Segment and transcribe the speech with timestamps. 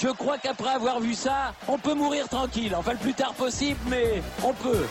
[0.00, 2.72] Je crois qu'après avoir vu ça, on peut mourir tranquille.
[2.76, 4.86] Enfin, le plus tard possible, mais on peut.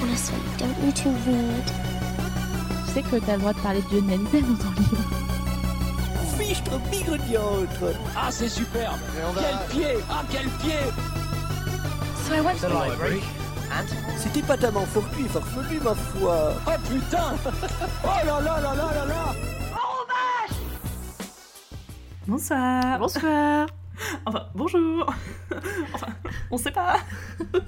[0.00, 0.16] Tu
[2.92, 5.10] sais que t'as le droit de parler de Lionel Zen dans ton livre.
[6.38, 7.16] Fichtre bigre
[8.16, 8.98] Ah, c'est superbe.
[9.36, 10.80] Quel pied Ah, quel pied
[12.26, 13.22] So I went The library.
[13.70, 13.86] And
[14.18, 16.54] C'était pas tellement fortuit et farfelu, ma foi.
[16.66, 17.36] Oh putain
[18.02, 19.59] Oh là là là là là là
[22.30, 22.98] Bonsoir.
[23.00, 23.66] Bonsoir.
[24.24, 25.12] Enfin, bonjour.
[25.92, 26.06] enfin,
[26.50, 26.96] on sait pas.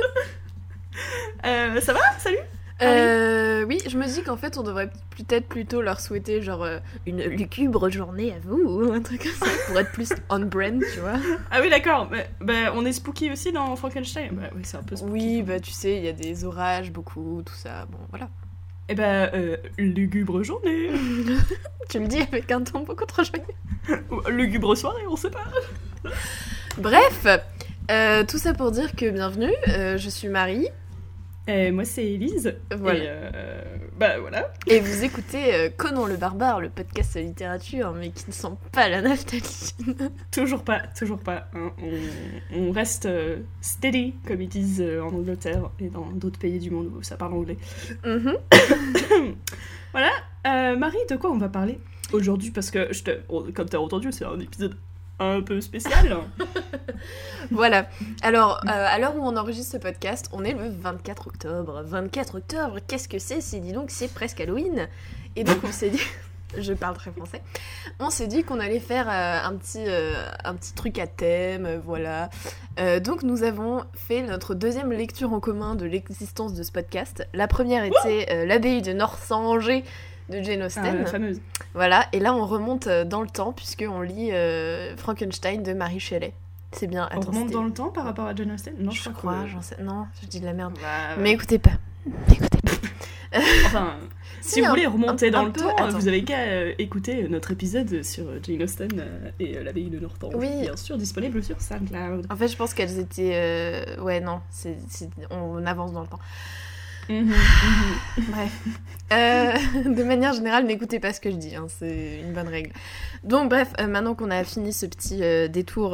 [1.44, 2.00] Euh, ça va?
[2.18, 2.38] Salut?
[2.82, 6.78] Euh, oui, je me dis qu'en fait, on devrait peut-être plutôt leur souhaiter genre euh,
[7.06, 10.80] une lugubre journée à vous ou un truc comme ça pour être plus on brand,
[10.92, 11.18] tu vois.
[11.50, 12.08] Ah oui, d'accord.
[12.40, 14.30] Bah, on est spooky aussi dans Frankenstein.
[14.32, 15.12] Bah oui, c'est un peu spooky.
[15.12, 17.86] Oui, bah tu sais, il y a des orages, beaucoup, tout ça.
[17.86, 18.28] Bon, voilà.
[18.88, 20.90] Et bah, euh, lugubre journée.
[21.88, 24.00] Tu le dis avec un ton beaucoup trop joyeux.
[24.30, 25.44] Lugubre soirée, on sait pas.
[26.78, 27.26] Bref,
[27.90, 30.68] euh, tout ça pour dire que bienvenue, euh, je suis Marie
[31.48, 32.54] Et moi, c'est Elise.
[32.78, 32.98] Voilà.
[32.98, 33.62] Et euh,
[33.98, 34.52] bah voilà.
[34.68, 38.48] et vous écoutez euh, Conan le barbare, le podcast de littérature, mais qui ne sent
[38.70, 40.10] pas la naphtaline.
[40.30, 41.48] Toujours pas, toujours pas.
[41.54, 41.72] hein.
[41.82, 46.58] On, on reste euh, steady, comme ils disent euh, en Angleterre et dans d'autres pays
[46.60, 47.56] du monde où ça parle anglais.
[48.04, 48.36] Mhm.
[49.92, 50.10] Voilà.
[50.46, 51.78] Euh, Marie, de quoi on va parler
[52.12, 52.50] aujourd'hui?
[52.50, 53.10] Parce que, je te,
[53.52, 54.74] comme tu as entendu, c'est un épisode
[55.22, 56.16] un peu spécial.
[57.50, 57.86] Voilà.
[58.22, 61.82] Alors, euh, à l'heure où on enregistre ce podcast, on est le 24 octobre.
[61.84, 63.40] 24 octobre, qu'est-ce que c'est?
[63.40, 64.88] C'est dis donc, c'est presque Halloween.
[65.36, 66.00] Et donc, on s'est dit.
[66.58, 67.42] Je parle très français.
[67.98, 70.12] On s'est dit qu'on allait faire euh, un, petit, euh,
[70.44, 72.28] un petit truc à thème, voilà.
[73.02, 77.26] Donc nous avons fait notre deuxième lecture en commun de l'existence de ce podcast.
[77.32, 79.82] La première était l'abbaye de Northanger
[80.32, 80.98] de Jane Ah, Austen.
[80.98, 81.40] la fameuse.
[81.74, 86.00] Voilà, et là on remonte euh, dans le temps puisqu'on lit euh, Frankenstein de Marie
[86.00, 86.32] Shelley.
[86.72, 87.08] C'est bien.
[87.12, 88.74] On Attends, remonte c'était- dans le temps par rapport à Jane Austen?
[88.78, 89.76] Non, je crois crois, que- j'en sais.
[89.82, 90.72] Non, je dis de la merde.
[90.80, 91.72] Bah, Mais écoutez pas.
[92.30, 92.72] Écoutez pas.
[93.64, 93.94] Enfin,
[94.42, 95.98] si vous un- voulez remonter un- dans un le peu, temps, attends.
[95.98, 99.98] vous avez qu'à euh, écouter notre épisode sur Jane Austen euh, et euh, l'abbaye de
[99.98, 100.36] Northanger.
[100.36, 100.48] Oui.
[100.62, 102.26] Bien sûr, disponible sur SoundCloud.
[102.30, 103.86] En fait, je pense qu'elles étaient.
[104.00, 104.76] Ouais, non, c'est-
[105.30, 106.18] on avance dans le temps.
[107.08, 108.24] Mhm, mhm.
[108.28, 108.64] Bref.
[109.12, 109.52] Euh,
[109.94, 112.72] de manière générale, n'écoutez pas ce que je dis, hein, c'est une bonne règle.
[113.24, 115.92] Donc, bref, euh, maintenant qu'on a fini ce petit euh, détour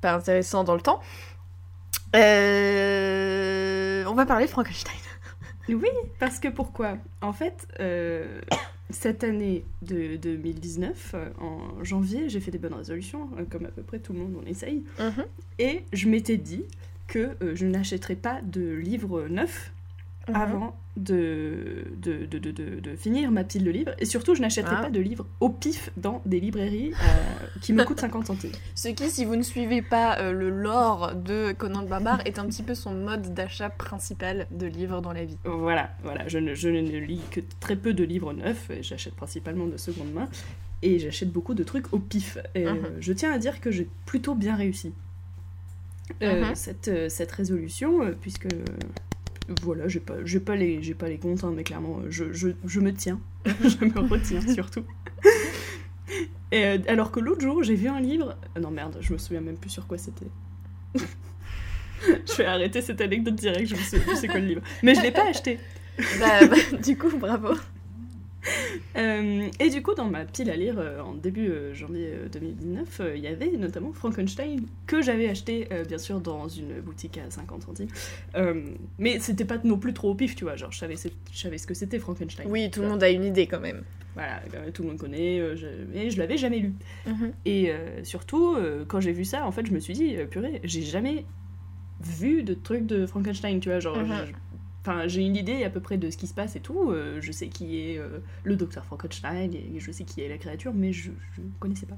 [0.00, 1.00] pas intéressant dans le temps,
[2.14, 4.96] on va parler de Frankenstein.
[5.68, 5.88] Oui,
[6.18, 6.98] parce que pourquoi?
[7.20, 7.68] En fait,
[8.92, 13.82] cette année de 2019, euh, en janvier, j'ai fait des bonnes résolutions, comme à peu
[13.82, 14.84] près tout le monde, on essaye.
[15.58, 16.64] Et je m'étais dit
[17.06, 19.72] que je n'achèterais pas de livres neufs
[20.28, 20.36] Mhm.
[20.36, 22.50] avant de, de, de, de,
[22.80, 23.92] de- finir ma pile de livres.
[23.98, 24.82] Et surtout, je n'achèterai Ah.
[24.82, 28.52] pas de livres au pif dans des librairies euh, qui me coûtent 50 centimes.
[28.76, 32.38] Ce qui, si vous ne suivez pas euh, le lore de Conan le Barbare, est
[32.38, 35.38] un petit peu son mode d'achat principal de livres dans la vie.
[35.44, 39.66] Voilà, voilà, je ne, je ne lis que très peu de livres neufs, j'achète principalement
[39.66, 40.28] de seconde main,
[40.82, 42.38] et j'achète beaucoup de trucs au pif.
[42.54, 42.80] Et euh, Mhm.
[43.00, 44.92] je tiens à dire que j'ai plutôt bien réussi
[46.20, 46.54] Mhm.
[46.54, 48.46] cette, cette résolution, puisque
[49.62, 52.32] voilà, j'ai pas, j'ai pas, les, j'ai pas les comptes, hein, mais clairement, euh, je,
[52.32, 54.84] je, je me tiens, je me retiens surtout.
[56.50, 58.36] Et, euh, alors que l'autre jour, j'ai vu un livre.
[58.54, 60.26] ah non, merde, je me souviens même plus sur quoi c'était.
[60.94, 64.62] je vais arrêter cette anecdote direct, je me souviens plus c'est quoi le livre.
[64.82, 65.58] Mais je l'ai pas acheté.
[66.18, 67.54] Bah, bah, du coup, bravo.
[68.96, 72.28] Euh, et du coup, dans ma pile à lire euh, en début euh, janvier euh,
[72.28, 77.16] 2019, euh, il y avait notamment Frankenstein que j'avais acheté bien sûr dans une boutique
[77.18, 77.88] à 50 centimes.
[78.98, 80.56] Mais c'était pas non plus trop au pif, tu vois.
[80.56, 82.46] Genre, je savais, c'est- je savais ce que c'était Frankenstein.
[82.50, 83.82] Oui, tout le monde a une idée quand même.
[84.14, 84.42] Voilà,
[84.74, 86.74] tout le monde connaît, je- mais je l'avais jamais lu.
[87.06, 87.32] Mhm.
[87.46, 88.56] Et surtout,
[88.88, 91.24] quand j'ai vu ça, en fait, je me suis dit, purée, j'ai jamais
[92.02, 93.80] vu de trucs de Frankenstein, tu vois.
[93.80, 94.26] Genre, Mhm.
[94.26, 94.32] je-
[94.84, 96.90] Enfin, j'ai une idée à peu près de ce qui se passe et tout.
[96.90, 100.38] euh, je sais qui est euh, le docteur Frankenstein et je sais qui est la
[100.38, 101.96] créature, mais je ne connaissais pas.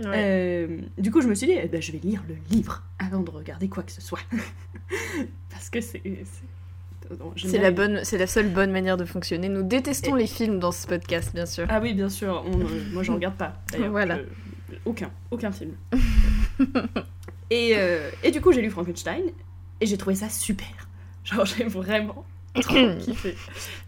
[0.00, 0.06] Ouais.
[0.16, 3.20] Euh, du coup, je me suis dit, eh ben, je vais lire le livre avant
[3.20, 4.18] de regarder quoi que ce soit.
[5.50, 6.02] Parce que c'est.
[6.04, 9.48] c'est- la les- bonne, c'est la seule bonne manière de fonctionner.
[9.48, 11.66] Nous détestons les films dans ce podcast, bien sûr.
[11.68, 12.44] Ah oui, bien sûr.
[12.46, 12.56] on,
[12.92, 13.62] moi, j'en regarde pas.
[13.90, 14.18] Voilà.
[14.18, 15.72] Je- aucun, aucun film.
[17.50, 17.74] et,
[18.22, 19.22] et du coup, j'ai lu Frankenstein
[19.80, 20.83] et j'ai trouvé ça super.
[21.24, 22.24] Genre, j'ai vraiment
[22.60, 23.34] trop kiffé.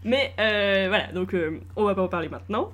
[0.03, 2.71] Mais euh, voilà, donc euh, on va pas en parler maintenant.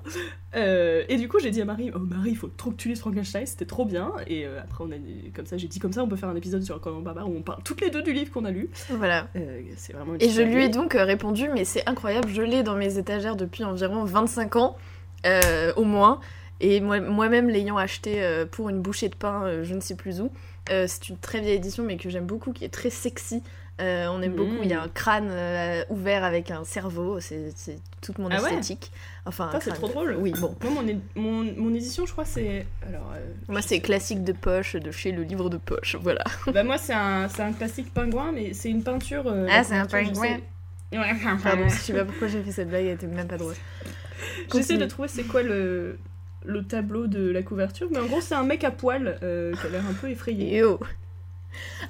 [0.56, 2.88] Euh, et du coup, j'ai dit à Marie, oh Marie, il faut trop que tu
[2.88, 4.10] lises Frankenstein, c'était trop bien.
[4.26, 4.96] Et après, on a
[5.34, 7.36] comme ça, j'ai dit comme ça, on peut faire un épisode sur Conan Barbare où
[7.36, 8.70] on parle toutes les deux du livre qu'on a lu.
[8.90, 9.28] Voilà.
[9.76, 12.74] C'est vraiment une Et je lui ai donc répondu, mais c'est incroyable, je l'ai dans
[12.76, 14.76] mes étagères depuis environ 25 ans,
[15.76, 16.20] au moins.
[16.60, 20.30] Et moi- moi-même l'ayant acheté pour une bouchée de pain, je ne sais plus où.
[20.68, 23.42] C'est une très vieille édition, mais que j'aime beaucoup, qui est très sexy.
[23.80, 24.58] Euh, on aime beaucoup.
[24.62, 27.18] Il y a un crâne euh, ouvert avec un cerveau.
[27.20, 27.52] C'est
[28.00, 28.92] toute mon Ah ouais esthétique.
[29.26, 30.16] Enfin, c'est trop drôle.
[30.20, 30.54] Oui, bon.
[30.62, 32.66] Moi, mon, mon, mon édition, je crois, c'est.
[32.86, 33.10] Alors.
[33.16, 35.96] euh, Moi, c'est classique de poche de chez le livre de poche.
[36.00, 36.22] Voilà.
[36.52, 39.24] bah, moi, c'est un, c'est un classique pingouin, mais c'est une peinture.
[39.50, 40.38] Ah, c'est un pingouin.
[40.92, 43.54] Ouais, Pardon, je sais pas pourquoi j'ai fait cette blague, elle était même pas drôle.
[44.52, 45.98] J'essaie de trouver c'est quoi le,
[46.44, 49.66] le tableau de la couverture, mais en gros, c'est un mec à poil euh, qui
[49.66, 50.58] a l'air un peu effrayé.
[50.58, 50.78] Yo.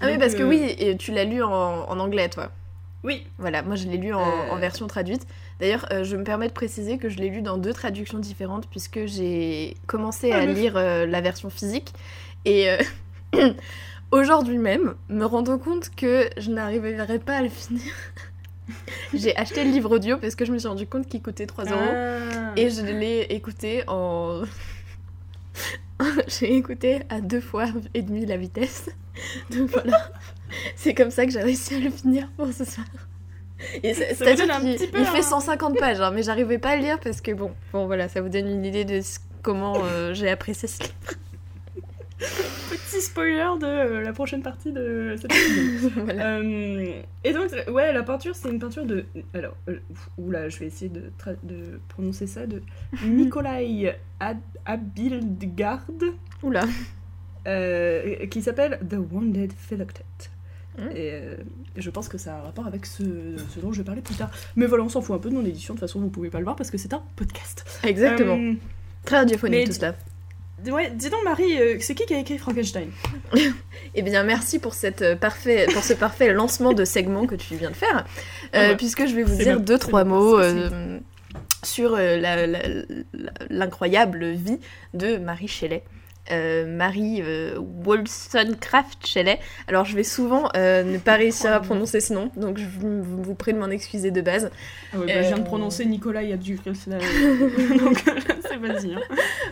[0.01, 2.51] Ah oui, parce que euh, oui, et tu l'as lu en, en anglais, toi.
[3.03, 4.51] Oui, Voilà, moi je l'ai lu en, Euh.
[4.53, 5.27] en version traduite.
[5.61, 8.67] D'ailleurs, euh, je me permets de préciser que je l'ai lu dans deux traductions différentes
[8.69, 11.93] puisque j'ai commencé Ah, à lire la version physique
[12.47, 12.69] et
[14.11, 17.93] aujourd'hui même, me rendant compte que je n'arriverai pas à le finir,
[19.15, 21.65] j'ai acheté le livre audio parce que je me suis rendu compte qu'il coûtait 3
[21.67, 22.53] euros Ah.
[22.57, 24.43] et je l'ai écouté en.
[26.29, 28.91] j'ai écouté à deux fois et demi la vitesse.
[29.51, 30.11] Donc voilà.
[30.77, 32.87] C'est comme ça que j'ai réussi à le finir pour ce soir.
[33.83, 37.33] C'est-à-dire qu'il il fait 150 pages, hein, mais j'arrivais pas à le lire parce que
[37.33, 40.83] bon, bon voilà, ça vous donne une idée de ce- comment euh, j'ai apprécié ce
[40.83, 40.95] livre.
[42.71, 45.91] Petit spoiler de euh, la prochaine partie de cette vidéo.
[46.05, 46.37] Voilà.
[46.39, 49.05] Euh, et donc, ouais, la peinture, c'est une peinture de.
[49.35, 49.79] Alors, euh,
[50.19, 51.03] oula, je vais essayer de,
[51.89, 52.63] prononcer ça de
[53.07, 55.87] Nikolai Ab- Abildgaard,
[56.43, 56.65] Oula.
[57.47, 60.05] euh, qui s'appelle The Wounded Philoctet.
[60.79, 60.89] Hmm.
[60.91, 61.37] Et euh,
[61.77, 63.05] je pense que ça a un rapport avec ce,
[63.55, 64.31] ce dont je vais parler plus tard.
[64.57, 66.31] Mais voilà, on s'en fout un peu de mon édition, de toute façon, vous pouvez
[66.31, 67.65] pas le voir parce que c'est un podcast.
[67.85, 68.37] Exactement.
[68.37, 68.55] Euh,
[69.05, 69.95] Très radiophonique mais- tout cela.
[70.71, 72.91] Ouais, dis donc, Marie, euh, c'est qui qui a écrit Frankenstein?
[73.95, 77.55] Eh bien, merci pour, cette, euh, parfait, pour ce parfait lancement de segment que tu
[77.57, 78.05] viens de faire,
[78.53, 80.99] Ah euh, bah, puisque je vais vous dire deux, trois mots euh,
[81.63, 81.97] sur
[83.51, 84.59] l'incroyable vie
[84.95, 85.83] de Marie Shelley.
[86.31, 89.39] Euh, Marie euh, Wollstonecraft Shelley.
[89.69, 93.03] Alors, je vais souvent euh, ne pas réussir à prononcer ce nom, donc je vous
[93.03, 94.51] vous prie de m'en excuser de base.
[94.95, 96.59] Ah ouais, bah, Je viens de prononcer Nikolai Abdul.
[96.65, 96.75] Donc,
[98.49, 98.95] c'est vas-y.
[98.95, 99.01] hein.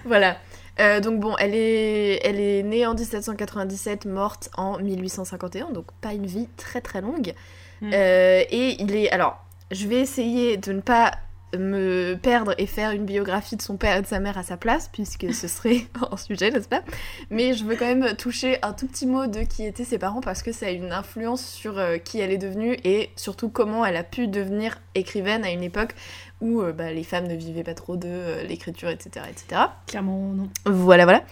[0.04, 0.38] Voilà.
[0.80, 6.12] Euh, donc bon, elle est, elle est née en 1797, morte en 1851, donc pas
[6.14, 7.34] une vie très très longue.
[7.80, 7.90] Mm.
[7.92, 9.10] Euh, et il est...
[9.10, 11.12] Alors, je vais essayer de ne pas
[11.58, 14.56] me perdre et faire une biographie de son père et de sa mère à sa
[14.56, 16.82] place, puisque ce serait un sujet, n'est-ce pas?
[17.30, 20.20] Mais je veux quand même toucher un tout petit mot de qui étaient ses parents,
[20.20, 23.84] parce que ça a une influence sur euh, qui elle est devenue, et surtout comment
[23.84, 25.94] elle a pu devenir écrivaine à une époque
[26.42, 29.62] où euh, bah, les femmes ne vivaient pas trop de euh, l'écriture, etc., etc.
[29.86, 30.50] Clairement, non.
[30.66, 31.22] Voilà, voilà.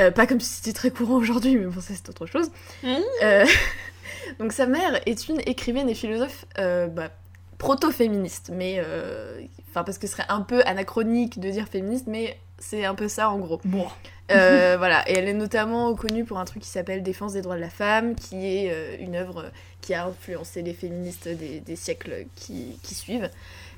[0.00, 2.50] Euh, pas comme si c'était très courant aujourd'hui, mais bon, ça c'est autre chose.
[2.82, 2.96] Mmh.
[3.22, 3.46] Euh,
[4.38, 7.10] donc sa mère est une écrivaine et philosophe euh, bah,
[7.58, 8.82] proto-féministe, mais...
[9.70, 13.06] Enfin, parce que ce serait un peu anachronique de dire féministe, mais c'est un peu
[13.06, 13.60] ça en gros.
[13.64, 13.86] Bon.
[14.30, 17.60] Voilà, et elle est notamment connue pour un truc qui s'appelle Défense des droits de
[17.60, 19.50] la femme, qui est une œuvre
[19.80, 23.28] qui a influencé les féministes des, des siècles qui, qui suivent.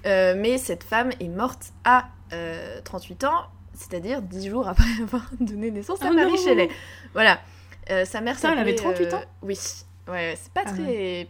[0.06, 3.44] Euh, mais cette femme est morte à euh, 38 ans,
[3.74, 6.36] c'est-à-dire 10 jours après avoir donné naissance à Oh Marie.
[6.38, 6.68] Shelley.
[7.12, 7.40] Voilà.
[7.90, 9.58] Euh, sa mère Putain, elle avait s'appelait, 38 ans euh, Oui.
[10.08, 11.28] Ouais, c'est pas Ah très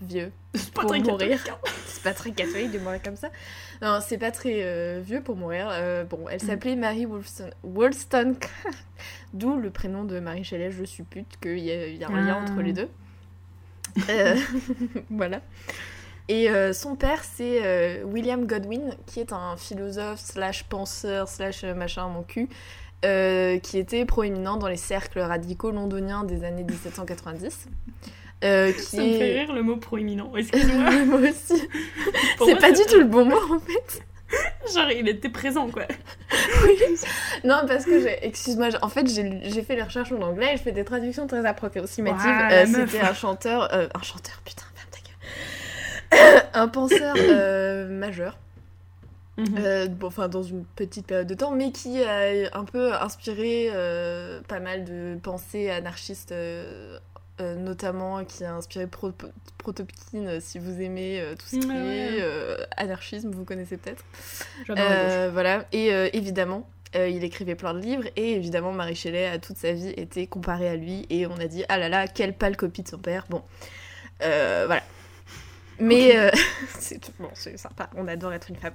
[0.00, 1.40] vieux C'est pas pour très mourir.
[1.50, 1.56] hein.
[1.86, 3.28] c'est pas très catholique de mourir comme ça.
[3.82, 5.68] Non, c'est pas très euh, vieux pour mourir.
[5.72, 6.46] Euh, bon, elle Mm.
[6.46, 7.06] s'appelait Mary
[7.64, 8.36] Wollstone,
[9.34, 10.70] d'où le prénom de Marie Shelley.
[10.70, 11.64] Je suppute qu'il y
[11.96, 12.42] y a un lien Ah.
[12.50, 12.88] entre les deux.
[14.10, 14.36] Euh,
[15.10, 15.40] voilà.
[16.28, 21.64] Et euh, son père, c'est euh, William Godwin, qui est un philosophe slash penseur slash
[21.64, 22.48] euh, machin mon cul,
[23.04, 27.68] euh, qui était proéminent dans les cercles radicaux londoniens des années 1790.
[28.42, 29.40] Euh, qui Ça me fait est...
[29.40, 30.34] rire le mot proéminent.
[30.34, 30.90] Excuse-moi.
[31.06, 31.62] Moi aussi.
[32.44, 34.02] C'est pas du tout le bon mot en fait.
[34.74, 35.84] Genre, il était présent, quoi.
[37.44, 38.24] Non, parce que.
[38.24, 41.44] Excuse-moi, en fait, j'ai fait les recherches en anglais et je fais des traductions très
[41.46, 42.24] approximatives.
[42.24, 42.66] Ouah, Euh.
[42.66, 43.68] C'était un chanteur.
[43.72, 44.63] un chanteur, putain.
[46.54, 48.38] Un penseur euh, majeur.
[49.36, 49.46] Mhm.
[49.58, 53.68] Euh, bon, enfin, dans une petite période de temps, mais qui a un peu inspiré
[53.72, 56.98] euh, pas mal de pensées anarchistes, euh,
[57.40, 59.10] euh, notamment qui a inspiré Pro
[59.58, 64.04] Protopkin, si vous aimez euh, tout ce qui Ouais, est euh, anarchisme, vous connaissez peut-être.
[64.70, 69.26] Euh, voilà, et euh, évidemment, euh, il écrivait plein de livres, et évidemment, Marie Shelley,
[69.26, 72.06] a toute sa vie, été comparée à lui, et on a dit, ah là là,
[72.06, 73.26] quelle pâle copie de son père.
[73.30, 73.42] Bon,
[74.22, 74.82] Euh, voilà.
[75.80, 76.30] Mais euh,
[76.78, 78.74] c'est bon, c'est sympa, on adore être une femme.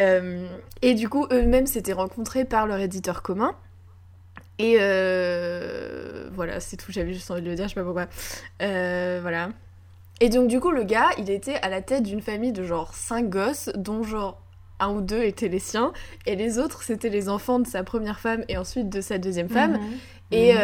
[0.00, 0.46] Euh,
[0.82, 3.54] et du coup, eux-mêmes s'étaient rencontrés par leur éditeur commun.
[4.58, 8.06] Et euh, voilà, c'est tout, j'avais juste envie de le dire, je sais pas pourquoi.
[8.62, 9.50] Euh, voilà.
[10.20, 12.94] Et donc, du coup, le gars, il était à la tête d'une famille de genre
[12.94, 14.40] 5 gosses, dont genre
[14.80, 15.92] un ou deux étaient les siens,
[16.26, 19.48] et les autres c'était les enfants de sa première femme et ensuite de sa deuxième
[19.48, 19.74] femme.
[19.74, 19.98] Mhm.
[20.32, 20.54] Et,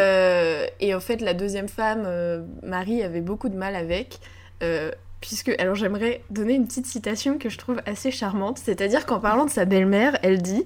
[0.80, 2.08] et en fait, la deuxième femme,
[2.62, 4.18] Marie, avait beaucoup de mal avec.
[4.62, 8.58] euh, puisque, alors j'aimerais donner une petite citation que je trouve assez charmante.
[8.58, 10.64] C'est-à-dire qu'en parlant de sa belle-mère, elle dit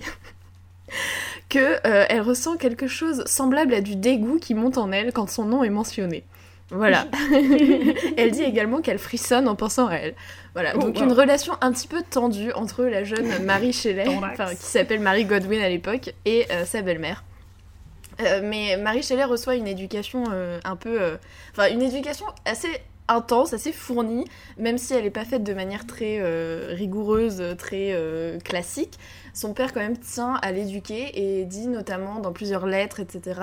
[1.49, 5.29] que euh, elle ressent quelque chose semblable à du dégoût qui monte en elle quand
[5.29, 6.25] son nom est mentionné.
[6.71, 7.07] Voilà.
[8.17, 10.15] elle dit également qu'elle frissonne en pensant à elle.
[10.55, 10.73] Voilà.
[10.77, 11.05] Oh, Donc wow.
[11.05, 14.07] une relation un petit peu tendue entre la jeune Marie Shelley,
[14.59, 17.23] qui s'appelle Marie Godwin à l'époque, et euh, sa belle-mère.
[18.21, 20.25] Euh, mais Marie Shelley reçoit une éducation
[20.65, 21.19] un peu.
[21.53, 24.25] Enfin, une éducation assez intense, assez fournie,
[24.59, 28.99] même si elle n'est pas faite de manière très euh, rigoureuse, très euh, classique.
[29.35, 33.41] Son père, quand même, tient à l'éduquer et dit notamment dans plusieurs lettres, etc.,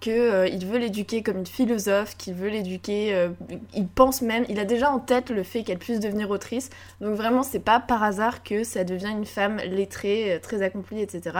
[0.00, 3.14] qu'il veut l'éduquer comme une philosophe, qu'il veut l'éduquer.
[3.14, 3.30] euh,
[3.74, 6.70] il pense même, il a déjà en tête le fait qu'elle puisse devenir autrice.
[7.00, 11.00] Donc, vraiment, c'est pas par hasard que ça devient une femme lettrée, euh, très accomplie,
[11.00, 11.36] etc.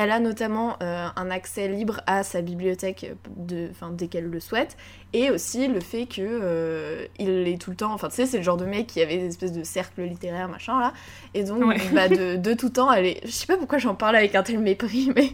[0.00, 4.76] Elle a notamment euh, un accès libre à sa bibliothèque de, dès qu'elle le souhaite,
[5.12, 8.36] et aussi le fait que euh, il est tout le temps, enfin tu sais, c'est
[8.36, 10.92] le genre de mec qui avait des espèces de cercles littéraires machin là,
[11.34, 11.78] et donc Ouais.
[11.92, 14.44] bah, de, de tout temps, elle est, je sais pas pourquoi j'en parle avec un
[14.44, 15.30] tel mépris, mais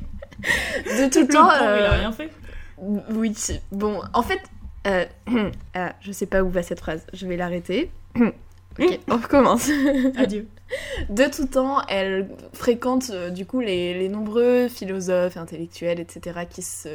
[0.87, 2.31] de tout Le temps, pauvre, il euh, a rien fait.
[2.79, 3.35] oui,
[3.71, 4.41] bon, en fait,
[4.87, 5.05] euh,
[5.75, 7.91] ah, je sais pas où va cette phrase, je vais l'arrêter.
[8.19, 9.69] ok, on recommence.
[10.17, 10.49] Adieu.
[11.09, 16.41] De tout temps, elle fréquente euh, du coup les, les nombreux philosophes, intellectuels, etc.
[16.49, 16.89] qui se,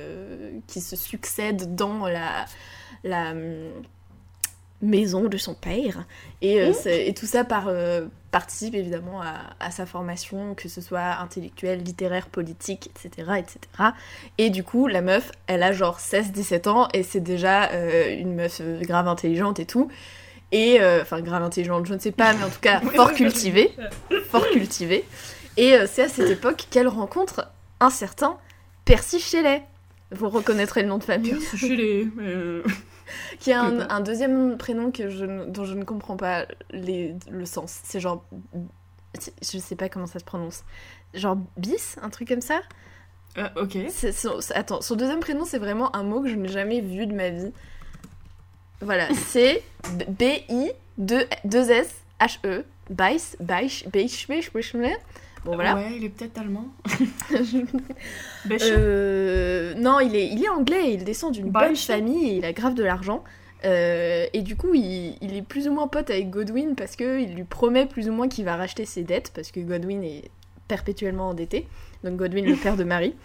[0.67, 2.45] qui se succèdent dans la,
[3.03, 3.71] la hum,
[4.81, 6.05] maison de son père.
[6.41, 10.69] Et, euh, c'est- et tout ça par, euh, participe évidemment à, à sa formation, que
[10.69, 13.59] ce soit intellectuelle, littéraire, politique, etc., etc.
[14.37, 18.35] Et du coup, la meuf, elle a genre 16-17 ans et c'est déjà euh, une
[18.35, 19.89] meuf grave intelligente et tout.
[20.51, 23.75] Et, euh, enfin, grave intelligente, je ne sais pas, mais en tout cas, fort cultivée
[24.29, 25.05] fort cultivée.
[25.57, 28.37] Et euh, c'est à cette époque qu'elle rencontre un certain
[28.85, 29.63] Percy Shelley.
[30.11, 31.31] Vous reconnaîtrez le nom de famille.
[31.35, 32.07] Pierre Suchelé.
[32.19, 32.63] Euh...
[33.39, 37.45] Qui a un, deuxième prénom que je, ne- dont je ne comprends pas les- le
[37.45, 37.79] sens.
[37.83, 38.23] C'est genre.
[39.41, 40.63] Je sais pas comment ça se prononce.
[41.15, 42.61] Genre bis, un truc comme ça
[43.35, 43.77] Ah, ok.
[44.13, 47.13] Son- Attends, son deuxième prénom, c'est vraiment un mot que je n'ai jamais vu de
[47.13, 47.51] ma vie.
[48.81, 49.63] Voilà, c'est
[50.19, 52.65] B-I-2-S-H-E.
[52.89, 54.51] Bice, Bice, Bice, Bice,
[55.45, 55.75] Bon, voilà.
[55.75, 56.65] Ouais, il est peut-être allemand.
[58.61, 62.53] Euh, non, il est, il est anglais, il descend d'une bonne famille et il a
[62.53, 63.23] grave de l'argent.
[63.65, 67.35] Euh, et du coup, il, il est plus ou moins pote avec Godwin parce qu'il
[67.35, 70.29] lui promet plus ou moins qu'il va racheter ses dettes parce que Godwin est
[70.67, 71.67] perpétuellement endetté.
[72.03, 73.15] Donc Godwin, le père de Marie.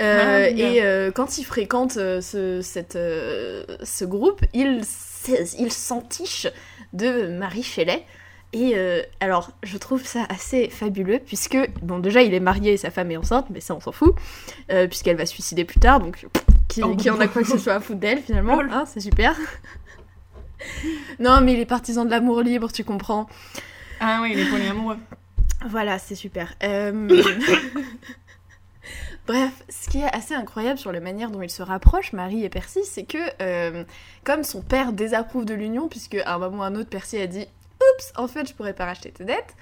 [0.00, 0.66] Euh, Ah, bien.
[0.72, 4.80] et euh, quand il fréquente euh, ce, cette, euh, ce groupe, il,
[5.58, 6.46] il s'entiche
[6.92, 8.04] de Marie Shelley.
[8.52, 12.76] Et euh, alors, je trouve ça assez fabuleux, puisque, bon, déjà, il est marié et
[12.76, 14.14] sa femme est enceinte, mais ça, on s'en fout,
[14.72, 16.26] euh, puisqu'elle va se suicider plus tard, donc
[16.66, 16.96] qui, Oh.
[16.96, 18.70] qui en a quoi que ce soit à foutre d'elle, finalement, Lol.
[18.72, 19.36] hein, c'est super.
[21.20, 23.28] non, mais il est partisan de l'amour libre, tu comprends.
[24.00, 24.96] Ah oui, il est polyamoureux.
[25.68, 26.54] Voilà, c'est super.
[26.64, 27.08] Euh,
[29.30, 32.48] Bref, ce qui est assez incroyable sur la manière dont ils se rapprochent, Marie et
[32.48, 33.84] Percy, c'est que euh,
[34.24, 37.18] comme son père désapprouve de l'union, puisque à un moment ou à un autre, Percy
[37.20, 37.46] a dit
[37.80, 39.54] Oups, en fait, je pourrais pas racheter tes dettes,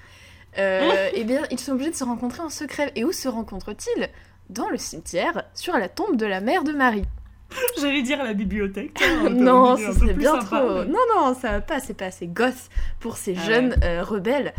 [0.57, 2.91] euh, eh bien, ils sont obligés de se rencontrer en secret.
[2.95, 4.09] Et où se rencontrent-ils?
[4.49, 7.05] Dans le cimetière, sur la tombe de la mère de Marie.
[7.79, 8.99] J'allais dire à la bibliothèque.
[9.29, 10.79] non, ça plus bien sympa, trop.
[10.79, 14.01] mais- Non, non, ça va pas, c'est pas assez gosse pour ces Ah jeunes euh,
[14.03, 14.53] rebelles.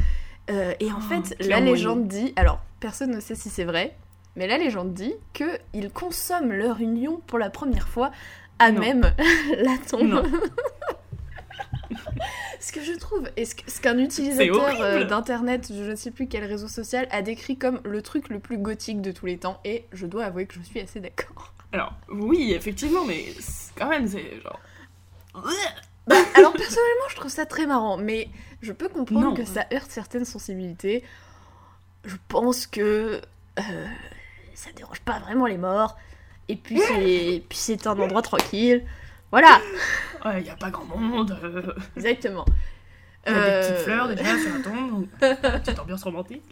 [0.50, 3.97] Euh, et en Oh, fait, la légende dit, alors personne ne sait si c'est vrai,
[4.37, 8.10] mais la légende dit que ils consomment leur union pour la première fois
[8.58, 8.80] à Non.
[8.80, 9.14] même
[9.58, 10.22] la tombe.
[12.60, 16.44] Ce que je trouve, et ce qu'un utilisateur euh, d'internet, je ne sais plus quel
[16.44, 19.87] réseau social, a décrit comme le truc le plus gothique de tous les temps, et
[19.92, 21.54] je dois avouer que je suis assez d'accord.
[21.72, 23.25] Alors, oui, effectivement, mais
[23.76, 24.60] quand même, c'est genre.
[26.06, 28.28] Bah, alors personnellement, je trouve ça très marrant, mais
[28.62, 29.34] je peux comprendre Non.
[29.34, 31.04] que ça heurte certaines sensibilités.
[32.04, 33.20] Je pense que
[33.58, 33.87] euh,
[34.61, 35.97] ça dérange pas vraiment les morts.
[36.49, 38.85] Et puis c'est puis c'est un endroit tranquille.
[39.31, 39.61] Voilà,
[40.25, 41.38] Ouais, il y a pas grand monde.
[41.45, 42.45] euh, exactement.
[43.26, 45.07] Il y a des Euh, petites fleurs déjà sur la tombe.
[45.62, 46.43] Petite ambiance romantique.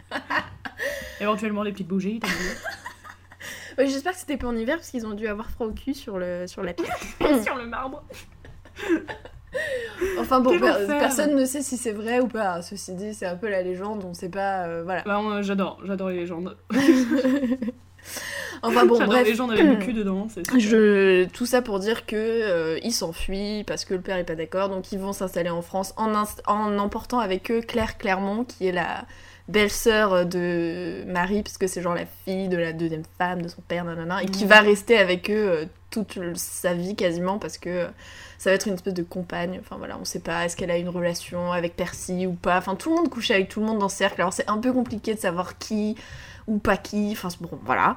[1.21, 2.21] Éventuellement des petites bougies.
[3.79, 5.95] ouais, J'espère que c'était pas en hiver parce qu'ils ont dû avoir froid au cul
[5.95, 6.97] sur le sur la pierre.
[7.43, 8.05] sur le marbre.
[10.21, 12.63] Enfin bon, per- personne ne sait si c'est vrai ou pas.
[12.63, 14.67] Ceci dit, c'est un peu la légende, on sait pas.
[14.67, 15.03] euh, voilà.
[15.03, 16.57] Bah, moi, j'adore, j'adore les légendes.
[18.63, 19.25] Enfin bon, bref.
[19.25, 20.27] les légendes avec du cul dedans.
[20.57, 21.25] Je...
[21.27, 24.69] Tout ça pour dire que euh, ils s'enfuient parce que le père est pas d'accord,
[24.69, 26.13] donc ils vont s'installer en France en,
[26.47, 29.05] en emportant avec eux Claire Clermont, qui est la
[29.49, 33.63] belle-sœur de Marie, parce que c'est genre la fille de la deuxième femme de son
[33.63, 34.51] père, nanana, et qui Mhm.
[34.51, 37.87] va rester avec eux euh, toute le- sa vie quasiment, parce que euh,
[38.37, 39.59] ça va être une espèce de compagne.
[39.61, 42.59] Enfin voilà, on sait pas, est-ce qu'elle a une relation avec Percy ou pas.
[42.59, 44.59] Enfin, tout le monde couche avec tout le monde dans ce cercle, alors c'est un
[44.59, 45.97] peu compliqué de savoir qui
[46.49, 47.11] ou pas qui.
[47.13, 47.97] Enfin, bon, voilà.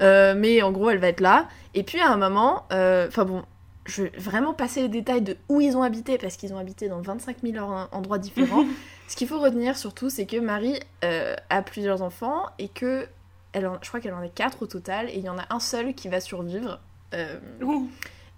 [0.00, 1.48] Euh, mais en gros, elle va être là.
[1.74, 3.42] Et puis à un moment, euh, enfin bon,
[3.86, 6.88] je vais vraiment passer les détails de où ils ont habité, parce qu'ils ont habité
[6.88, 8.64] dans 25 000 en- endroits différents.
[9.08, 13.06] Ce qu'il faut retenir surtout, c'est que Marie euh, a plusieurs enfants et que
[13.52, 15.44] elle en- je crois qu'elle en a quatre au total, et il y en a
[15.50, 16.80] un seul qui va survivre.
[17.14, 17.38] Euh.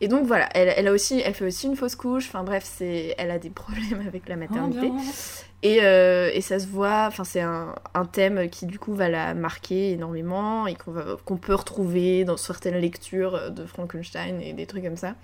[0.04, 2.26] Et donc voilà, elle, elle a aussi, elle fait aussi une fausse couche.
[2.28, 4.88] Enfin bref, c'est, elle a des problèmes avec la maternité.
[4.88, 5.44] Ambiance.
[5.62, 9.08] Et, euh, et ça se voit, enfin c'est un, un thème qui du coup va
[9.08, 14.52] la marquer énormément et qu'on, va- qu'on peut retrouver dans certaines lectures de Frankenstein et
[14.52, 15.14] des trucs comme ça.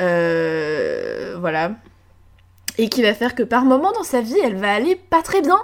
[0.00, 1.72] Euh, voilà.
[2.78, 5.42] Et qui va faire que par moment dans sa vie, elle va aller pas très
[5.42, 5.58] bien.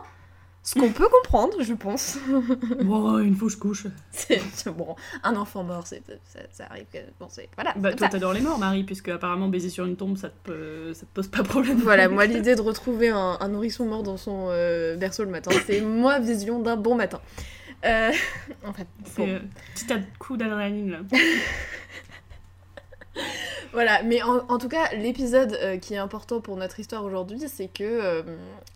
[0.69, 2.19] Ce qu'on peut comprendre, je pense.
[2.91, 3.87] Oh, une fausse couche.
[4.11, 6.87] c'est, bon, un enfant mort, c'est, ça, ça arrive.
[6.93, 7.73] que- Bon, c'est, voilà.
[7.77, 10.93] Bah, toi, t'adores les morts, Marie, puisque apparemment baiser sur une tombe, ça te, peut-
[10.93, 11.79] ça te pose pas problème.
[11.79, 15.53] Voilà, moi l'idée de retrouver un, un nourrisson mort dans son euh, berceau le matin,
[15.67, 17.21] c'est moi vision d'un bon matin.
[17.85, 18.11] Euh,
[18.67, 19.29] en fait, C'est bon.
[19.29, 19.39] euh,
[19.75, 19.87] petit
[20.19, 20.99] coup d'adrénaline, là.
[23.73, 27.41] Voilà, mais en, en tout cas, l'épisode euh, qui est important pour notre histoire aujourd'hui,
[27.47, 28.23] c'est que euh,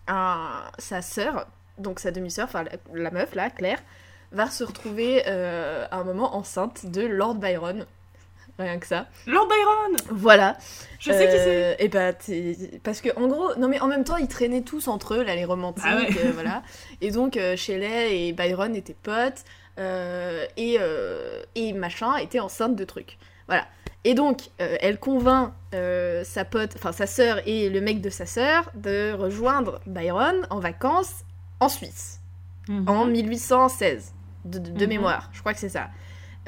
[0.09, 1.47] un- sa sœur,
[1.79, 3.79] donc sa demi-sœur, enfin la, la meuf là, Claire,
[4.33, 7.87] va se retrouver euh, à un moment enceinte de Lord Byron.
[8.59, 9.07] Rien que ça.
[9.27, 10.57] Lord Byron Voilà.
[10.99, 12.13] Je sais qui c'est Et bah,
[12.83, 15.35] parce que en gros, non mais en même temps, ils traînaient tous entre eux, là,
[15.35, 16.09] les romantiques, Ah ouais.
[16.27, 16.63] euh, voilà.
[17.01, 19.45] Et donc, euh, Shelley et Byron étaient potes,
[19.79, 23.17] euh, et, euh, et machin était enceinte de trucs.
[23.47, 23.65] Voilà.
[24.05, 28.11] Et donc, euh, elle convainc euh, sa pote, enfin sa sœur et le mec de
[28.11, 31.25] sa sœur de rejoindre Byron en vacances
[31.61, 32.21] en Suisse
[32.69, 32.89] Mhm.
[32.89, 34.13] en 1816,
[34.45, 34.89] de, de- de Mhm.
[34.89, 35.89] mémoire, je crois que c'est ça.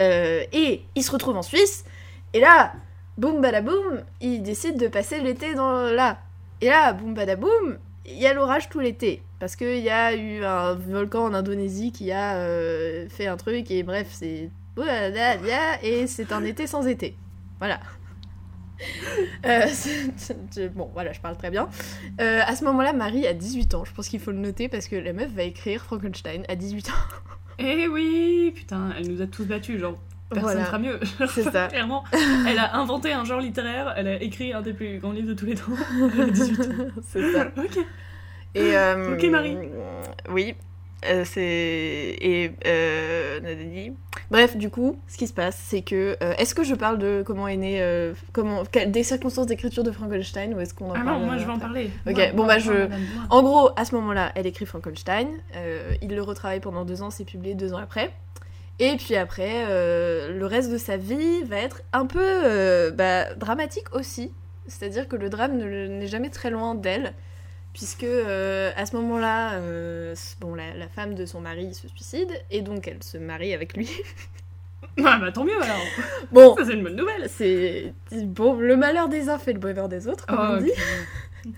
[0.00, 1.84] Euh, et il se retrouve en Suisse,
[2.32, 2.72] et là,
[3.18, 6.18] boum badaboum, il décide de passer l'été dans là.
[6.60, 9.22] Et là, boum badaboum, il y a l'orage tout l'été.
[9.40, 13.70] Parce qu'il y a eu un volcan en Indonésie qui a euh, fait un truc,
[13.70, 14.50] et bref, c'est.
[15.82, 17.16] Et c'est un été sans été.
[17.58, 17.80] Voilà.
[19.44, 19.66] Euh,
[20.74, 21.68] bon, voilà, je parle très bien.
[22.20, 23.84] Euh, à ce moment-là, Marie a 18 ans.
[23.84, 26.88] Je pense qu'il faut le noter parce que la meuf va écrire Frankenstein à 18
[26.90, 26.92] ans.
[27.58, 29.98] Eh oui, putain, elle nous a tous battus, genre.
[30.30, 30.64] Personne Voilà.
[30.64, 31.00] fera mieux.
[31.28, 31.66] C'est ça.
[31.68, 32.04] Clairement,
[32.48, 35.34] elle a inventé un genre littéraire, elle a écrit un des plus grands livres de
[35.34, 35.72] tous les temps.
[36.14, 36.64] Elle a 18 ans.
[37.02, 37.48] C'est ça.
[37.56, 37.78] Ok.
[38.54, 39.56] Et, euh, Ok, Marie.
[40.30, 40.54] Oui.
[41.24, 42.16] c'est.
[42.20, 42.52] Et.
[42.66, 43.40] Euh...
[44.32, 46.16] Bref, du coup, ce qui se passe, c'est que.
[46.22, 47.80] euh, est-ce que je parle de comment est né.
[47.82, 48.64] euh, comment...
[48.86, 51.52] des circonstances d'écriture de Frankenstein ou est-ce qu'on en Ah parle non, moi je vais
[51.52, 51.90] en parler.
[52.06, 52.88] Ok, Moi, bon, moi, bah, je- moi.
[53.30, 55.28] En gros, à ce moment-là, elle écrit Frankenstein.
[55.56, 58.10] euh, il le retravaille pendant deux ans, c'est publié deux ans après.
[58.78, 64.32] Et puis après, le reste de sa vie va être un peu bah, dramatique aussi.
[64.66, 67.12] C'est-à-dire que le drame ne- n'est jamais très loin d'elle.
[67.72, 72.30] Puisque euh, à ce moment-là, euh, bon, la, la femme de son mari se suicide.
[72.50, 73.90] Et donc elle se marie avec lui.
[75.02, 75.80] Ah bah tant mieux alors.
[76.32, 77.26] Bon, Ça c'est une bonne nouvelle.
[77.30, 77.94] c'est.
[78.10, 80.72] Bon, le malheur des uns fait le bonheur des autres, comme on dit.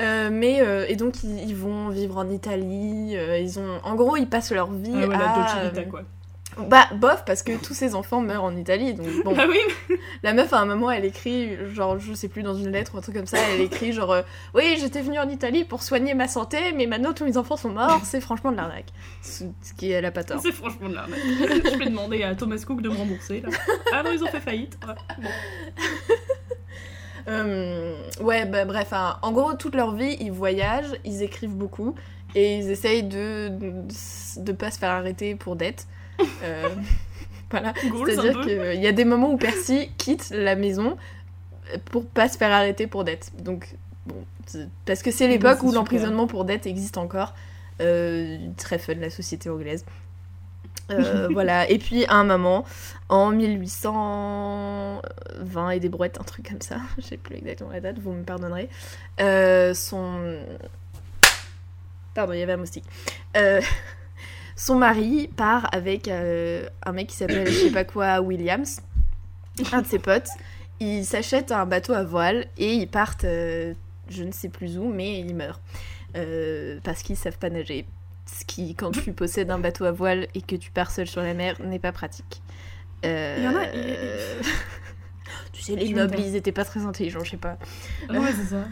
[0.00, 3.14] Euh, mais et donc ils, ils vont vivre en Italie.
[3.14, 5.36] ils ont, en gros, ils passent leur vie Ah ouais, la à.
[5.36, 6.02] Dolce Vita euh, quoi.
[6.58, 8.94] Bah bof parce que tous ses enfants meurent en Italie.
[8.94, 9.58] Donc bon, Ah oui,
[10.22, 12.98] la meuf à un moment elle écrit genre je sais plus dans une lettre ou
[12.98, 14.22] un truc comme ça, elle écrit genre euh,
[14.54, 17.70] oui j'étais venue en Italie pour soigner ma santé, mais maintenant tous mes enfants sont
[17.70, 18.00] morts.
[18.04, 18.92] C'est franchement de l'arnaque.
[19.22, 19.44] Ce
[19.76, 20.40] qui elle a pas tort.
[20.40, 21.20] c'est franchement de l'arnaque.
[21.38, 23.48] Je vais demander à Thomas Cook de me rembourser là.
[23.92, 24.78] Ah non, ils ont fait faillite.
[24.86, 25.28] Ouais, bon.
[27.26, 31.94] Euh, ouais, bah, bref, hein, en gros, toute leur vie, ils voyagent, ils écrivent beaucoup
[32.34, 33.50] et ils essayent de
[34.36, 35.86] de pas se faire arrêter pour dette.
[36.42, 36.68] Euh,
[37.50, 37.74] voilà.
[37.76, 40.96] C'est-à-dire qu'il y a des moments où Percy quitte la maison
[41.86, 43.32] pour pas se faire arrêter pour dette.
[43.38, 43.74] Donc,
[44.06, 44.24] bon,
[44.84, 47.32] parce que c'est l'époque où l'emprisonnement pour dette existe encore.
[47.80, 49.84] Euh, très fun, la société anglaise.
[50.90, 52.64] Euh, voilà, et puis à un moment,
[53.08, 57.98] en 1820 et des brouettes, un truc comme ça, je sais plus exactement la date,
[57.98, 58.68] vous me pardonnerez,
[59.20, 60.38] euh, son...
[62.14, 62.84] Pardon, il y avait un moustique.
[64.56, 68.80] Son mari part avec euh, un mec qui s'appelle, je sais pas quoi, Williams,
[69.72, 70.28] un de ses potes.
[70.80, 73.74] Ils s'achètent un bateau à voile et ils partent, euh,
[74.08, 75.60] je ne sais plus où, mais ils meurent.
[76.16, 77.86] Euh, parce qu'ils savent pas nager.
[78.26, 81.20] Ce qui, quand tu possèdes un bateau à voile et que tu pars seul sur
[81.22, 82.42] la mer, n'est pas pratique.
[83.02, 83.66] Il y en a-
[85.52, 87.58] tu sais, les nobles, ils étaient pas très intelligents, je sais pas.
[88.20, 88.64] Ouais, c'est ça.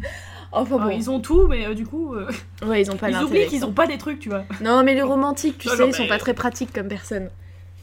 [0.52, 2.28] Enfin bon, Alors, ils ont tout, mais euh, du coup, euh,
[2.66, 4.44] ouais, ils ont pas ils oublient qu'ils ont pas des trucs, tu vois.
[4.60, 6.88] Non, mais les romantiques, tu Non, sais, non, ils sont mais- pas très pratiques comme
[6.88, 7.30] personne.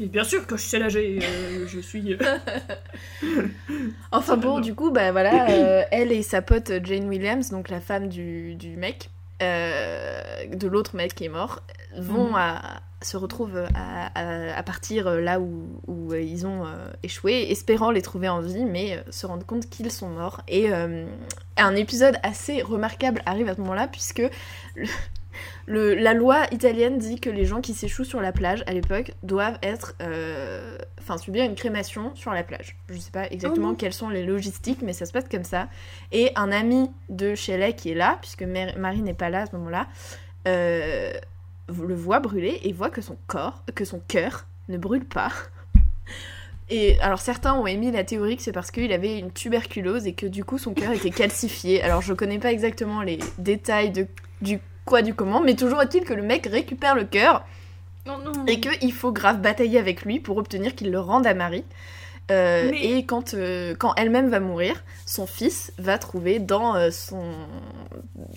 [0.02, 2.14] Et bien sûr que je sais nager, euh, je suis.
[2.14, 2.18] euh,
[4.12, 4.60] Enfin bon, non.
[4.60, 8.56] du coup, bah voilà, euh, elle et sa pote Jane Williams, donc la femme du,
[8.56, 9.10] du mec,
[9.42, 10.22] euh,
[10.54, 11.62] de l'autre mec qui est mort,
[11.98, 12.36] vont Mhm.
[12.36, 12.62] à,
[13.02, 17.92] se retrouvent à, à- à partir là où, où, euh, ils ont euh, échoué, espérant
[17.92, 20.42] les trouver en vie, mais euh, se rendre compte qu'ils sont morts.
[20.50, 21.06] Et euh,
[21.58, 24.22] un épisode assez remarquable arrive à ce moment-là, puisque
[24.76, 24.88] le-
[25.66, 29.12] le- la loi italienne dit que les gens qui s'échouent sur la plage à l'époque
[29.24, 32.76] doivent être, euh, enfin subir une crémation sur la plage.
[32.90, 33.76] Je sais pas exactement non.
[33.76, 35.70] quelles sont les logistiques, mais ça se passe comme ça.
[36.12, 39.46] Et un ami de Shelley qui est là, puisque Mar- Marie n'est pas là à
[39.46, 39.88] ce moment-là,
[40.48, 41.14] euh,
[41.70, 45.32] le voit brûler et voit que son corps, que son cœur ne brûle pas.
[46.72, 50.14] Et alors certains ont émis la théorie que c'est parce qu'il avait une tuberculose et
[50.14, 51.82] que du coup son cœur était calcifié.
[51.82, 54.06] Alors je connais pas exactement les détails de,
[54.42, 57.44] du quoi du comment, mais toujours est-il que le mec récupère le cœur
[58.06, 58.46] Non, non.
[58.46, 61.66] et qu'il faut grave batailler avec lui pour obtenir qu'il le rende à Marie.
[62.32, 66.92] Euh, Mais- Et quand, euh, quand elle-même va mourir, son fils va trouver dans euh,
[66.92, 67.24] son,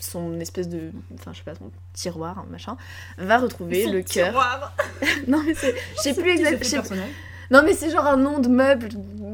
[0.00, 0.90] son espèce de.
[1.14, 2.76] Enfin, je sais pas, son tiroir, hein, machin,
[3.18, 4.28] va retrouver Son le cœur.
[4.28, 4.72] tiroir.
[5.28, 5.74] Non, mais c'est.
[5.96, 6.82] Je sais plus exactement.
[7.50, 8.88] Non, mais c'est genre un nom de meuble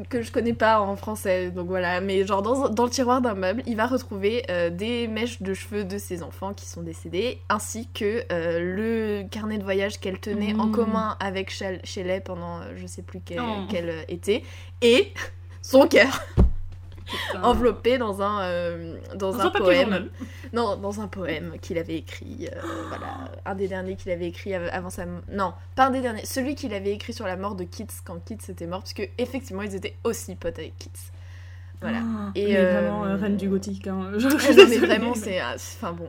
[0.09, 2.01] que je connais pas en français, donc voilà.
[2.01, 5.55] Mais genre dans, dans le tiroir d'un meuble, il va retrouver euh, des mèches de
[5.55, 8.61] cheveux de ses enfants qui sont décédés, ainsi que euh,
[9.23, 10.73] le carnet de voyage qu'elle tenait en Mmh.
[10.73, 13.67] commun avec Shell- Shelley pendant euh, je sais plus quel, Oh.
[13.71, 14.45] quel, été,
[14.83, 15.13] et
[15.63, 16.23] son cœur.
[17.43, 19.81] Enveloppé dans un, euh, dans Dans un un poème.
[19.83, 20.11] journal.
[20.53, 24.55] Non, dans un poème qu'il avait écrit, euh, voilà, un des derniers qu'il avait écrit
[24.55, 25.05] av- avant sa...
[25.31, 28.25] Non, pas un des derniers, celui qu'il avait écrit sur la mort de Keats quand
[28.25, 31.13] Keats était mort, puisque effectivement ils étaient aussi potes avec Keats.
[31.81, 31.99] Voilà.
[32.03, 33.87] Ah, Et, mais euh, vraiment euh, reine du gothique.
[33.87, 34.11] Hein.
[34.17, 36.09] Je- Ah non, mais vraiment, c'est- Enfin bon.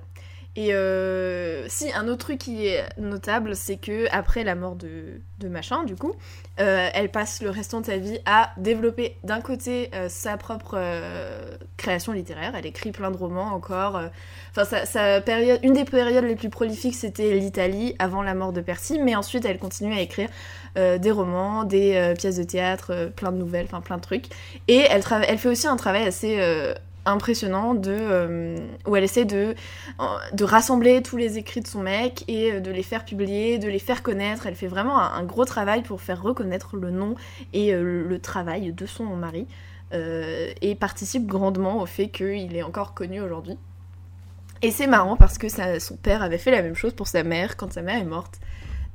[0.55, 5.21] Et euh, si, un autre truc qui est notable, c'est que après la mort de,
[5.39, 6.13] de machin, du coup,
[6.59, 10.77] euh, elle passe le restant de sa vie à développer d'un côté euh, sa propre
[11.77, 12.53] création littéraire.
[12.55, 14.01] Elle écrit plein de romans encore.
[14.51, 18.61] Enfin, sa, période, une des périodes les plus prolifiques, c'était l'Italie avant la mort de
[18.61, 20.29] Percy, mais ensuite elle continue à écrire
[20.75, 24.25] des romans, des pièces de théâtre, plein de nouvelles, enfin plein de trucs.
[24.67, 26.37] Et elle, elle fait aussi un travail assez
[27.09, 29.55] impressionnant de euh, où elle essaie de
[30.33, 33.67] de rassembler tous les écrits de son mec et euh, de les faire publier, de
[33.67, 34.47] les faire connaître.
[34.47, 37.15] Elle fait vraiment un, gros travail pour faire reconnaître le nom
[37.53, 39.47] et euh, le travail de son mari
[39.93, 43.57] euh, et participe grandement au fait qu'il est encore connu aujourd'hui.
[44.61, 45.47] Et c'est marrant parce que
[45.79, 48.39] son père avait fait la même chose pour sa mère quand sa mère est morte.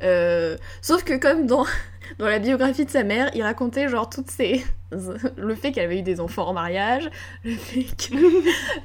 [0.02, 1.64] Euh, sauf que comme dans,
[2.18, 4.64] dans la biographie de sa mère, il racontait genre toutes ces...
[5.36, 7.10] le fait qu'elle avait eu des enfants en mariage,
[7.44, 8.14] le fait que-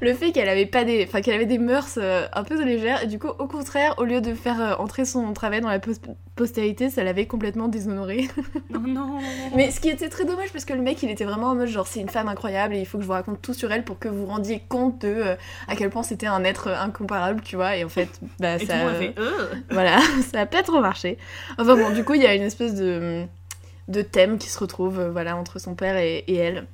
[0.04, 1.04] le fait qu'elle avait pas des...
[1.06, 4.04] Enfin qu'elle avait des mœurs euh, un peu légères, et du coup au contraire, au
[4.04, 5.92] lieu de faire euh, entrer son travail dans la pos-
[6.34, 8.28] postérité, ça l'avait complètement déshonoré.
[8.70, 9.18] Non, non.
[9.54, 11.68] Mais ce qui était très dommage parce que le mec il était vraiment en mode
[11.68, 13.84] genre c'est une femme incroyable et il faut que je vous raconte tout sur elle
[13.84, 15.34] pour que vous rendiez compte de euh,
[15.68, 18.08] à quel point c'était un être incomparable, tu vois, et en fait,
[18.40, 18.78] bah Et tout ça...
[18.78, 19.30] le monde a fait euh.
[19.70, 19.98] Voilà,
[20.32, 21.18] ça a pas trop marché.
[21.58, 22.98] Enfin bon, du coup, il y a une espèce de,
[23.90, 26.66] de thème qui se retrouve euh, voilà, entre son père et, et elle.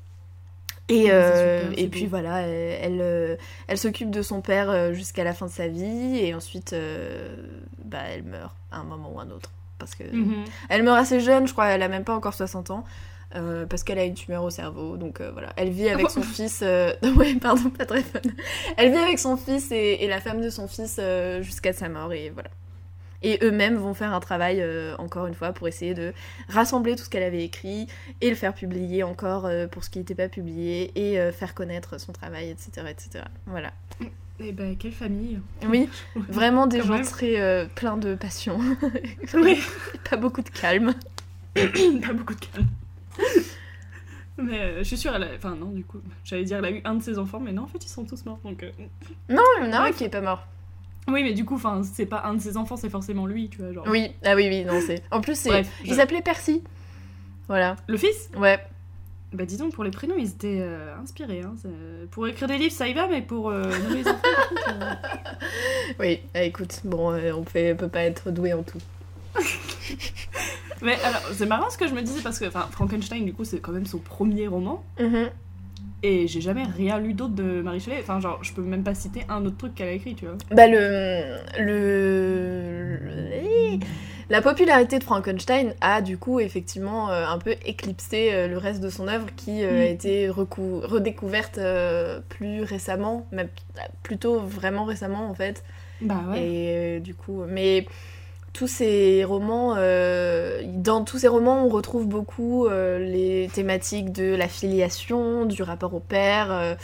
[0.89, 2.11] Et, Ouais, euh, super, et puis beau.
[2.11, 6.19] voilà, elle, elle, euh, elle s'occupe de son père jusqu'à la fin de sa vie
[6.19, 7.37] et ensuite euh,
[7.85, 9.51] bah, elle meurt à un moment ou un autre.
[9.79, 10.45] Parce que Mhm.
[10.69, 12.85] elle meurt assez jeune, je crois, elle a même pas encore 60 ans.
[13.35, 15.53] euh, parce qu'elle a une tumeur au cerveau, donc voilà.
[15.57, 16.63] Elle vit avec son fils.
[17.17, 18.21] ouais, pardon, pas très fun.
[18.77, 21.01] Elle vit avec son fils et, et la femme de son fils
[21.41, 22.49] jusqu'à sa mort, et voilà.
[23.23, 26.13] Et eux-mêmes vont faire un travail, euh, encore une fois, pour essayer de
[26.49, 27.87] rassembler tout ce qu'elle avait écrit
[28.21, 31.55] et le faire publier encore euh, pour ce qui n'était pas publié et euh, faire
[31.55, 32.87] connaître son travail, etc.
[32.91, 33.25] etc.
[33.47, 33.73] Voilà.
[34.39, 35.41] Eh ben, quelle famille.
[35.67, 35.89] Oui,
[36.29, 37.05] vraiment des Quand gens même.
[37.05, 38.59] très pleins de passion.
[39.35, 39.59] Oui.
[40.11, 40.95] pas beaucoup de calme.
[41.55, 42.67] Pas beaucoup de calme.
[44.39, 45.29] Mais euh, je suis sûre, elle a...
[45.35, 47.63] Enfin, non, du coup, j'allais dire, elle a eu un de ses enfants, mais non,
[47.63, 48.63] en fait, ils sont tous morts, donc...
[48.63, 48.71] euh,
[49.31, 50.47] Non, il y en a un qui est pas mort.
[51.09, 53.59] Oui, mais du coup, enfin, c'est pas un de ses enfants, c'est forcément lui, tu
[53.63, 53.85] vois, genre...
[53.89, 55.03] Oui, ah oui, oui, non, c'est.
[55.11, 55.51] En plus, c'est.
[55.51, 56.63] Bref, Il je- s'appelait Percy.
[57.49, 57.77] Voilà.
[57.87, 58.29] Le fils?
[58.37, 58.59] Ouais.
[59.33, 61.55] Bah dis donc, pour les prénoms, ils étaient euh, inspirés, hein.
[62.11, 64.19] Pour écrire des livres, ça y va, mais pour euh, les enfants,
[64.69, 64.95] euh,
[66.01, 68.79] Oui, ah, écoute, bon, euh, on fait, peut pas être doué en tout.
[70.83, 73.61] Mais alors, c'est marrant ce que je me disais, parce que, Frankenstein, du coup, c'est
[73.61, 75.31] quand même son premier roman, Mhm.
[76.03, 78.95] Et j'ai jamais rien lu d'autre de Marie Shelley, enfin, genre, je peux même pas
[78.95, 80.37] citer un autre truc qu'elle a écrit, tu vois.
[80.51, 81.37] Bah, le.
[81.59, 82.99] Le.
[84.29, 88.81] La popularité de Frankenstein a du coup effectivement euh, un peu éclipsé euh, le reste
[88.83, 89.81] de son œuvre qui euh, Mm.
[89.83, 91.61] a été recou- redécouverte
[92.29, 93.49] plus récemment, même
[94.03, 95.63] plutôt vraiment récemment en fait.
[96.01, 96.43] Bah ouais.
[96.97, 97.87] Et du coup, mais
[98.57, 104.35] tous ces romans, euh, dans tous ces romans, on retrouve beaucoup euh, les thématiques de
[104.35, 106.75] la filiation, du rapport au père, euh,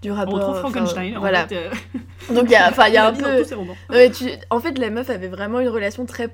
[0.00, 0.34] du On rapport.
[0.36, 1.16] retrouve enfin, Frankenstein.
[1.18, 1.46] en voilà.
[1.46, 1.68] fait,
[2.34, 3.44] Donc il y a, enfin, il y a un peu.
[3.90, 6.30] Ouais, tu- En fait, la meuf avait vraiment une relation très.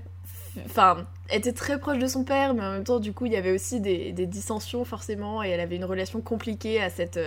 [0.67, 3.37] Enfin, était très proche de son père, mais en même temps, du coup, il y
[3.37, 7.19] avait aussi des, des dissensions, forcément, et elle avait une relation compliquée à, cette,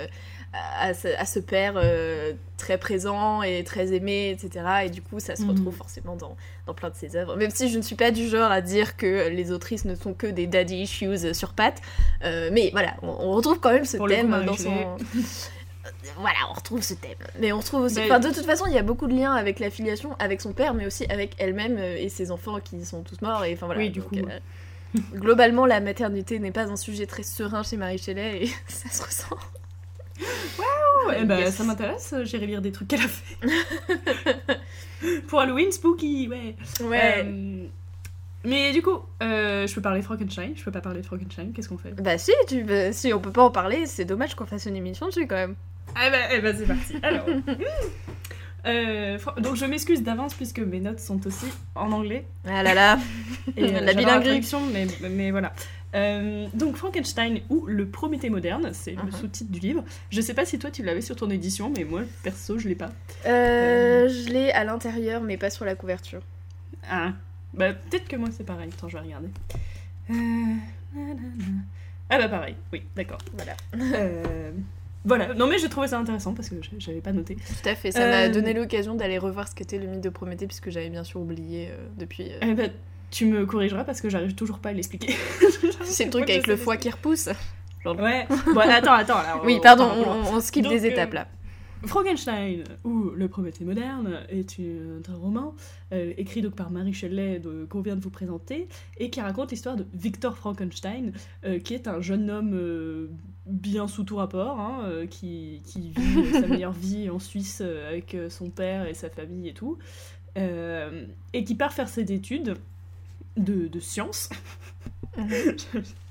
[0.54, 4.66] à, ce, à ce père euh, très présent et très aimé, etc.
[4.86, 5.50] Et du coup, ça se Mhm.
[5.52, 6.36] retrouve forcément dans,
[6.66, 7.36] dans plein de ses œuvres.
[7.36, 10.14] Même si je ne suis pas du genre à dire que les autrices ne sont
[10.14, 11.82] que des daddy issues sur pattes,
[12.24, 14.98] euh, mais voilà, on, on retrouve quand même ce Pour le coup, thème dans son.
[16.18, 17.12] voilà, on retrouve ce thème.
[17.40, 17.96] Mais on retrouve aussi.
[17.96, 20.42] Mais- Enfin, de toute façon, il y a beaucoup de liens avec la filiation, avec
[20.42, 23.46] son père, mais aussi avec elle-même euh, et ses enfants qui sont tous morts.
[23.46, 23.82] Et enfin voilà.
[23.82, 27.78] Oui, du donc, coup, euh, globalement, la maternité n'est pas un sujet très serein chez
[27.78, 29.38] Marie Shelley et ça se ressent.
[30.60, 31.56] Oh, eh ben, Yes.
[31.56, 33.38] ça m'intéresse, euh, j'irai lire des trucs qu'elle a fait.
[35.28, 36.56] Pour Halloween, spooky, ouais.
[36.82, 37.66] Euh,
[38.44, 41.52] mais du coup, euh, je peux parler de Frankenstein, je peux pas parler de Frankenstein,
[41.54, 41.92] qu'est-ce qu'on fait?
[41.92, 44.76] Bah si, tu, bah, si on peut pas en parler, c'est dommage qu'on fasse une
[44.76, 45.56] émission dessus quand même.
[45.96, 46.96] Ah bah, eh ben, c'est parti.
[47.02, 47.26] Alors.
[48.66, 52.26] Euh, donc je m'excuse d'avance puisque mes notes sont aussi en anglais.
[52.46, 53.00] Ah là là.
[53.56, 54.42] Et, euh, La bilinguerie.
[54.74, 55.54] mais, mais voilà.
[55.96, 59.12] Euh, donc Frankenstein ou le Prométhée moderne, c'est le Mhm.
[59.12, 59.84] sous-titre du livre.
[60.12, 62.76] Je sais pas si toi tu l'avais sur ton édition, mais moi perso je l'ai
[62.76, 62.92] pas.
[63.26, 66.22] Euh, je l'ai à l'intérieur, mais pas sur la couverture.
[66.90, 67.14] Ah,
[67.56, 68.70] bah peut-être que moi c'est pareil.
[68.72, 69.30] Attends, je vais regarder.
[70.12, 70.56] Euh.
[72.10, 73.20] Ah bah pareil, oui, d'accord.
[73.34, 73.56] Voilà.
[73.96, 74.52] Euh,
[75.06, 77.36] voilà, non mais j'ai trouvé ça intéressant parce que je- j'avais pas noté.
[77.36, 80.10] Tout à fait, ça m'a Euh, donné l'occasion d'aller revoir ce qu'était le mythe de
[80.10, 82.32] Prométhée, puisque j'avais bien sûr oublié euh, depuis.
[82.32, 82.64] euh, Eh bah,
[83.12, 85.16] tu me corrigeras parce que j'arrive toujours pas à l'expliquer.
[85.84, 87.30] C'est le truc avec le foie qui repousse.
[87.86, 89.18] Ouais, bon attends, attends.
[89.18, 91.28] alors, Oui, on- pardon, on- on- on, skip Donc, des euh, étapes là.
[91.86, 95.56] Frankenstein ou Le Prométhée moderne est un roman
[95.94, 98.68] euh, écrit donc par Marie Shelley qu'on vient de vous présenter
[98.98, 101.14] et qui raconte l'histoire de Victor Frankenstein
[101.46, 103.08] euh, qui est un jeune homme euh,
[103.46, 107.88] bien sous tout rapport hein, euh, qui, qui vit sa meilleure vie en Suisse euh,
[107.90, 109.78] avec son père et sa famille et tout
[110.38, 112.56] euh, et qui part faire ses études
[113.38, 114.30] de, de sciences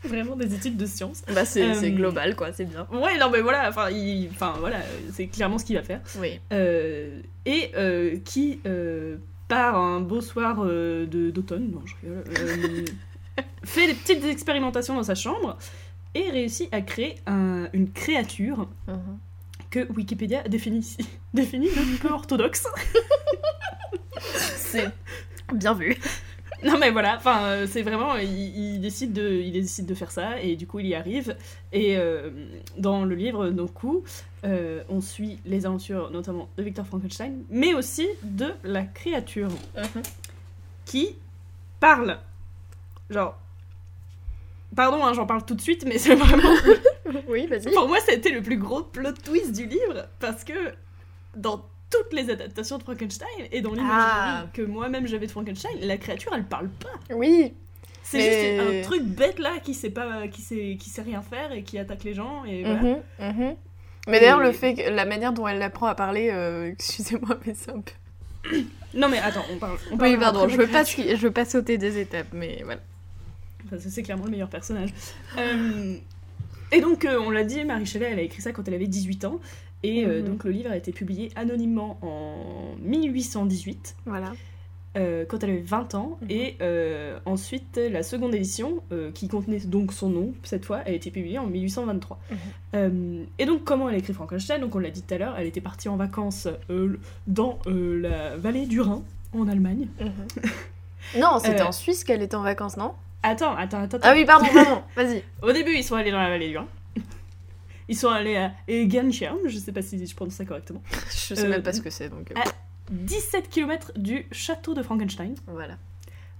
[0.05, 2.87] vraiment des études de sciences Bah, c'est euh, c'est global quoi, c'est bien.
[2.93, 4.79] ouais non mais voilà enfin il- enfin voilà
[5.13, 6.41] c'est clairement ce qu'il va faire Oui.
[6.53, 9.17] euh, et euh, qui euh,
[9.49, 12.85] part un beau soir euh, de- d'automne, non je rigole, euh,
[13.65, 15.57] fait des petites expérimentations dans sa chambre
[16.15, 19.19] et réussit à créer un- une créature Mhm.
[19.71, 20.97] que Wikipédia définit,
[21.35, 22.67] définit de peu orthodoxe.
[24.21, 24.91] C'est
[25.55, 25.97] bien vu.
[26.65, 30.11] Non mais voilà, enfin euh, c'est vraiment, il, il décide de, il décide de faire
[30.11, 31.37] ça et du coup il y arrive.
[31.73, 32.31] Et euh,
[32.77, 34.03] dans le livre, donc coup,
[34.45, 39.51] euh, on suit les aventures notamment de Victor Frankenstein, mais aussi de la créature
[40.85, 41.17] qui
[41.79, 42.19] parle.
[43.11, 43.39] Genre,
[44.75, 46.55] pardon, hein, j'en parle tout de suite, mais c'est vraiment
[47.29, 47.73] Oui, vas-y.
[47.73, 50.75] pour moi, été le plus gros plot twist du livre parce que
[51.37, 54.47] dans toutes les adaptations de Frankenstein et dans l'imaginaire Ah.
[54.53, 57.15] que moi-même j'avais de Frankenstein, la créature elle parle pas.
[57.15, 57.55] Oui.
[58.03, 61.21] C'est Mais- juste un truc bête là qui sait pas, qui sait, qui sait rien
[61.23, 62.81] faire et qui attaque les gens et voilà.
[62.83, 63.57] Mhm, mhm.
[64.07, 67.55] Mais d'ailleurs, le fait que la manière dont elle apprend à parler, euh, excusez-moi, mais
[67.55, 67.93] c'est un peu.
[68.95, 69.77] Non mais attends, on parle.
[69.93, 72.81] On parle Oui, pardon, je veux pas, je veux pas sauter des étapes, mais voilà.
[73.69, 74.89] Parce que c'est clairement le meilleur personnage.
[75.37, 75.97] Euh,
[76.73, 78.87] et donc, euh, on l'a dit, Marie Shelley, elle a écrit ça quand elle avait
[78.87, 79.41] 18 ans.
[79.83, 80.29] Et euh, Mhm.
[80.29, 83.97] donc, le livre a été publié anonymement en 1818.
[84.07, 84.33] Voilà.
[84.97, 86.19] euh, quand elle avait 20 ans.
[86.23, 86.27] Mhm.
[86.31, 88.83] Et euh, ensuite, la seconde édition,
[89.15, 92.19] qui contenait donc son nom, cette fois, a été publiée en 1823.
[92.75, 93.27] Mhm.
[93.39, 94.61] Et donc, comment elle a écrit Frankenstein?
[94.61, 96.49] Donc, on l'a dit tout à l'heure, elle était partie en vacances
[97.29, 99.03] dans la vallée du Rhin,
[99.35, 99.87] en Allemagne.
[101.19, 102.93] Non, c'était en Suisse qu'elle était en vacances, non?
[103.23, 103.99] Attends, attends, attends.
[104.03, 105.23] Ah oui, pardon, pardon, vas-y.
[105.43, 106.67] Au début, ils sont allés dans la vallée du Rhin.
[107.89, 110.83] Ils sont allés à Egenschirm, je sais pas si je prononce ça correctement.
[111.11, 112.31] Je sais Euh, même pas ce que c'est, donc.
[112.31, 112.45] euh, ah.
[112.91, 115.35] 17 km du château de Frankenstein.
[115.47, 115.77] Voilà.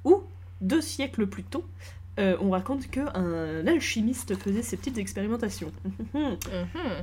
[0.05, 0.23] où,
[0.61, 1.65] deux siècles plus tôt,
[2.19, 5.73] euh, on raconte qu'un alchimiste faisait ses petites expérimentations.
[6.15, 6.37] Mhm.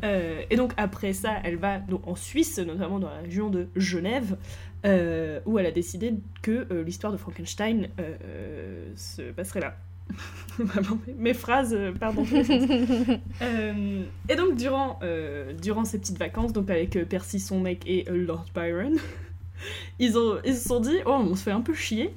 [0.04, 3.68] Euh, et donc après ça, elle va donc, en Suisse, notamment dans la région de
[3.76, 4.36] Genève,
[4.86, 9.78] euh, où elle a décidé que euh, l'histoire de Frankenstein euh, euh, se passerait là.
[11.18, 12.26] Mes- phrases, euh, pardon.
[13.42, 17.84] Euh, et donc durant, euh, durant ces petites vacances, donc avec euh, Percy, son mec
[17.86, 18.96] et Lord Byron,
[20.00, 22.14] ils, ont, ils se sont dit, oh, on se fait un peu chier.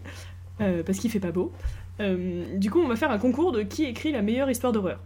[0.58, 1.52] parce qu'il fait pas beau.
[2.54, 5.00] Du coup, on va faire un concours de qui écrit la meilleure histoire d'horreur.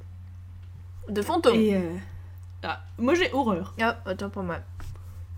[1.08, 1.56] De fantôme.
[1.56, 1.74] Et
[2.62, 4.58] ah, moi j'ai horreur, Ah, attends pour moi.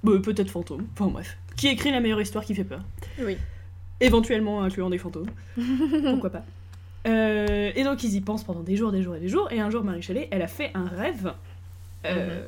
[0.02, 0.86] Bah, peut-être fantôme.
[0.92, 2.80] Enfin bref, qui écrit la meilleure histoire qui fait peur
[3.20, 3.38] Oui.
[4.00, 5.30] Éventuellement incluant des fantômes.
[6.10, 6.44] Pourquoi pas.
[7.06, 9.50] Euh, et donc ils y pensent pendant des jours, des jours et des jours.
[9.52, 11.32] Et un jour, Marie Shelley, elle a fait un rêve
[12.06, 12.46] euh,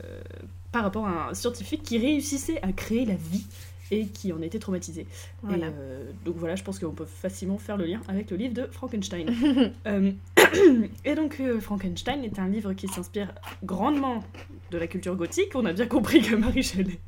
[0.73, 3.47] par rapport à un scientifique qui réussissait à créer la vie
[3.91, 5.07] et qui en était traumatisé.
[5.43, 5.69] Voilà.
[5.69, 8.55] Et, euh, donc voilà, je pense qu'on peut facilement faire le lien avec le livre
[8.55, 9.29] de Frankenstein.
[11.05, 14.25] Et donc Frankenstein est un livre qui s'inspire grandement
[14.71, 15.55] de la culture gothique.
[15.55, 16.99] On a bien compris que Marie Shelley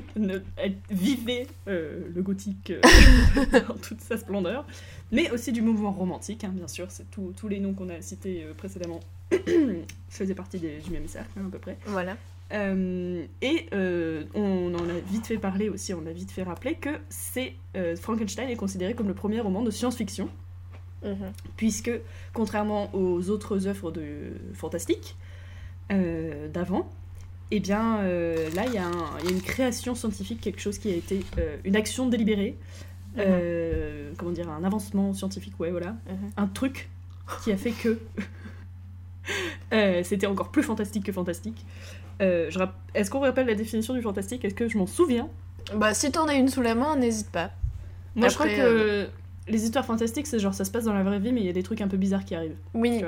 [0.16, 2.80] ne- elle vivait euh, le gothique euh,
[3.68, 4.66] dans toute sa splendeur,
[5.12, 6.90] mais aussi du mouvement romantique, hein, bien sûr.
[6.90, 9.00] C'est tous les noms qu'on a cités euh, précédemment
[10.08, 11.76] faisaient partie des- du même cercle, hein, à peu près.
[11.86, 12.16] Voilà.
[12.52, 16.74] Euh, et euh, on en a vite fait parler aussi, on a vite fait rappeler
[16.76, 17.54] que c'est
[18.00, 20.28] Frankenstein est considéré comme le premier roman de science-fiction,
[21.04, 21.30] Mhm.
[21.56, 21.90] puisque
[22.32, 25.16] contrairement aux autres œuvres de fantastique
[25.90, 26.90] d'avant,
[27.50, 28.90] eh bien euh, là il y, a
[29.24, 32.56] y une création scientifique, quelque chose qui a été euh, une action délibérée,
[33.18, 36.30] euh, comment dire, un avancement scientifique, ouais voilà, Mhm.
[36.36, 36.88] un truc
[37.44, 37.98] qui a fait que
[40.04, 41.64] c'était encore plus fantastique que fantastique.
[42.20, 44.44] Rapp- Est-ce qu'on rappelle la définition du fantastique?
[44.44, 45.28] Est-ce que je m'en souviens?
[45.74, 47.50] Bah, si t'en as une sous la main, n'hésite pas.
[48.14, 49.08] Moi, je crois que
[49.48, 51.50] les histoires fantastiques, c'est genre ça se passe dans la vraie vie, mais il y
[51.50, 52.56] a des trucs un peu bizarres qui arrivent.
[52.74, 53.02] Oui,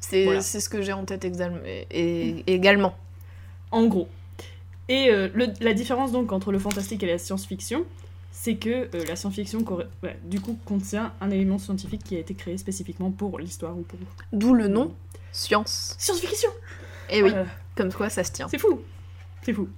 [0.00, 0.40] c'est Voilà.
[0.40, 2.94] ce que j'ai en tête et- également.
[3.70, 4.08] En gros.
[4.88, 7.84] Et euh, le- la différence donc entre le fantastique et la science-fiction,
[8.32, 9.64] c'est que euh, la science-fiction
[10.02, 13.82] ouais, du coup contient un élément scientifique qui a été créé spécifiquement pour l'histoire ou
[13.82, 13.98] pour
[14.32, 14.94] D'où le nom
[15.32, 15.94] science.
[15.98, 16.50] science-fiction.
[17.10, 17.44] Et oui, Euh,
[17.76, 18.48] comme quoi ça se tient.
[18.48, 18.80] c'est fou,
[19.42, 19.68] c'est fou.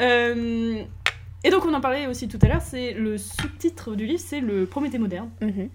[0.00, 0.82] Euh,
[1.44, 4.40] et donc on en parlait aussi tout à l'heure, c'est le sous-titre du livre, c'est
[4.40, 5.30] le Prométhée moderne.
[5.40, 5.68] Mhm.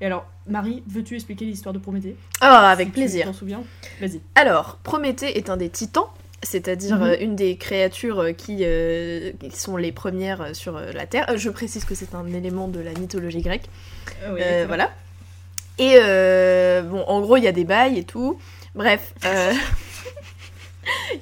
[0.00, 2.16] Et alors Marie, veux-tu expliquer l'histoire de Prométhée?
[2.40, 3.26] Ah, avec Si tu plaisir.
[3.26, 3.62] t'en souviens
[4.00, 4.20] Vas-y.
[4.34, 6.06] Alors, Prométhée est un des titans,
[6.46, 7.02] c'est-à-dire Mhm.
[7.02, 11.36] euh, une des créatures euh, qui, euh, qui sont les premières sur la Terre.
[11.36, 13.68] Je précise que c'est un élément de la mythologie grecque.
[14.24, 14.90] Euh, voilà.
[15.78, 18.38] Et euh, bon, en gros, il y a des bails et tout.
[18.74, 19.12] Bref,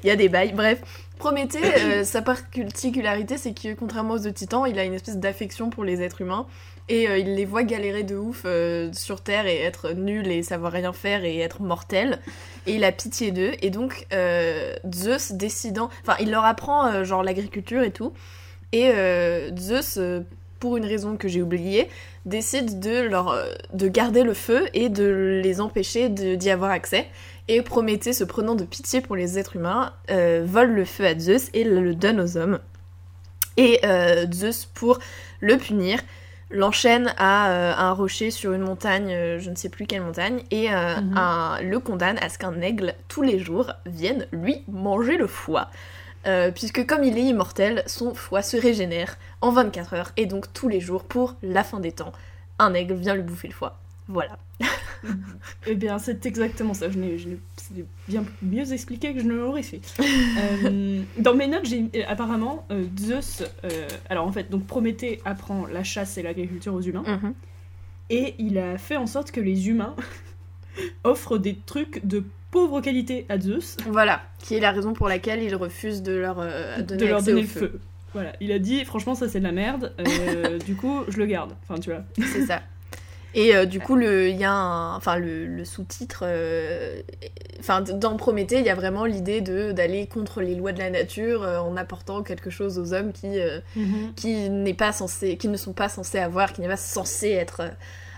[0.03, 0.53] il y a des bails.
[0.53, 0.81] Bref,
[1.19, 5.85] Prométhée, sa particularité, c'est que contrairement aux autres titans, il a une espèce d'affection pour
[5.85, 6.47] les êtres humains.
[6.89, 10.43] Et euh, il les voit galérer de ouf euh, sur Terre et être nul et
[10.43, 12.21] savoir rien faire et être mortel.
[12.67, 13.53] Et il a pitié d'eux.
[13.63, 15.89] Et donc, euh, Zeus décidant.
[16.03, 18.13] Enfin, il leur apprend genre l'agriculture et tout.
[18.73, 18.91] Et
[19.57, 20.01] Zeus,
[20.59, 21.89] pour une raison que j'ai oubliée,
[22.27, 23.39] décide de, leur,
[23.73, 27.07] de garder le feu et de les empêcher d'y avoir accès.
[27.47, 31.51] Et Prométhée, se prenant de pitié pour les êtres humains, vole le feu à Zeus
[31.55, 32.59] et le, donne aux hommes.
[33.57, 33.81] Et
[34.33, 34.99] Zeus, pour
[35.41, 36.01] le punir,
[36.55, 40.43] l'enchaîne à euh, un rocher sur une montagne, euh, je ne sais plus quelle montagne,
[40.51, 41.17] et euh, Mhm.
[41.19, 45.69] un- le condamne à ce qu'un aigle, tous les jours, vienne lui manger le foie.
[46.55, 50.69] Puisque comme il est immortel, son foie se régénère en 24 heures, et donc tous
[50.71, 52.13] les jours, pour la fin des temps,
[52.59, 53.79] un aigle vient lui bouffer le foie.
[54.09, 54.39] Voilà.
[55.67, 56.89] Eh bien, c'est exactement ça.
[56.91, 56.99] Je
[57.57, 59.81] c'est bien mieux expliqué que je ne l'aurais fait.
[60.65, 63.43] Euh, dans mes notes, j'ai euh, apparemment euh, Zeus.
[63.65, 63.69] euh,
[64.09, 67.35] alors en fait, donc Prométhée apprend la chasse et l'agriculture aux humains, Mhm.
[68.11, 69.95] et il a fait en sorte que les humains
[71.05, 75.43] offrent des trucs de pauvre qualité à Zeus, Voilà, qui est la raison pour laquelle
[75.43, 77.81] il refuse de leur donner de leur donner le feu.
[78.13, 79.93] Voilà, il a dit franchement ça c'est de la merde.
[80.67, 81.53] du coup, je le garde.
[81.69, 82.05] Enfin, tu vois.
[82.33, 82.63] C'est ça.
[83.35, 87.01] Et euh, du coup, le- il y a un, enfin le, le sous-titre, euh,
[87.59, 91.43] enfin dans Prométhée, il y a vraiment l'idée d'aller contre les lois de la nature
[91.43, 93.59] euh, en apportant quelque chose aux hommes qui euh,
[94.17, 97.63] qui n'est pas censé, qui ne sont pas censés avoir, qui n'est pas censé être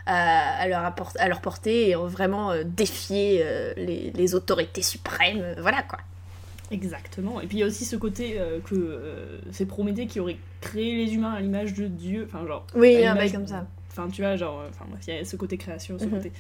[0.04, 3.44] à, à leur à leur portée et en vraiment défier
[3.76, 5.98] les, les autorités suprêmes, voilà quoi.
[6.70, 7.40] Exactement.
[7.40, 9.00] Et puis il y a aussi ce côté que
[9.52, 12.28] c'est Prométhée qui aurait créé les humains à l'image de Dieu.
[12.28, 12.66] Enfin, genre.
[12.74, 13.66] Oui, un bail comme ça.
[13.96, 14.60] Enfin, tu vois, genre.
[14.60, 16.10] euh, Enfin, il y a ce côté création, ce Mhm.
[16.10, 16.32] côté.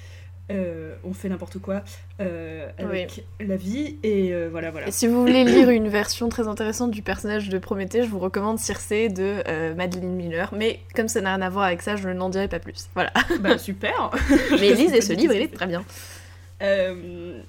[0.48, 1.82] euh, on fait n'importe quoi
[2.20, 3.96] euh, avec la vie.
[4.04, 4.86] Et euh, voilà, voilà.
[4.86, 8.20] Et si vous voulez lire une version très intéressante du personnage de Prométhée, je vous
[8.20, 9.42] recommande Circé de
[9.74, 10.52] Madeleine Miller.
[10.54, 12.86] Mais comme ça n'a rien à voir avec ça, je n'en dirai pas plus.
[12.94, 13.12] Voilà.
[13.40, 14.12] bah, super
[14.52, 15.84] Mais lisez ce livre, il est très bien.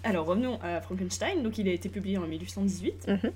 [0.03, 1.43] Alors revenons à Frankenstein.
[1.43, 3.32] Donc il a été publié en 1818, Mhm.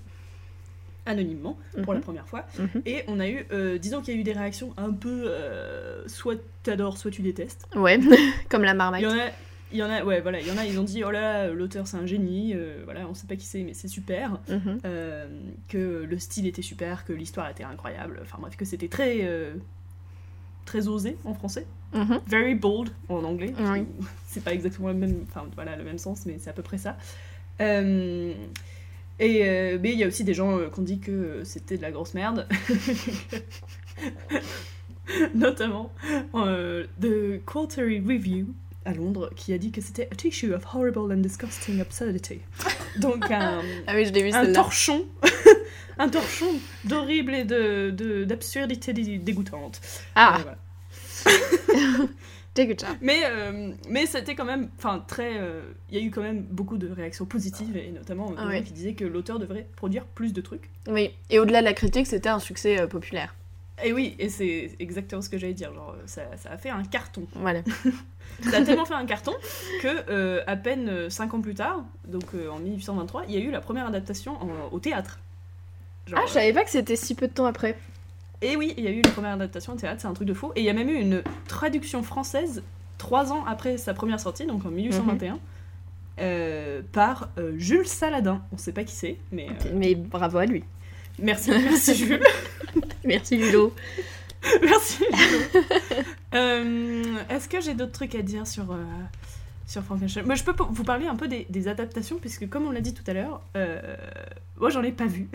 [1.05, 2.03] Anonymement pour la Mhm.
[2.05, 2.45] première fois.
[2.59, 2.81] Mhm.
[2.85, 6.07] Et on a eu, euh, disons qu'il y a eu des réactions un peu, euh,
[6.07, 7.65] soit t'adores, soit tu détestes.
[7.75, 7.99] Ouais,
[8.49, 9.01] comme la Il marmite.
[9.03, 9.29] y en a,
[9.71, 11.47] il y en a, ouais, voilà, il y en a, ils ont dit, oh là,
[11.47, 14.79] l'auteur c'est un génie, euh, voilà, on sait pas qui c'est, mais c'est super, Mhm.
[14.85, 15.27] euh,
[15.69, 19.27] que le style était super, que l'histoire était incroyable, enfin bref, que c'était très,
[20.65, 21.65] très osé en français.
[22.27, 23.53] Very bold en anglais.
[24.27, 26.77] C'est pas exactement le même, enfin voilà, le même sens, mais c'est à peu près
[26.77, 26.95] ça.
[27.59, 28.33] Euh,
[29.21, 31.77] et euh, mais il y a aussi des gens euh, qui ont dit que c'était
[31.77, 32.45] de la grosse merde.
[35.35, 35.91] Notamment
[36.35, 38.47] euh, The Quarterly Review
[38.85, 42.39] à Londres qui a dit que c'était a tissue of horrible and disgusting absurdity.
[42.97, 45.05] Donc un, Ah oui, je l'ai vu un torchon,
[45.99, 46.53] un torchon
[46.85, 49.81] d'horrible et de de- d'absurdité dé- dégoûtante.
[50.15, 50.57] Ah, Euh, voilà.
[53.01, 56.41] Mais, euh, mais c'était quand même, enfin très, euh, il y a eu quand même
[56.41, 58.61] beaucoup de réactions positives et notamment euh, Ah ouais.
[58.63, 60.69] qui disaient que l'auteur devrait produire plus de trucs.
[60.87, 63.35] Oui, et au-delà de la critique, c'était un succès populaire.
[63.83, 66.83] Et oui, et c'est exactement ce que j'allais dire, genre ça, ça a fait un
[66.83, 67.25] carton.
[67.35, 67.61] Voilà.
[68.49, 69.33] Ça a tellement fait un carton
[69.81, 73.39] que euh, à peine 5 ans plus tard, donc euh, en 1823, il y a
[73.41, 75.19] eu la première adaptation en- au théâtre.
[76.07, 77.77] Genre, Ah, je savais pas que c'était si peu de temps après.
[78.41, 80.33] Et oui, il y a eu la première adaptation au théâtre, c'est un truc de
[80.33, 80.51] fou.
[80.55, 82.63] Et il y a même eu une traduction française
[82.97, 85.39] trois ans après sa première sortie, donc en 1821,
[86.19, 88.41] euh, par euh, Jules Saladin.
[88.51, 90.63] On sait pas qui c'est, mais euh, Mais bravo à lui.
[91.19, 92.23] merci, merci Jules.
[93.03, 93.73] Merci Ludo.
[94.61, 95.03] merci.
[95.13, 96.03] Jules.
[96.35, 98.73] Euh, Est-ce que j'ai d'autres trucs à dire sur,
[99.71, 102.71] sur Frankenstein Moi, je peux vous parler un peu des, des adaptations, puisque comme on
[102.71, 103.79] l'a dit tout à l'heure, euh,
[104.59, 105.29] moi j'en ai pas vu.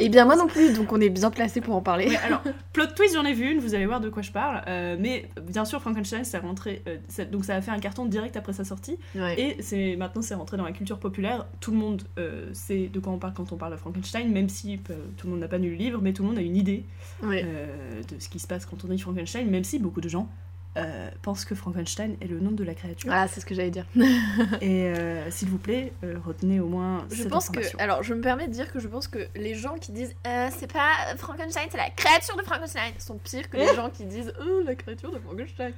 [0.00, 2.08] Et bien moi non plus, donc on est bien placé pour en parler.
[2.08, 2.42] Ouais, alors,
[2.72, 4.62] plot twist, j'en ai vu une, vous allez voir de quoi je parle.
[4.66, 6.82] euh, mais bien sûr, Frankenstein, c'est rentré.
[6.88, 8.98] euh, ça- donc, ça a fait un carton direct après sa sortie.
[9.14, 9.38] Ouais.
[9.38, 11.46] Et c'est maintenant, c'est rentré dans la culture populaire.
[11.60, 14.48] Tout le monde euh, sait de quoi on parle quand on parle de Frankenstein, même
[14.48, 16.56] si tout le monde n'a pas lu le livre, mais tout le monde a une
[16.56, 16.84] idée
[17.22, 17.42] Ouais.
[17.44, 20.28] de ce qui se passe quand on dit Frankenstein, même si beaucoup de gens.
[20.76, 23.10] Euh, pensent que Frankenstein est le nom de la créature.
[23.12, 23.86] Ah, c'est ce que j'allais dire.
[24.60, 28.14] Et euh, s'il vous plaît, euh, retenez au moins Je cette pense que, alors je
[28.14, 30.90] me permets de dire que je pense que les gens qui disent euh, c'est pas
[31.16, 34.74] Frankenstein, c'est la créature de Frankenstein sont pires que les gens qui disent oh la
[34.74, 35.72] créature de Frankenstein.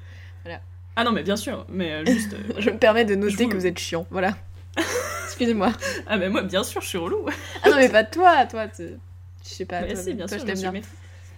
[0.95, 2.35] Ah non, mais bien sûr, mais juste.
[2.35, 4.37] euh, Je me permets de noter vous- que vous êtes chiant, voilà.
[5.25, 5.73] Excusez-moi.
[6.07, 7.27] ah, mais moi, bien sûr, je suis relou.
[7.63, 8.83] Ah non mais pas toi, toi, tu-
[9.43, 9.81] je sais pas.
[9.81, 10.83] Bah toi, si, bien toi, sûr, je t'aime bien.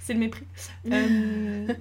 [0.01, 0.45] C'est le mépris.
[0.91, 1.73] Euh,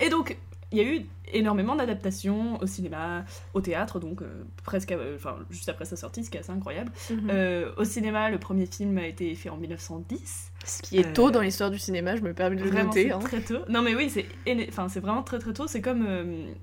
[0.00, 0.36] et donc,
[0.72, 3.24] il y a eu énormément d'adaptations au cinéma,
[3.54, 6.52] au théâtre, donc euh, presque, euh, enfin, juste après sa sortie, ce qui est assez
[6.52, 6.92] incroyable.
[7.10, 7.28] Mhm.
[7.30, 10.52] Euh, au cinéma, le premier film a été fait en 1910.
[10.64, 13.10] Ce qui est tôt dans l'histoire du cinéma, je me permets de le noter.
[13.12, 13.18] hein.
[13.18, 13.60] très tôt.
[13.68, 14.26] Non, mais oui, c'est,
[14.68, 15.66] enfin, c'est vraiment très très tôt.
[15.66, 16.06] C'est comme,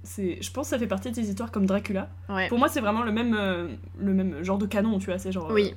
[0.04, 2.10] c'est, je pense, que ça fait partie de ces histoires comme Dracula.
[2.30, 2.48] Ouais.
[2.48, 3.36] Pour moi, c'est vraiment le même,
[3.98, 5.18] le même genre de canon, tu vois.
[5.18, 5.74] C'est genre, Oui.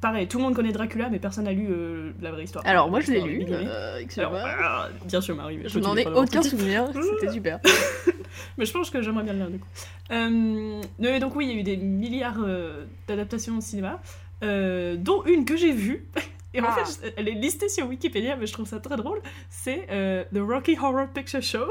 [0.00, 2.64] Pareil, tout le monde connaît Dracula, mais personne n'a lu euh, la vraie histoire.
[2.66, 3.44] Alors moi je l'ai lu.
[3.48, 4.40] Euh, Alors, excusez-moi.
[4.44, 5.60] ah, bien sûr, Marie.
[5.64, 6.88] Je n'en ai aucun souvenir,
[7.20, 7.60] c'était super.
[8.58, 9.68] Mais je pense que j'aimerais bien le lire du coup.
[10.10, 14.00] Euh, donc oui, il y a eu des milliards euh, d'adaptations au cinéma,
[14.42, 16.06] dont une que j'ai vue.
[16.56, 16.84] Et en Ah.
[16.84, 19.20] fait, elle est listée sur Wikipédia, mais je trouve ça très drôle.
[19.50, 21.66] C'est euh, The Rocky Horror Picture Show,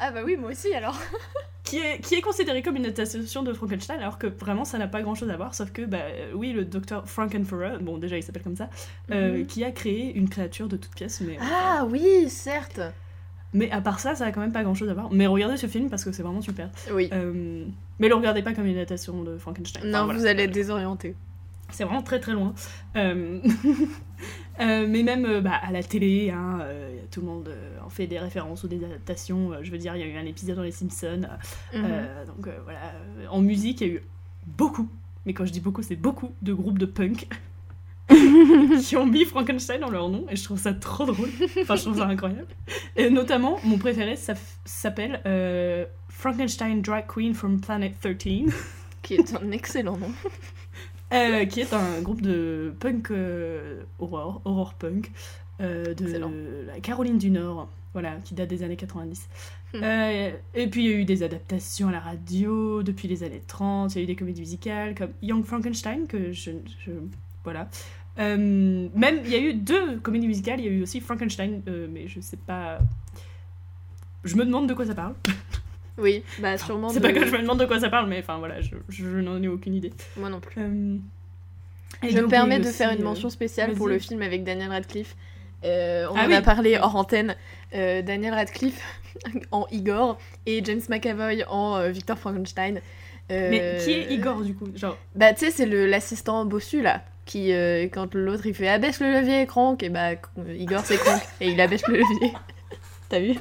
[0.00, 0.98] Ah bah oui, moi aussi alors.
[1.64, 4.86] qui est, qui est considérée comme une adaptation de Frankenstein, alors que vraiment ça n'a
[4.88, 8.16] pas grand chose à voir, sauf que, bah euh, oui, le docteur Frankenfurter, bon déjà
[8.16, 8.70] il s'appelle comme ça,
[9.10, 9.46] euh, Mhm.
[9.46, 12.80] qui a créé une créature de toute pièce, mais, Ah oui, certes.
[13.52, 15.08] mais à part ça, ça a quand même pas grand chose à voir.
[15.12, 16.70] Mais regardez ce film parce que c'est vraiment super.
[16.92, 17.10] Oui.
[17.98, 19.82] Mais le regardez pas comme une adaptation de Frankenstein.
[19.82, 20.18] Enfin, non, voilà.
[20.20, 21.16] vous allez être désorienté.
[21.70, 22.54] C'est vraiment très très loin.
[22.96, 23.40] Euh,
[24.60, 26.60] euh, mais même euh, bah, à la télé, hein,
[27.10, 27.50] tout le monde
[27.84, 29.52] en fait des références ou des adaptations.
[29.62, 31.28] Je veux dire, il y a eu un épisode dans Les Simpsons.
[31.74, 31.82] Mhm.
[32.26, 32.80] Donc voilà.
[33.30, 34.02] En musique, il y a eu
[34.46, 34.88] beaucoup,
[35.26, 37.28] mais quand je dis beaucoup, c'est beaucoup de groupes de punk
[38.82, 40.26] qui ont mis Frankenstein dans leur nom.
[40.30, 41.28] Et je trouve ça trop drôle.
[41.60, 42.48] Enfin, je trouve ça incroyable.
[42.96, 44.16] Et notamment, mon préféré
[44.64, 48.52] s'appelle euh, Frankenstein Drag Queen from Planet 13.
[49.02, 50.10] Qui est un excellent nom.
[51.12, 55.10] Euh, qui est un groupe de punk euh, horror, horror punk,
[55.60, 56.30] euh, de Excellent.
[56.66, 59.28] la Caroline du Nord, voilà, qui date des années 90.
[59.72, 59.80] Hmm.
[59.82, 63.42] Euh, et puis il y a eu des adaptations à la radio depuis les années
[63.46, 66.50] 30, il y a eu des comédies musicales comme Young Frankenstein, que je.
[66.84, 66.92] je-
[67.44, 67.68] voilà.
[68.18, 68.90] Même,
[69.24, 72.20] il y a eu deux comédies musicales, il y a eu aussi Frankenstein, mais je
[72.20, 72.78] sais pas.
[74.24, 75.14] Je me demande de quoi ça parle.
[75.98, 76.88] Oui, bah sûrement.
[76.90, 78.74] C'est de- pas que je me demande de quoi ça parle, mais enfin voilà, je,
[78.88, 79.92] je n'en ai aucune idée.
[80.16, 80.60] Moi non plus.
[80.62, 80.96] Euh,
[82.02, 84.68] et Je me permets de faire une euh, mention spéciale pour le film avec Daniel
[84.70, 85.16] Radcliffe.
[85.64, 86.34] Euh, on Ah en oui.
[86.34, 87.34] a parlé hors antenne.
[87.74, 88.80] Euh, Daniel Radcliffe
[89.50, 92.80] en Igor et James McAvoy en Victor Frankenstein.
[93.30, 94.68] Mais qui est Igor du coup?
[94.74, 97.02] Genre, Bah tu sais, c'est l'assistant bossu là.
[97.26, 100.12] Qui, euh, quand l'autre il fait abaisse le levier, Crank, et bah
[100.58, 102.32] Igor c'est Crank, et il abaisse le levier.
[103.10, 103.34] T'as vu?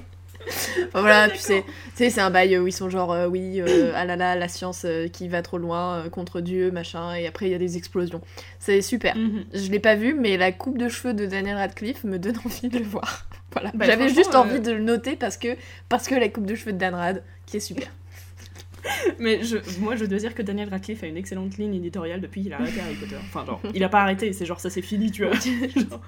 [0.88, 1.64] Enfin voilà, tu sais,
[1.94, 4.84] c'est un bail où ils sont genre, euh, oui, euh, ah là là, la science
[4.86, 8.22] euh, qui va trop loin, contre Dieu, machin, et après il y a des explosions.
[8.60, 9.16] C'est super.
[9.16, 9.46] mhm.
[9.54, 12.70] Je l'ai pas vu, mais la coupe de cheveux de Daniel Radcliffe me donne envie
[12.70, 13.26] de le voir.
[13.54, 13.72] Voilà.
[13.74, 15.56] Bah, J'avais juste envie de le noter parce que,
[15.88, 17.88] parce que la coupe de cheveux de Dan Rad, qui est super.
[19.20, 22.44] Mais je, moi, je dois dire que Daniel Radcliffe a une excellente ligne éditoriale depuis
[22.44, 23.16] qu'il a arrêté Harry Potter.
[23.20, 25.34] Enfin, genre, il a pas arrêté, c'est genre ça c'est fini, tu vois.
[25.40, 26.02] Genre,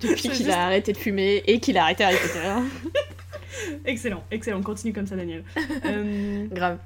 [0.00, 2.98] Depuis qu'il juste- a arrêté de fumer et qu'il a arrêté Harry Potter.
[3.84, 5.44] excellent, excellent, continue comme ça, Daniel.
[5.84, 6.78] Euh, Grave.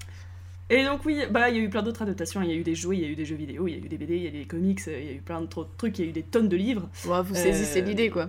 [0.68, 2.42] et donc, oui, bah, il y a eu plein d'autres adaptations.
[2.42, 3.74] Il y a eu des jouets, il y a eu des jeux vidéo, il y
[3.74, 5.40] a eu des BD, il y a eu des comics, il y a eu plein
[5.40, 6.88] de trucs, il y a eu des tonnes de livres.
[7.06, 8.28] Bon, vous Euh, saisissez l'idée, quoi.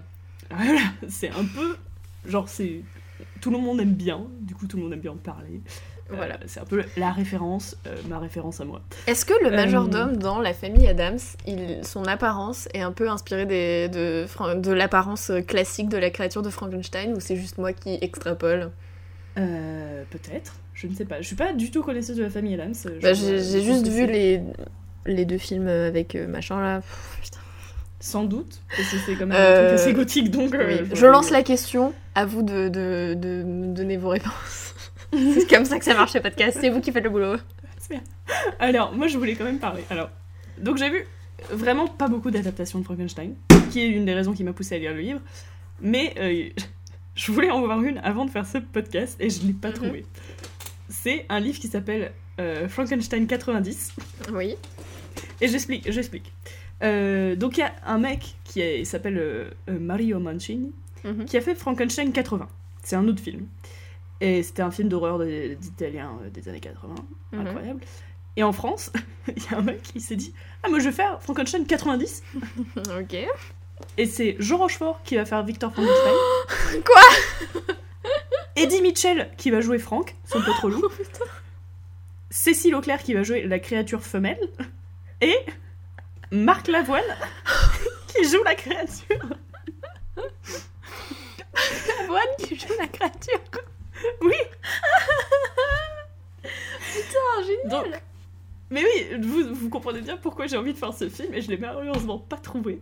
[0.49, 1.75] Voilà, c'est un peu.
[2.27, 2.81] Genre, c'est.
[3.39, 5.61] Tout le monde aime bien, du coup, tout le monde aime bien en parler.
[6.11, 6.37] Euh, Voilà.
[6.45, 8.81] c'est un peu la référence, euh, ma référence à moi.
[9.07, 13.09] Est-ce que le Euh, majordome dans la famille Adams, il, son apparence est un peu
[13.09, 17.97] inspirée des, de, l'apparence classique de la créature de Frankenstein ou c'est juste moi qui
[18.01, 18.71] extrapole?
[19.37, 21.21] Euh, peut-être, je ne sais pas.
[21.21, 22.73] Je suis pas du tout connaisseuse de la famille Adams.
[23.01, 24.41] bah, J'ai juste vu les,
[25.05, 26.81] les deux films avec euh, machin là.
[26.81, 27.37] Pff, putain.
[28.01, 30.55] Sans doute, parce que c'est quand même un truc assez gothique, donc.
[30.55, 30.89] euh, Oui.
[30.95, 34.70] Je lance la question, à vous de, de, de me donner vos réponses.
[35.33, 37.35] c'est comme ça que ça marche le podcast, c'est vous qui faites le boulot.
[38.59, 39.83] Alors, moi, je voulais quand même parler.
[39.89, 40.09] Alors,
[40.57, 41.05] donc j'ai vu
[41.51, 43.35] vraiment pas beaucoup d'adaptations de Frankenstein,
[43.71, 45.19] qui est une des raisons qui m'a poussé à lire le livre.
[45.81, 46.49] Mais euh,
[47.15, 50.05] je voulais en voir une avant de faire ce podcast et je l'ai pas trouvé.
[50.87, 53.93] C'est un livre qui s'appelle euh, Frankenstein 90.
[54.33, 54.55] Oui.
[55.41, 56.31] Et j'explique, j'explique.
[56.83, 60.71] Euh, donc il y a un mec qui s'appelle Mario Mancini,
[61.03, 61.25] Mhm.
[61.25, 62.47] qui a fait Frankenstein 80.
[62.83, 63.47] C'est un autre film.
[64.21, 66.95] Et c'était un film d'horreur d'Italiens euh, des années 80.
[67.31, 67.39] Mhm.
[67.47, 67.81] Incroyable.
[68.37, 68.91] Et en France,
[69.35, 72.23] il y a un mec qui s'est dit Ah, moi je vais faire Frankenstein 90.
[72.99, 73.17] Ok.
[73.97, 76.83] Et c'est Jean Rochefort qui va faire Victor Frankenstein.
[76.85, 77.73] Quoi?
[78.55, 80.83] Eddie Mitchell qui va jouer Frank, son pote relou.
[80.83, 81.23] Oh.
[82.29, 84.39] Cécile Auclair qui va jouer la créature femelle.
[85.19, 85.35] Et
[86.31, 87.01] Marc Lavoine
[88.07, 89.25] qui joue la créature.
[92.03, 93.39] Avoine qui joue la créature.
[94.21, 94.33] Oui,
[96.41, 97.91] Putain, génial.
[97.91, 98.01] donc.
[98.73, 101.49] Mais oui, vous, vous comprenez bien pourquoi j'ai envie de faire ce film et je
[101.49, 102.79] l'ai malheureusement pas trouvé.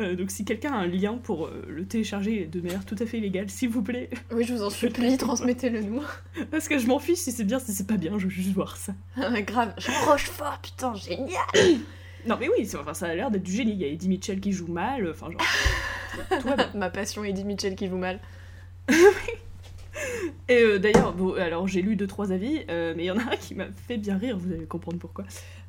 [0.00, 3.06] Euh, donc si quelqu'un a un lien pour euh, le télécharger de manière tout à
[3.06, 4.10] fait illégale, s'il vous plaît.
[4.32, 6.02] Oui, je vous en supplie, transmettez-le nous.
[6.50, 8.52] Parce que je m'en fiche si c'est bien, si c'est pas bien, je veux juste
[8.52, 8.94] voir ça.
[9.42, 9.74] Grave.
[9.78, 11.44] Jean Rochefort, putain, génial.
[12.26, 13.72] Non mais oui, enfin, ça a l'air d'être du génie.
[13.72, 16.42] Il y a Eddie Mitchell qui joue mal, enfin genre...
[16.44, 16.56] bien.
[16.74, 18.18] Ma passion Eddie Mitchell qui joue mal.
[20.48, 23.18] Et euh, d'ailleurs, bon, alors j'ai lu deux trois avis, euh, mais il y en
[23.18, 25.24] a un qui m'a fait bien rire, vous allez comprendre pourquoi.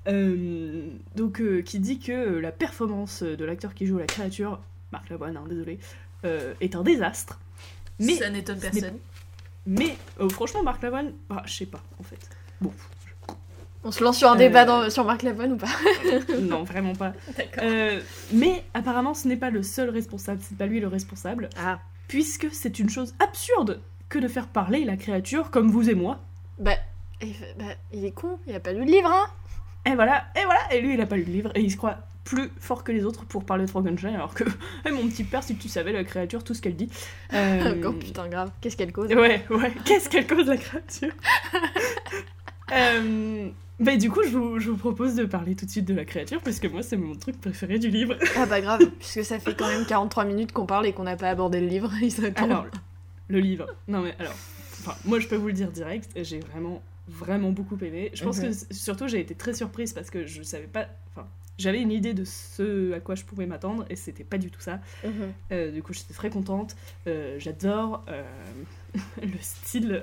[0.07, 4.59] Euh, donc, euh, qui dit que euh, la performance de l'acteur qui joue la créature,
[4.91, 5.79] Marc Lavoine, hein, désolé,
[6.25, 7.39] euh, est un désastre.
[7.99, 8.97] Mais, ça n'étonne personne.
[9.65, 12.17] mais euh, franchement, Marc Lavoine, bah, je sais pas en fait.
[12.61, 12.71] Bon,
[13.83, 15.67] On se lance sur un Euh, débat dans- sur Marc Lavoine ou pas
[16.41, 17.13] non, vraiment pas.
[17.37, 17.63] D'accord.
[17.63, 17.99] Euh,
[18.33, 21.79] mais apparemment, ce n'est pas le seul responsable, c'est pas lui le responsable, Ah.
[22.07, 26.19] puisque c'est une chose absurde que de faire parler la créature comme vous et moi.
[26.57, 26.73] Bah,
[27.21, 29.27] et- bah, il est con, il a pas lu le livre, hein
[29.85, 31.77] Et voilà, et voilà, et lui il a pas lu le livre et il se
[31.77, 34.43] croit plus fort que les autres pour parler de Frankenstein alors que
[34.85, 36.89] Eh, mon petit père si tu savais la créature tout ce qu'elle dit.
[37.33, 38.51] Euh, Oh putain, grave.
[38.61, 41.11] Qu'est-ce qu'elle cause Ouais, ouais, qu'est-ce qu'elle cause la créature
[42.71, 43.49] euh,
[43.79, 46.05] bah, du coup je vous, je vous propose de parler tout de suite de la
[46.05, 48.15] créature parce que moi c'est mon truc préféré du livre.
[48.37, 51.15] Ah bah grave, puisque ça fait quand même 43 minutes qu'on parle et qu'on n'a
[51.15, 51.91] pas abordé le livre.
[52.01, 52.43] Il s'attend.
[52.43, 52.65] Alors,
[53.29, 53.67] le livre.
[53.87, 54.35] Non mais alors,
[55.05, 58.11] moi je peux vous le dire direct, j'ai vraiment, vraiment beaucoup aimé.
[58.13, 58.43] Je pense Mhm.
[58.43, 61.27] que s- surtout j'ai été très surprise parce que je savais pas, enfin,
[61.57, 64.61] j'avais une idée de ce à quoi je pouvais m'attendre et c'était pas du tout
[64.61, 64.79] ça.
[65.03, 65.33] Mhm.
[65.51, 66.75] Euh, du coup j'étais très contente.
[67.07, 68.23] Euh, J'adore euh,
[69.21, 70.01] le style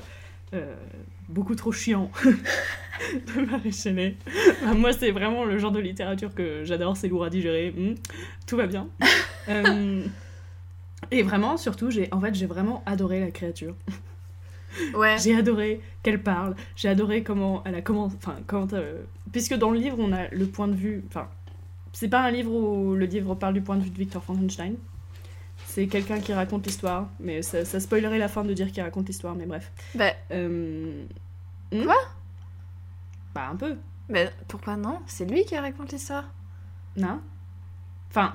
[1.29, 4.16] beaucoup trop chiant de Marie.
[4.62, 7.95] Enfin, moi c'est vraiment le genre de littérature que j'adore, c'est lourd à digérer, Hmm,
[8.47, 8.89] tout va bien.
[11.11, 13.74] Et vraiment, surtout, j'ai en fait, j'ai vraiment adoré la créature.
[14.94, 15.16] Ouais.
[15.18, 16.55] J'ai adoré qu'elle parle.
[16.74, 18.16] J'ai adoré comment elle a commencé.
[18.18, 18.72] Enfin, quand.
[18.74, 21.03] euh, puisque dans le livre, on a le point de vue.
[21.09, 21.28] Enfin,
[21.92, 24.74] c'est pas un livre où le livre parle du point de vue de Victor Frankenstein.
[25.64, 27.09] C'est quelqu'un qui raconte l'histoire.
[27.20, 29.72] Mais ça, ça spoilerait la fin de dire qu'il raconte l'histoire, mais bref.
[29.94, 31.05] Bah, Euh,
[31.72, 31.84] hmm?
[31.84, 31.97] Quoi?
[33.34, 33.76] Bah, un peu.
[34.11, 34.99] bah, pourquoi non?
[35.07, 36.24] C'est lui qui raconte l'histoire.
[36.97, 37.20] Non
[38.11, 38.34] Enfin.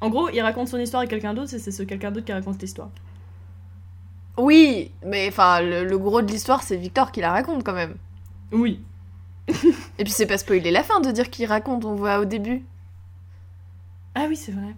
[0.00, 2.32] En gros, il raconte son histoire à quelqu'un d'autre et c'est ce quelqu'un d'autre qui
[2.32, 2.90] raconte l'histoire.
[4.36, 7.94] Oui, mais enfin, le, le gros de l'histoire, c'est Victor qui la raconte quand même.
[8.52, 8.80] Oui.
[9.98, 12.62] Et puis c'est pas spoiler la fin de dire qu'il raconte, on voit au début.
[14.14, 14.74] Ah oui, c'est vrai.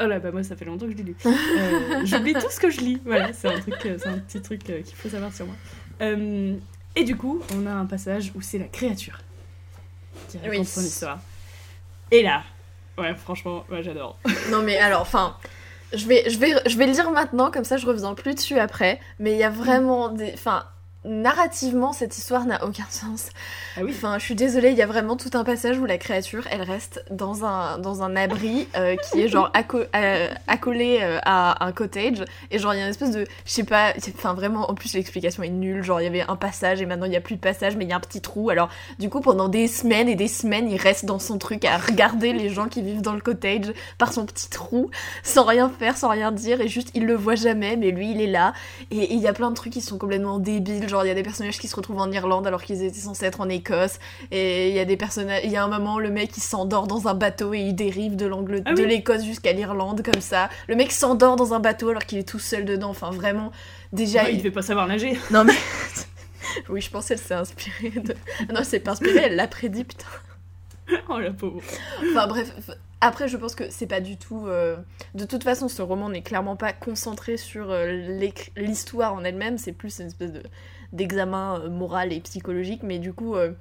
[0.00, 1.16] Oh là, bah moi, ça fait longtemps que je l'ai lu.
[1.24, 3.00] Euh, J'oublie tout ce que je lis.
[3.04, 5.54] Voilà, c'est un, truc, euh, c'est un petit truc euh, qu'il faut savoir sur moi.
[6.02, 6.56] Euh,
[6.94, 9.18] et du coup, on a un passage où c'est la créature
[10.28, 10.64] qui raconte Oui.
[10.66, 11.20] son histoire.
[12.10, 12.42] Et là,
[12.98, 14.18] ouais, franchement, j'adore.
[14.50, 15.36] Non mais alors, enfin,
[15.92, 19.00] Je vais, je, vais, je le dire maintenant, comme ça je reviens plus dessus après.
[19.18, 20.32] Mais il y a vraiment des.
[20.34, 20.64] Enfin,
[21.06, 23.28] narrativement, cette histoire n'a aucun sens.
[23.76, 23.92] Ah oui.
[23.94, 26.62] Enfin, je suis désolée, il y a vraiment tout un passage où la créature, elle
[26.62, 31.64] reste dans un, dans un abri euh, qui est genre acco- euh, accolé euh, à
[31.64, 32.24] un cottage.
[32.50, 33.24] Et genre, il y a une espèce de.
[33.44, 33.92] Je sais pas.
[34.16, 35.82] Enfin, vraiment, en plus, l'explication est nulle.
[35.82, 37.84] Genre, il y avait un passage et maintenant il n'y a plus de passage, mais
[37.84, 38.50] il y a un petit trou.
[38.50, 41.76] Alors, du coup, pendant des semaines et des semaines, il reste dans son truc à
[41.78, 44.90] regarder les gens qui vivent dans le cottage par son petit trou,
[45.22, 46.60] sans rien faire, sans rien dire.
[46.60, 48.52] Et juste, il le voit jamais, mais lui, il est là.
[48.90, 50.88] Et et il y a plein de trucs qui sont complètement débiles.
[50.88, 53.26] Genre, il y a des personnages qui se retrouvent en Irlande alors qu'ils étaient censés
[53.26, 53.98] être en Écosse.
[54.30, 55.42] Et il y a des personnages.
[55.44, 58.16] Il y a un moment, le mec, il s'endort dans un bateau et il dérive
[58.16, 60.48] de l'angle Ah de l'Écosse jusqu'à l'Irlande, comme ça.
[60.68, 62.90] Le mec s'endort dans un bateau alors qu'il est tout seul dedans.
[62.90, 63.52] Enfin, vraiment.
[63.92, 65.18] Déjà, Ouais, il il- devait pas savoir nager.
[65.30, 65.54] Non, mais.
[66.68, 68.14] oui, je pensais qu'elle s'est inspirée de.
[68.52, 70.06] Non, c'est pas inspirée, elle l'a prédit, putain.
[71.08, 71.60] Oh la pauvre.
[72.12, 72.48] Enfin bref,
[73.00, 74.46] après je pense que c'est pas du tout...
[74.46, 74.76] euh,
[75.16, 78.16] De toute façon, ce roman n'est clairement pas concentré sur euh,
[78.56, 80.44] l'histoire en elle-même, c'est plus une espèce de
[80.92, 83.52] d'examen euh, moral et psychologique, mais du coup, euh,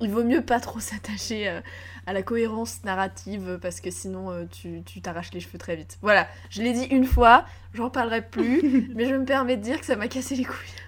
[0.00, 1.60] il vaut mieux pas trop s'attacher euh,
[2.06, 5.98] à la cohérence narrative, parce que sinon tu tu t'arraches les cheveux très vite.
[6.02, 9.78] Voilà, je l'ai dit une fois, j'en parlerai plus, mais je me permets de dire
[9.78, 10.82] que ça m'a cassé les couilles.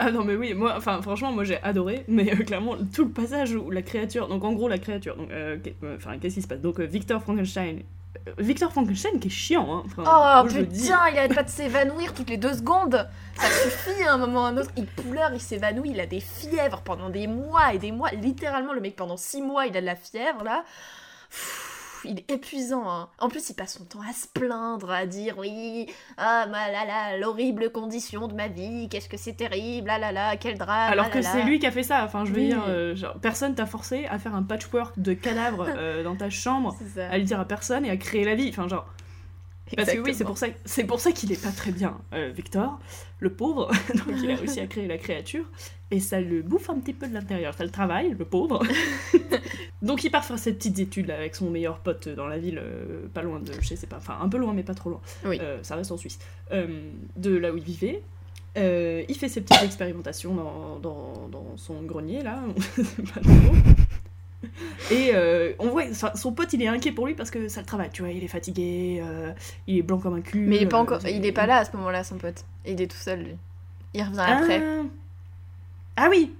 [0.00, 3.10] Ah non mais oui, moi, enfin franchement, moi j'ai adoré, mais euh, clairement tout le
[3.10, 5.58] passage où la créature, donc en gros la créature, donc euh,
[5.96, 6.60] enfin qu'est-ce qui se passe?
[6.60, 7.80] Donc euh, Victor Frankenstein,
[8.38, 9.82] Victor Frankenstein qui est chiant, hein.
[9.86, 13.08] Enfin, Oh moi, putain, il arrête pas de s'évanouir toutes les deux secondes.
[13.36, 14.70] Ça suffit à un moment ou à un autre.
[14.76, 18.10] Il pleure, il s'évanouit, il a des fièvres pendant des mois et des mois.
[18.10, 20.64] Littéralement, le mec pendant six mois, il a de la fièvre là.
[21.30, 22.88] Pfff, il est épuisant.
[22.90, 23.08] Hein.
[23.18, 25.86] En plus, il passe son temps à se plaindre, à dire oui,
[26.16, 30.12] ah ma là là, l'horrible condition de ma vie, qu'est-ce que c'est terrible, ah là
[30.12, 30.92] là, quel drame.
[30.92, 32.48] Alors ah que c'est lui qui a fait ça, enfin je veux Oui.
[32.48, 36.30] dire, euh, genre, personne t'a forcé à faire un patchwork de cadavres euh, dans ta
[36.30, 36.76] chambre,
[37.10, 38.86] à le dire à personne et à créer la vie, enfin genre...
[39.76, 42.30] Parce que oui, c'est pour ça, c'est pour ça qu'il est pas très bien, euh,
[42.34, 42.78] Victor,
[43.18, 43.70] le pauvre.
[43.94, 45.44] Donc il a réussi à créer la créature
[45.90, 47.54] et ça le bouffe un petit peu de l'intérieur.
[47.54, 48.62] Ça le travaille, le pauvre.
[49.82, 52.60] Donc il part faire ses petites études là, avec son meilleur pote dans la ville,
[52.62, 55.00] euh, pas loin de, je sais pas, enfin un peu loin mais pas trop loin.
[55.24, 55.38] Oui.
[55.40, 56.18] Euh, ça reste en Suisse.
[56.50, 58.02] De là où il vivait.
[58.56, 62.42] Il fait ses petites expérimentations dans, dans, dans son grenier là.
[63.14, 63.54] Pas trop.
[64.90, 67.60] Et euh, on voit, enfin, son pote il est inquiet pour lui parce que ça
[67.60, 69.32] le travaille, tu vois, il est fatigué, euh,
[69.66, 70.46] il est blanc comme un cul.
[70.46, 72.44] Mais il est pas euh, encore, il est pas là à ce moment-là, son pote.
[72.64, 73.36] Il est tout seul lui.
[73.94, 74.38] Il revient Ah.
[74.38, 74.62] après.
[75.96, 76.34] Ah oui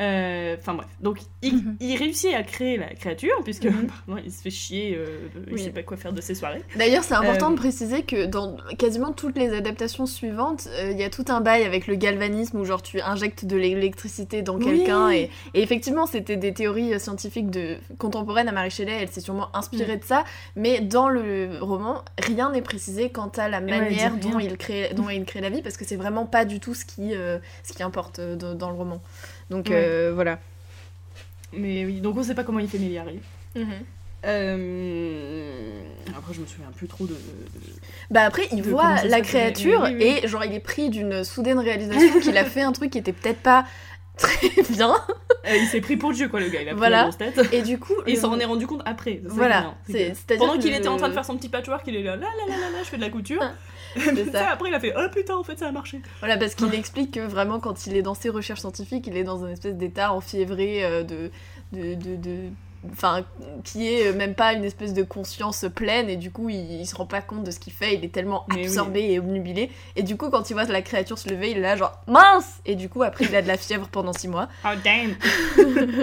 [0.00, 1.76] Euh, Enfin bref, donc il, Mhm.
[1.80, 3.88] il réussit à créer la créature, puisque Mhm.
[4.24, 5.18] il se fait chier, euh,
[5.48, 5.62] il Oui.
[5.62, 6.62] sait pas quoi faire de ses soirées.
[6.76, 10.98] D'ailleurs, c'est important Euh, de préciser que dans quasiment toutes les adaptations suivantes, euh, il
[10.98, 14.56] y a tout un bail avec le galvanisme où genre tu injectes de l'électricité dans
[14.56, 14.64] Oui.
[14.64, 19.08] quelqu'un et, et effectivement c'était des théories euh, scientifiques de contemporaines à Marie Shelley, elle
[19.10, 19.58] s'est sûrement Mm.
[19.58, 20.24] inspirée de ça,
[20.56, 25.08] mais dans le roman rien n'est précisé quant à la manière dont il crée dont
[25.10, 27.72] il crée la vie parce que c'est vraiment pas du tout ce qui euh, ce
[27.74, 29.02] qui importe euh, dans le roman.
[29.52, 29.74] Donc Ouais.
[29.76, 30.38] euh, voilà.
[31.52, 33.20] Mais oui, donc on sait pas comment il fait milliarder.
[33.54, 33.66] Mhm.
[34.24, 35.82] Euh...
[36.16, 37.12] Après, je me souviens plus trop de.
[37.12, 37.18] de-
[38.10, 40.20] Bah après, il De voit la créature oui, oui, oui.
[40.24, 43.12] et genre il est pris d'une soudaine réalisation qu'il a fait un truc qui était
[43.12, 43.64] peut-être pas
[44.16, 44.94] très bien.
[45.46, 46.62] Euh, il s'est pris pour Dieu, quoi, le gars.
[46.62, 46.96] Il a pris Voilà.
[46.98, 47.40] la grosse tête.
[47.52, 49.20] Et du coup, Et il le- s'en est rendu compte après.
[49.26, 49.96] Ça Voilà, bien.
[50.14, 52.16] C'est-à-dire Pendant qu'il le- était en train de faire son petit patchwork, il est là,
[52.16, 53.42] là, là, là, là, là, je fais de la couture.
[53.96, 54.50] C'est ça.
[54.50, 56.00] Après, il a fait, oh putain, en fait, ça a marché.
[56.20, 59.24] Voilà, parce qu'il explique que vraiment, quand il est dans ses recherches scientifiques, il est
[59.24, 61.30] dans un espèce d'état enfiévré euh, de.
[61.72, 62.48] de, de, de-
[62.92, 63.24] Enfin,
[63.62, 66.96] qui est même pas une espèce de conscience pleine, et du coup, il, il se
[66.96, 68.64] rend pas compte de ce qu'il fait, il est tellement oui.
[68.64, 69.70] absorbé et obnubilé.
[69.94, 72.60] Et du coup, quand il voit la créature se lever, il est là, genre mince
[72.66, 74.48] Et du coup, après, il a de la fièvre pendant six mois.
[74.64, 75.14] Oh damn.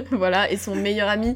[0.12, 1.34] voilà, et son meilleur ami,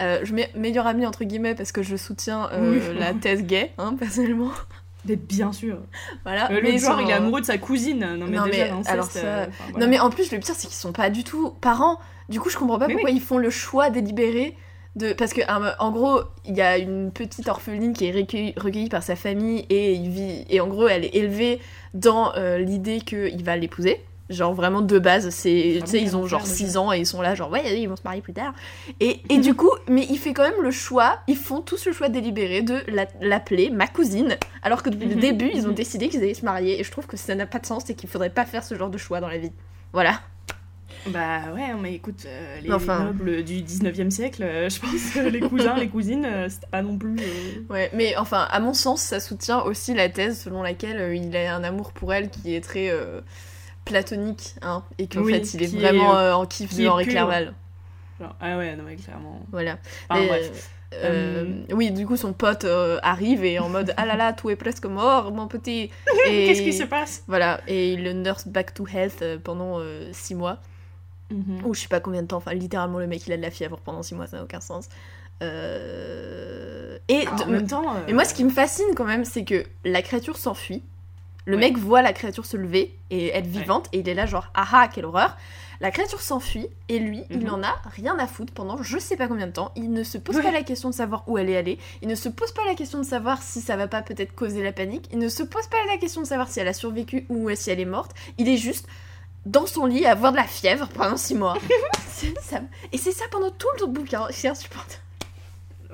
[0.00, 2.96] euh, je mets meilleur ami entre guillemets parce que je soutiens euh, Oui.
[2.96, 4.52] la thèse gay, hein, personnellement.
[5.06, 5.78] Mais bien sûr.
[6.24, 6.50] Voilà.
[6.50, 8.00] Euh, genre, il est amoureux de sa cousine.
[8.18, 9.86] Non, mais Non, déjà, mais alors ça- euh, enfin, voilà.
[9.86, 11.98] Non mais en plus le pire c'est qu'ils sont pas du tout parents.
[12.28, 14.56] Du coup je comprends pas Mais pourquoi ils font le choix délibéré
[14.96, 15.40] de parce que
[15.80, 19.66] en gros il y a une petite orpheline qui est recueillie, recueillie par sa famille
[19.68, 21.60] et il vit et en gros elle est élevée
[21.94, 24.00] dans euh, l'idée qu'il va l'épouser.
[24.30, 26.80] Genre vraiment de base, c'est Ah tu sais ils ont genre enfer, 6 déjà.
[26.80, 28.54] ans et ils sont là genre ouais ils vont se marier plus tard.
[29.00, 31.92] Et, et du coup, mais il fait quand même le choix, ils font tous le
[31.92, 35.72] choix délibéré de la- l'appeler ma cousine alors que depuis le Mhm, début ils ont
[35.72, 37.94] décidé qu'ils allaient se marier et je trouve que ça n'a pas de sens et
[37.94, 39.52] qu'il faudrait pas faire ce genre de choix dans la vie.
[39.92, 40.20] Voilà.
[41.06, 43.04] Bah ouais, mais écoute, euh, les Enfin.
[43.04, 46.80] nobles du 19e siècle, euh, je pense que les cousins, les cousines, euh, c'était pas
[46.80, 47.22] non plus.
[47.22, 51.36] euh, Ouais, mais enfin, à mon sens, ça soutient aussi la thèse selon laquelle il
[51.36, 52.90] a un amour pour elle qui est très
[53.84, 57.06] platonique, hein, et qu'en Oui, fait, il est vraiment est, euh, en kiff de Henri.
[57.06, 57.54] Clerval.
[58.20, 59.40] genre, ah ouais, non mais clairement.
[59.52, 59.78] Voilà.
[60.08, 60.70] Enfin, bref.
[60.94, 64.32] euh, euh, oui, du coup, son pote euh, arrive et en mode Ah là là,
[64.32, 65.90] tout est presque mort, mon petit.
[66.28, 67.24] Et Qu'est-ce qui se passe?
[67.26, 69.80] Voilà, et il le nurse back to health pendant
[70.12, 70.58] 6 mois.
[71.30, 71.64] Mhm.
[71.64, 72.36] Ou je sais pas combien de temps.
[72.36, 74.60] Enfin, littéralement, le mec il a de la fièvre pendant 6 mois, ça n'a aucun
[74.60, 74.88] sens.
[75.40, 77.82] Et Ah, de- en même temps.
[78.06, 80.82] mais moi, ce qui me fascine quand même, c'est que la créature s'enfuit.
[81.46, 81.60] Le Ouais.
[81.60, 84.66] mec voit la créature se lever et être vivante, et il est là, genre, ah
[84.72, 85.36] ah, quelle horreur.
[85.80, 87.52] La créature s'enfuit, et lui, il Mhm.
[87.54, 89.70] en a rien à foutre pendant je sais pas combien de temps.
[89.76, 90.42] Il ne se pose Ouais.
[90.42, 91.78] pas la question de savoir où elle est allée.
[92.00, 94.62] Il ne se pose pas la question de savoir si ça va pas peut-être causer
[94.62, 95.06] la panique.
[95.12, 97.70] Il ne se pose pas la question de savoir si elle a survécu ou si
[97.70, 98.12] elle est morte.
[98.38, 98.86] Il est juste
[99.44, 101.58] dans son lit à avoir de la fièvre pendant 6 mois.
[102.40, 104.26] Ça- Et c'est ça pendant tout le bouquin.
[104.30, 105.02] C'est insupportable.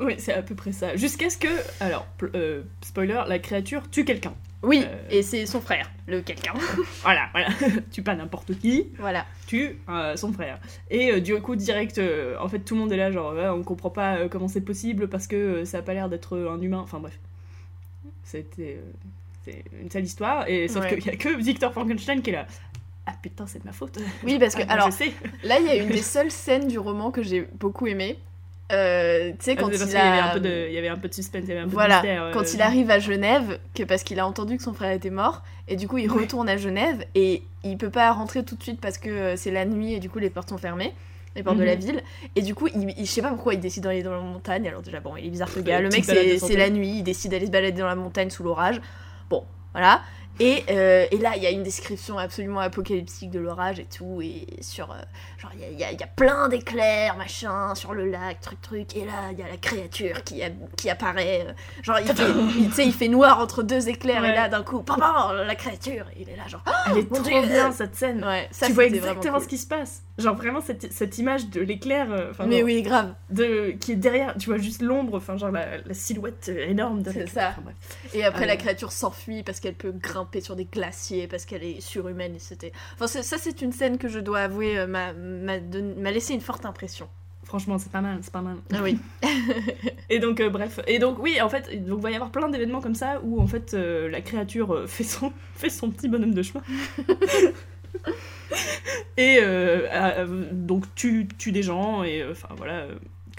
[0.01, 0.95] Oui, c'est à peu près ça.
[0.95, 1.49] Jusqu'à ce que.
[1.81, 4.35] Alors, euh, spoiler, la créature tue quelqu'un.
[4.63, 4.97] Oui, Euh.
[5.11, 6.53] et c'est son frère, le quelqu'un.
[7.03, 7.49] Voilà, voilà.
[7.91, 9.25] tue pas n'importe qui, voilà.
[9.47, 10.59] tue euh, son frère.
[10.91, 12.01] Et euh, du coup, direct,
[12.41, 15.27] en fait, tout le monde est là, genre, on comprend pas comment c'est possible parce
[15.27, 16.81] que ça a pas l'air d'être un humain.
[16.81, 17.19] Enfin, bref.
[18.25, 18.81] C'était.
[19.45, 20.49] c'est une sale histoire.
[20.49, 20.97] Et sauf Ouais.
[20.99, 22.47] qu'il y a que Victor Frankenstein qui est là.
[23.07, 23.99] Ah putain, c'est de ma faute.
[24.23, 25.13] Oui, parce que, Ah, alors, je sais.
[25.43, 28.19] là, il y a une des seules scènes du roman que j'ai beaucoup aimé.
[28.73, 30.39] Euh, tu sais, Ah, quand il y a...
[30.39, 32.07] de, il y avait un peu de suspense, il y avait un peu Voilà, de
[32.07, 32.23] mystère.
[32.25, 35.11] euh, quand il arrive à Genève, que parce qu'il a entendu que son frère était
[35.11, 36.21] mort, et du coup il Ouais.
[36.23, 39.51] retourne à Genève, et il peut pas rentrer tout de suite parce que euh, c'est
[39.51, 40.95] la nuit, et du coup les portes sont fermées,
[41.37, 41.81] les portes de la Mhm.
[41.81, 42.03] ville,
[42.37, 44.67] et du coup, il, il- je sais pas pourquoi il décide d'aller dans la montagne,
[44.69, 47.31] alors déjà bon, il est bizarre ce gars, le mec c'est la nuit, il décide
[47.33, 48.81] d'aller se balader dans la montagne sous l'orage,
[49.29, 50.01] bon, voilà.
[50.41, 54.21] Et, euh, et là, il y a une description absolument apocalyptique de l'orage et tout,
[54.23, 54.91] et sur...
[54.91, 54.95] euh,
[55.39, 59.05] genre, il y y y a plein d'éclairs, machin, sur le lac, truc, truc, et
[59.05, 62.93] là, il y a la créature qui, a- qui apparaît, euh, genre, il fait, il-
[62.95, 66.37] fait noir entre deux éclairs, et là, d'un coup, pam, pam, la créature, il est
[66.37, 66.65] là, genre...
[66.91, 67.43] Elle est trop Dieu.
[67.47, 68.25] bien cette scène.
[68.25, 69.43] Ouais, ça, tu vois exactement cool.
[69.43, 70.03] ce qui se passe.
[70.17, 72.07] Genre vraiment cette, cette image de l'éclair,
[72.47, 73.15] Mais genre, oui, grave.
[73.31, 77.11] de, qui est derrière, tu vois juste l'ombre, enfin genre la, la silhouette énorme de
[77.11, 77.55] C'est ça.
[77.59, 77.73] Enfin.
[78.13, 81.65] Et après, Ah la créature s'enfuit parce qu'elle peut grimper sur des glaciers, parce qu'elle
[81.65, 82.37] est surhumaine.
[82.37, 82.71] Et c'était...
[82.95, 86.13] Enfin, c'est- ça, c'est une scène que je dois avouer euh, m'a, m'a, don- m'a
[86.13, 87.09] laissé une forte impression.
[87.43, 88.59] Franchement, c'est pas mal, c'est pas mal.
[88.73, 88.97] Ah oui.
[90.09, 92.49] Et donc euh, bref, et donc oui, en fait, donc il va y avoir plein
[92.49, 96.35] d'événements comme ça où en fait euh, la créature fait son fait son petit bonhomme
[96.35, 96.63] de chemin.
[99.17, 102.87] et euh, donc tue tue des gens et enfin voilà.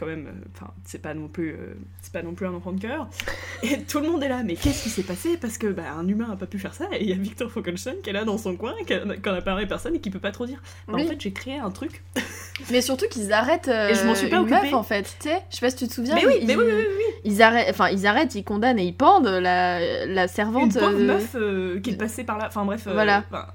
[0.01, 2.71] Quand même, euh, enfin, c'est pas non plus, euh, c'est pas non plus un enfant
[2.73, 3.07] de cœur.
[3.63, 5.37] Et tout le monde est là, mais qu'est-ce qui s'est passé?
[5.37, 7.49] Parce que bah, un humain a pas pu faire ça, et il y a Victor
[7.51, 9.99] Frankenstein qui est là dans son coin, qui a- qui en a parlé personne et
[9.99, 10.61] qui peut pas trop dire.
[10.87, 11.03] Bah, Oui.
[11.05, 12.03] En fait, j'ai créé un truc.
[12.71, 14.73] Mais surtout qu'ils arrêtent euh, Et je m'en suis pas une meuf, occupée.
[14.75, 15.03] en fait.
[15.21, 16.15] Tu sais, je sais pas si tu te souviens.
[16.15, 17.03] Mais oui, ils, mais oui, oui, oui.
[17.23, 20.73] Ils arrêtent, enfin, ils arrêtent, ils condamnent et ils pendent la, la Une servante.
[20.73, 22.45] pauvre euh, meuf euh, qui est passée par là.
[22.47, 22.87] Enfin bref.
[22.91, 23.23] Voilà.
[23.31, 23.47] enfin,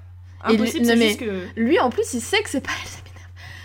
[0.49, 1.59] Et impossible, lui- non, que.
[1.59, 3.06] Lui, en plus, il sait que c'est pas elle,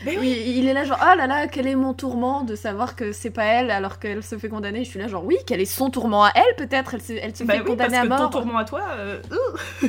[0.05, 0.23] m'énerve.
[0.23, 2.97] Mais Il, il est là, genre, oh là là, quel est mon tourment de savoir
[2.97, 4.85] que c'est pas elle alors qu'elle se fait condamner.
[4.85, 6.95] Je suis là, genre, oui, quel est son tourment à elle, peut-être?
[6.95, 8.31] Elle se, elle se Bah fait oui, parce condamner à que ton mort.
[8.31, 8.83] tourment à toi.
[8.97, 9.21] euh.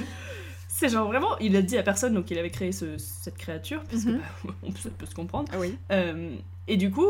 [0.68, 3.84] C'est genre vraiment, il a dit à personne donc il avait créé ce- cette créature,
[3.88, 4.20] puisque Mhm.
[4.44, 5.48] bah, on peut, ça peut se comprendre.
[5.54, 5.78] Ah oui.
[5.92, 6.36] Euh,
[6.68, 7.08] et du coup,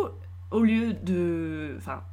[0.51, 1.75] au lieu de.
[1.77, 2.03] Enfin.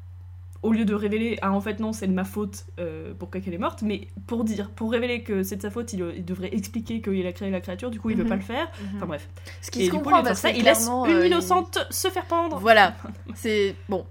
[0.63, 3.55] Au lieu de révéler, ah en fait non, c'est de ma faute, euh, pourquoi qu'elle
[3.55, 6.55] est morte, mais pour dire, pour révéler que c'est de sa faute, il, il devrait
[6.55, 8.29] expliquer qu'il a créé la créature, du coup il veut Mhm.
[8.29, 8.71] pas le faire.
[8.97, 9.27] Enfin bref.
[9.63, 11.79] Ce qui se coup, comprend faire parce ça, que il laisse une euh, il- innocente
[11.91, 12.59] se faire pendre.
[12.59, 12.95] Voilà,
[13.35, 14.05] c'est bon.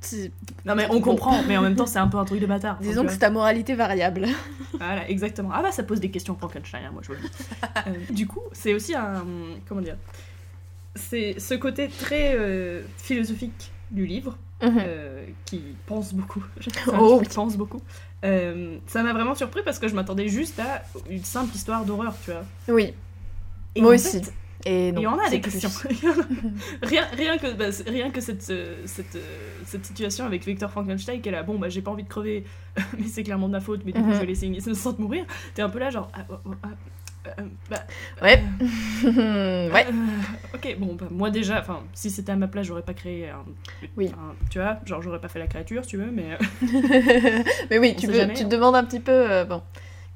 [0.00, 0.30] C'est,
[0.64, 2.78] Non mais on comprend, mais en même temps c'est un peu un truc de bâtard.
[2.80, 4.26] Disons que c'est ta moralité variable.
[4.74, 5.50] Voilà, exactement.
[5.52, 7.12] Ah bah ça pose des questions Frankenstein, hein, moi je.
[7.88, 9.24] Euh, du coup, c'est aussi un...
[9.68, 9.96] Comment dire
[10.94, 16.42] C'est ce côté très euh, philosophique du livre, euh, qui pense beaucoup.
[16.98, 17.80] Oh qui pense beaucoup.
[18.24, 22.14] Euh, ça m'a vraiment surpris parce que je m'attendais juste à une simple histoire d'horreur,
[22.24, 22.44] tu vois.
[22.68, 22.92] Oui,
[23.76, 24.20] Et moi aussi.
[24.22, 24.32] fait,
[24.66, 25.70] Et non, il y en a des questions.
[26.82, 29.16] rien, rien que, bah, rien que cette, euh, cette,
[29.64, 32.44] cette situation avec Victor Frankenstein qui est là, bon bah j'ai pas envie de crever,
[32.98, 34.14] mais c'est clairement de ma faute, mais du coup Mhm.
[34.14, 35.24] je vais laisser sentir mourir.
[35.54, 36.68] T'es un peu là genre, ah, oh, oh, ah,
[37.70, 37.84] bah,
[38.22, 38.42] Ouais.
[39.04, 39.86] euh, ouais.
[39.86, 43.28] euh, ok, bon bah moi déjà, enfin si c'était à ma place j'aurais pas créé
[43.30, 43.44] un,
[43.96, 44.08] Oui.
[44.16, 47.78] un- tu vois, genre j'aurais pas fait la créature si tu veux, mais euh, Mais
[47.78, 48.48] oui, On tu, peux- jamais, tu hein.
[48.48, 49.62] te demandes un petit peu, euh, bon,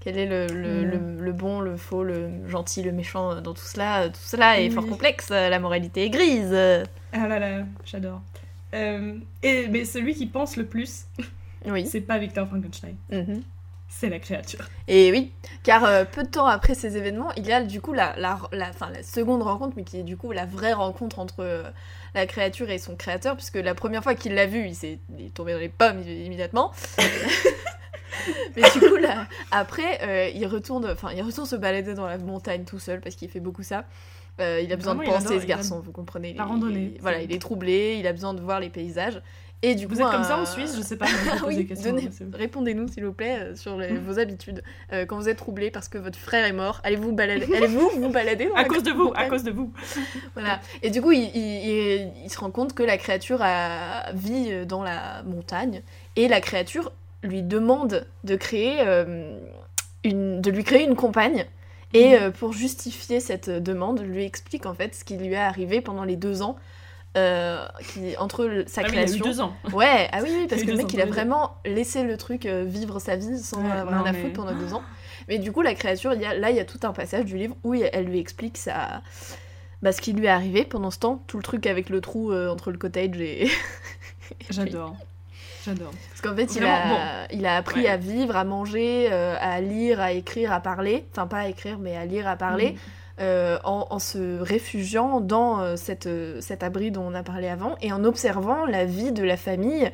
[0.01, 0.91] quel est le, le, Mm.
[1.19, 4.09] le- le bon, le faux, le gentil, le méchant dans tout cela.
[4.09, 4.75] Tout cela est Oui.
[4.75, 6.53] fort complexe, la moralité est grise.
[7.13, 8.21] ah là là, j'adore.
[8.75, 11.05] Euh, et mais celui qui pense le plus,
[11.67, 11.87] Oui.
[11.87, 13.43] c'est pas Victor Frankenstein, Mhm.
[13.95, 14.67] C'est la créature.
[14.89, 15.33] Et oui,
[15.63, 18.39] car euh, peu de temps après ces événements, il y a du coup la, la,
[18.53, 21.63] la, enfin, la seconde rencontre, mais qui est du coup la vraie rencontre entre euh,
[22.15, 25.27] la créature et son créateur, puisque la première fois qu'il l'a vu, il s'est il
[25.27, 26.73] est tombé dans les pommes immédiatement.
[28.57, 32.19] mais du coup, là, après, euh, il, retourne, enfin, il retourne se balader dans la
[32.19, 33.85] montagne tout seul, parce qu'il fait beaucoup ça.
[34.39, 36.35] Il a besoin Vraiment, de penser, adore- ce garçon, vous comprenez.
[36.35, 36.93] la randonnée.
[36.97, 39.21] il- voilà, il est troublé, il a besoin de voir les paysages.
[39.65, 41.07] Et du Vous coup, êtes comme ça en Suisse Je sais pas.
[41.47, 43.99] oui, c'est- répondez-nous s'il vous plaît euh, sur les- Mm.
[43.99, 44.63] vos habitudes.
[44.93, 48.09] Euh, quand vous êtes troublé parce que votre frère est mort, allez-vous balader Allez-vous vous
[48.09, 49.73] balader dans À la cause de vous, à cause de vous.
[50.35, 50.61] Voilà.
[50.83, 54.67] Et du coup, il, il- il- il se rend compte que la créature a, vit
[54.67, 55.83] dans la montagne
[56.17, 56.91] et la créature
[57.23, 59.39] lui demande de créer euh,
[60.03, 61.47] une, de lui créer une compagne.
[61.95, 65.81] Et euh, pour justifier cette demande, lui explique en fait ce qui lui est arrivé
[65.83, 66.57] pendant les deux ans
[67.17, 69.25] euh, qui, entre le- sa Ah oui, il a eu création.
[69.25, 69.55] deux ans.
[69.73, 72.47] Ouais, ah oui, oui, parce que le mec, ans, il a vraiment laissé le truc
[72.47, 74.83] euh, vivre sa vie sans Ouais, avoir rien à mais- foutre pendant deux ans.
[75.29, 77.25] Mais du coup, la créature, il y a, là, il y a tout un passage
[77.27, 79.03] du livre où elle lui explique ça,
[79.83, 82.33] bah, ce qui lui est arrivé pendant ce temps, tout le truc avec le trou
[82.33, 83.49] euh, entre le cottage et.
[84.51, 84.97] J'adore.
[85.65, 85.93] J'adore.
[86.11, 87.89] Parce qu'en fait, il a, il a appris Ouais.
[87.89, 91.05] à vivre, à manger, euh, à lire, à écrire, à parler.
[91.13, 92.73] Enfin, pas à écrire, mais à lire, à parler.
[92.73, 92.77] Mm.
[93.21, 97.49] Euh, en, en se réfugiant dans euh, cette, euh, cet abri dont on a parlé
[97.49, 99.91] avant et en observant la vie de la famille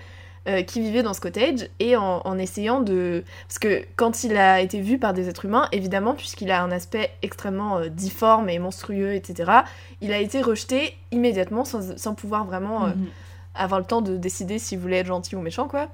[0.66, 3.22] qui vivait dans ce cottage et en, en essayant de...
[3.48, 6.70] Parce que quand il a été vu par des êtres humains, évidemment, puisqu'il a un
[6.70, 9.50] aspect extrêmement difforme et monstrueux, etc.,
[10.00, 13.08] il a été rejeté immédiatement sans, sans pouvoir vraiment euh, Mhm.
[13.56, 15.88] avoir le temps de décider s'il voulait être gentil ou méchant, quoi.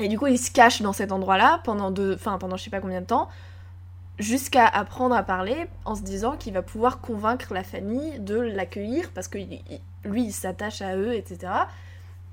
[0.00, 2.70] Et du coup, il se cache dans cet endroit-là pendant deux, enfin pendant je sais
[2.70, 3.28] pas combien de temps,
[4.18, 9.10] jusqu'à apprendre à parler en se disant qu'il va pouvoir convaincre la famille de l'accueillir
[9.14, 11.52] parce que lui, il s'attache à eux, etc.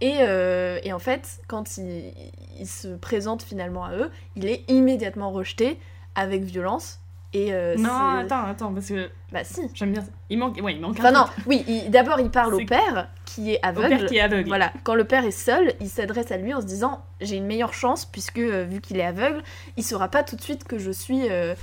[0.02, 5.32] Et, euh, et en fait, quand il se présente finalement à eux, il est immédiatement
[5.32, 5.80] rejeté
[6.16, 7.00] avec violence.
[7.34, 9.62] Et euh, Non, c'est- attends, attends, parce que Bah si.
[9.76, 10.04] j'aime bien.
[10.32, 11.00] Il manque, ouais, il manque.
[11.00, 11.46] un Enfin non, truc.
[11.46, 13.90] oui, il- d'abord il parle au père qui est Au aveugle.
[13.90, 14.48] père qui est aveugle.
[14.48, 17.46] Voilà, quand le père est seul, il s'adresse à lui en se disant j'ai une
[17.46, 19.44] meilleure chance puisque euh, vu qu'il est aveugle,
[19.78, 21.54] il saura pas tout de suite que je suis euh,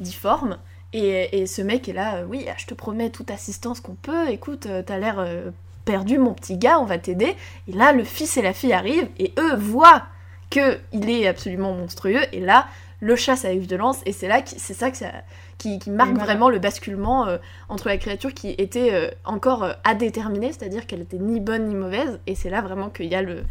[0.00, 0.58] difforme.
[0.92, 4.28] Et, et ce mec est là, euh, oui, je te promets toute assistance qu'on peut.
[4.28, 5.50] Écoute, euh, t'as l'air euh,
[5.84, 7.34] perdu, mon petit gars, on va t'aider.
[7.68, 10.02] Et là, le fils et la fille arrivent et eux voient
[10.50, 12.20] que il est absolument monstrueux.
[12.32, 12.66] Et là,
[13.02, 14.00] le chasse avec violence.
[14.06, 15.10] Et c'est là, c'est ça que ça,
[15.58, 16.24] qui, qui marque voilà.
[16.24, 17.36] vraiment le basculement euh,
[17.68, 21.66] entre la créature qui était euh, encore euh, à déterminer, c'est-à-dire qu'elle était ni bonne
[21.66, 23.42] ni mauvaise, et c'est là vraiment qu'il y a le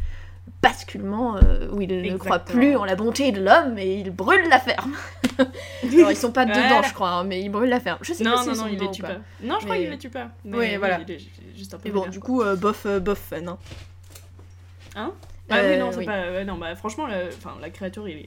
[0.63, 4.47] basculement euh, où il ne croit plus en la bonté de l'homme et il brûle
[4.49, 4.95] la ferme.
[5.39, 7.99] Alors ils sont pas dedans, je crois, hein, mais il brûle la ferme.
[8.01, 9.15] Je sais Non, pas non, s'ils non, sont il dedans les ou tue pas.
[9.43, 10.29] Non, je crois Mais- qu'il les tue pas.
[10.45, 10.99] Mais Oui, voilà.
[11.07, 11.19] Il est
[11.55, 11.83] juste un peu.
[11.85, 13.47] Mais bon, du coup, euh, bof, euh, bof fun.
[13.47, 13.57] Hein.
[14.95, 15.11] Hein?
[15.49, 16.05] Ah Euh, oui, non, c'est oui.
[16.05, 16.43] pas.
[16.43, 17.23] non, bah franchement, la,
[17.61, 18.25] la créature, il,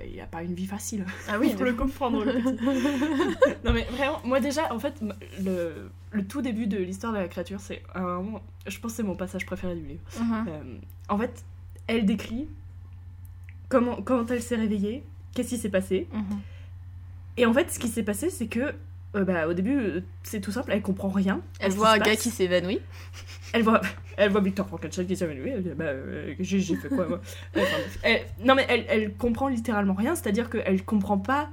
[0.00, 1.04] il, pas- il a pas une vie facile.
[1.28, 2.32] Ah oui, Faut le comprendre, le
[3.64, 4.94] non, mais vraiment, moi déjà, en fait,
[5.42, 8.96] le, le tout début de l'histoire de la créature, c'est un moment- Je pense que
[8.98, 10.00] c'est mon passage préféré du livre.
[10.20, 10.44] Mhm.
[10.48, 10.62] Euh,
[11.08, 11.44] en fait,
[11.86, 12.48] elle décrit
[13.68, 16.08] comment, quand elle s'est réveillée, qu'est-ce qui s'est passé.
[16.12, 16.40] Mhm.
[17.36, 18.74] Et en fait, ce qui s'est passé, c'est que.
[19.16, 21.40] euh, bah, au début, euh, c'est tout simple, elle comprend rien.
[21.60, 22.80] Elle voit un gars qui s'évanouit.
[23.52, 23.80] Elle voit,
[24.16, 25.50] elle voit Victor Frankenstein qui s'évanouit.
[25.50, 27.20] Elle dit bah, euh, j'ai fait quoi moi?
[27.56, 27.76] Enfin.
[28.02, 31.48] Elle- Non mais elle, elle comprend littéralement rien, c'est-à-dire qu'elle comprend pas.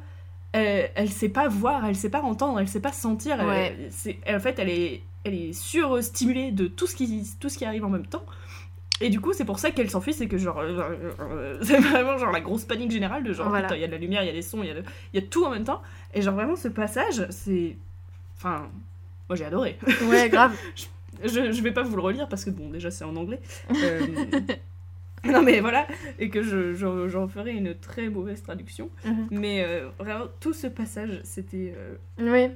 [0.56, 3.38] euh, elle sait pas voir, elle sait pas entendre, elle sait pas sentir.
[3.40, 3.90] elle- Ouais.
[4.26, 7.66] elle- en fait, elle est, elle est surstimulée de tout ce qui, tout ce qui
[7.66, 8.26] arrive en même temps.
[9.02, 12.18] Et du coup, c'est pour ça qu'elle s'enfuit, c'est que genre, euh, euh, c'est vraiment
[12.18, 13.68] genre la grosse panique générale de genre, Voilà.
[13.76, 14.84] il y a de la lumière, il y a des sons, il y a, de-
[15.14, 15.82] il y a tout en même temps.
[16.14, 17.76] Et genre vraiment, ce passage, c'est,
[18.38, 18.68] enfin,
[19.30, 19.78] moi j'ai adoré.
[20.06, 20.56] Ouais, grave.
[21.24, 23.40] Je, je vais pas vous le relire parce que bon déjà c'est en anglais.
[23.84, 24.06] Euh,
[25.26, 25.88] non mais voilà,
[26.20, 28.90] et que je, je- j'en ferai une très mauvaise traduction.
[29.04, 29.28] Mhm.
[29.32, 32.52] Mais euh, vraiment tout ce passage c'était euh, Oui.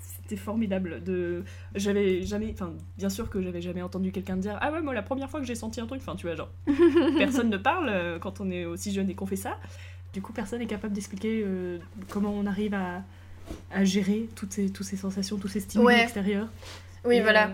[0.00, 1.02] c'était formidable.
[1.04, 1.42] De
[1.74, 5.02] j'avais jamais, enfin bien sûr que j'avais jamais entendu quelqu'un dire ah ouais moi la
[5.02, 6.50] première fois que j'ai senti un truc, enfin tu vois genre
[7.18, 9.58] personne ne parle euh, quand on est aussi jeune et qu'on fait ça.
[10.12, 13.02] Du coup personne n'est capable d'expliquer euh, comment on arrive à
[13.70, 16.02] à gérer toutes ces, toutes ces sensations, tous ces stimuli Ouais.
[16.04, 16.48] extérieurs.
[17.04, 17.48] Oui, Et, voilà.
[17.48, 17.52] euh,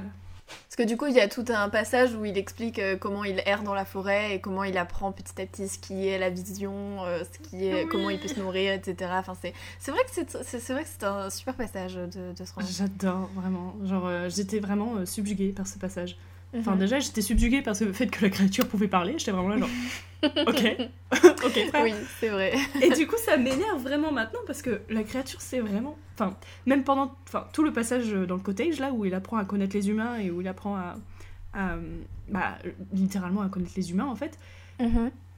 [0.69, 3.25] Parce que du coup, il y a tout un passage où il explique euh, comment
[3.25, 6.19] il erre dans la forêt et comment il apprend petit à petit ce qui est
[6.19, 7.89] la vision, euh, ce qui est, Oui.
[7.91, 9.11] comment il peut se nourrir, etc.
[9.15, 10.11] Enfin, c'est, vrai que
[10.43, 12.67] c'est vrai que c'est un super passage de, de ce roman.
[12.71, 13.75] J'adore, vraiment.
[13.85, 16.17] Genre, euh, j'étais vraiment euh, subjuguée par ce passage.
[16.59, 16.79] Enfin, Mhm.
[16.79, 19.15] déjà, j'étais subjuguée par le fait que la créature pouvait parler.
[19.19, 19.69] J'étais vraiment là, genre,
[20.49, 20.77] ok,
[21.45, 21.85] ok, frère.
[21.85, 22.55] Oui, c'est vrai.
[22.83, 25.97] Et du coup, ça m'énerve vraiment maintenant parce que la créature, c'est vraiment.
[26.15, 26.37] Enfin,
[26.67, 29.77] même pendant enfin, tout le passage dans le cottage, là, où il apprend à connaître
[29.77, 30.97] les humains et où il apprend à.
[31.55, 31.77] à,
[32.29, 32.59] bah,
[32.93, 34.39] littéralement à connaître les humains, en fait,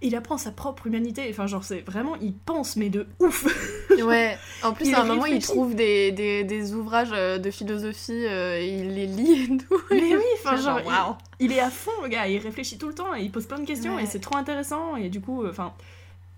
[0.02, 1.26] il apprend sa propre humanité.
[1.30, 2.16] Enfin, genre, c'est vraiment.
[2.16, 3.46] Il pense, mais de ouf
[4.04, 4.36] Ouais.
[4.62, 8.26] En plus, Il à un moment, il trouve des, des, des ouvrages euh, de philosophie
[8.26, 9.80] euh, et il les lit et tout.
[9.90, 11.14] Mais oui, enfin, genre, genre, waouh.
[11.40, 13.46] il, il est à fond, le gars, il réfléchit tout le temps, et il pose
[13.46, 14.04] plein de questions, Ouais.
[14.04, 15.72] et c'est trop intéressant, et du coup, euh, enfin.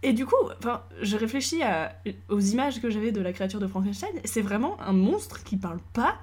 [0.02, 1.94] Et du coup, enfin, je réfléchis à,
[2.28, 5.78] aux images que j'avais de la créature de Frankenstein, c'est vraiment un monstre qui parle
[5.94, 6.16] pas.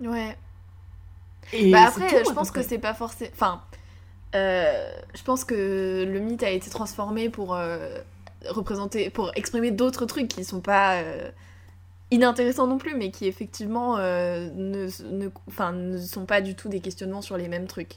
[0.00, 0.36] Ouais.
[1.52, 3.30] Et Bah après, tout, je pense que c'est pas forcément.
[3.34, 3.62] Enfin,
[4.34, 7.98] euh, je pense que le mythe a été transformé pour euh,
[8.48, 11.30] représenter, pour exprimer d'autres trucs qui sont pas euh,
[12.10, 14.50] inintéressants non plus, mais qui effectivement ne,
[15.04, 15.30] ne,
[15.72, 17.96] ne sont pas du tout des questionnements sur les mêmes trucs.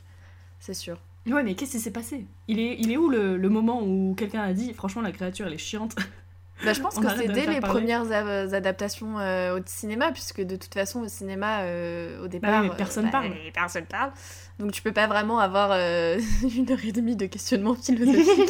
[0.59, 0.97] C'est sûr.
[1.27, 2.25] Ouais, mais qu'est-ce qui s'est passé?
[2.47, 5.45] Il est, il est où le, le moment où quelqu'un a dit franchement la créature
[5.47, 5.95] elle est chiante?
[6.63, 7.59] Bah, je pense que c'est dès les parler.
[7.59, 8.11] premières
[8.53, 12.63] adaptations euh, au cinéma, puisque de toute façon, au cinéma, euh, au départ.
[12.63, 13.31] Bah personne euh, parle.
[13.53, 14.11] Personne parle.
[14.59, 15.71] Donc tu peux pas vraiment avoir
[16.55, 18.49] une heure et demie de questionnement philosophique.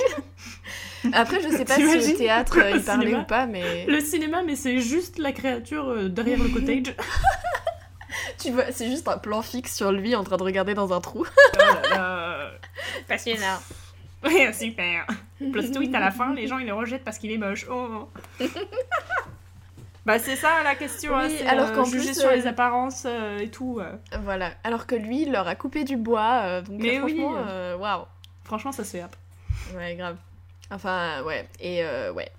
[1.13, 3.85] Après, je sais pas si au théâtre il parlait cinéma ou pas, mais.
[3.87, 6.95] Le cinéma, mais c'est juste la créature derrière le cottage.
[8.39, 10.99] Tu vois, c'est juste un plan fixe sur lui en train de regarder dans un
[10.99, 11.25] trou.
[11.25, 12.51] oh là là.
[13.07, 13.59] Passionnant.
[14.53, 15.07] Super.
[15.51, 17.65] Plus tweet à la fin, les gens ils le rejettent parce qu'il est moche.
[17.69, 18.09] Oh.
[20.05, 21.15] bah c'est ça la question.
[21.17, 23.79] Oui, hein, alors euh, qu'en plus, sur euh, les apparences euh, et tout.
[23.79, 23.93] euh.
[24.23, 24.51] Voilà.
[24.63, 26.61] Alors que lui, il leur a coupé du bois.
[26.61, 27.17] donc Mais oui.
[27.19, 28.05] franchement, waouh.
[28.43, 29.05] Franchement, ça se fait.
[29.75, 30.17] Ouais, grave.
[30.69, 31.47] Enfin, ouais.
[31.59, 32.29] Et ouais.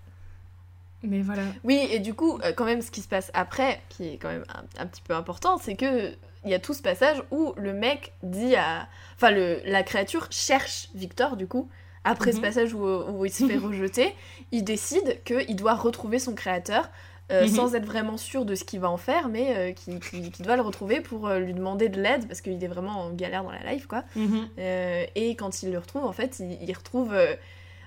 [1.03, 1.43] Mais voilà.
[1.65, 4.29] Oui, et du coup, euh, quand même, ce qui se passe après, qui est quand
[4.29, 6.13] même un, un petit peu important, c'est que
[6.45, 8.89] il y a tout ce passage où le mec dit à.
[9.17, 11.69] Enfin, le, la créature cherche Victor, du coup.
[12.05, 12.43] Après ce Mhm.
[12.43, 14.13] passage où, où il se fait rejeter,
[14.51, 16.89] il décide qu'il doit retrouver son créateur.
[17.31, 17.49] euh, Mhm.
[17.55, 20.01] sans être vraiment sûr de ce qu'il va en faire, mais euh, qu'il
[20.45, 23.43] doit le retrouver pour euh, lui demander de l'aide parce qu'il est vraiment en galère
[23.45, 24.03] dans la life, quoi.
[24.17, 24.49] Mhm.
[24.59, 27.15] Et quand il le retrouve, en fait, il, il retrouve.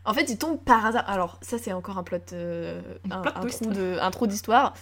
[0.06, 1.04] Euh, En fait, il tombe par hasard.
[1.10, 2.18] Alors, ça, c'est encore un plot.
[2.34, 2.82] euh,
[3.12, 3.64] un, Plot un twist.
[3.64, 4.74] trou de- un trou d'histoire.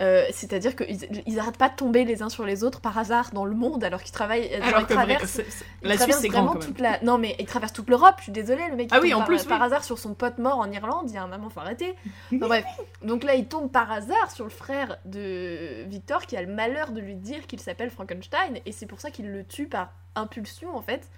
[0.00, 3.30] Euh, C'est-à-dire qu'ils ils arrêtent pas de tomber les uns sur les autres par hasard
[3.34, 4.50] dans le monde alors qu'ils travaillent.
[4.50, 5.42] genre, Alors ils que traversent-
[5.82, 6.68] la Suisse c'est grand vraiment quand même.
[6.68, 6.98] toute la.
[7.02, 8.14] Non, mais ils traversent toute l'Europe.
[8.18, 8.88] Je suis désolée, le mec.
[8.90, 9.66] il Ah oui, tombe en par, plus, par oui.
[9.66, 11.04] hasard sur son pote mort en Irlande.
[11.08, 11.94] Il y a un moment, faut arrêter.
[12.34, 12.64] Enfin, bref.
[13.02, 16.90] Donc là, il tombe par hasard sur le frère de Victor qui a le malheur
[16.90, 20.74] de lui dire qu'il s'appelle Frankenstein et c'est pour ça qu'il le tue par impulsion
[20.74, 21.08] en fait.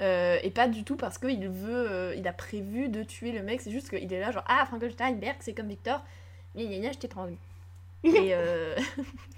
[0.00, 3.42] Euh, et pas du tout parce qu'il veut, euh, il a prévu de tuer le
[3.42, 6.02] mec, c'est juste qu'il est là genre ah Frankenstein, Berg, c'est comme Victor,
[6.56, 7.34] gna gna gna, je t'ai tendu.
[8.04, 8.74] Et euh,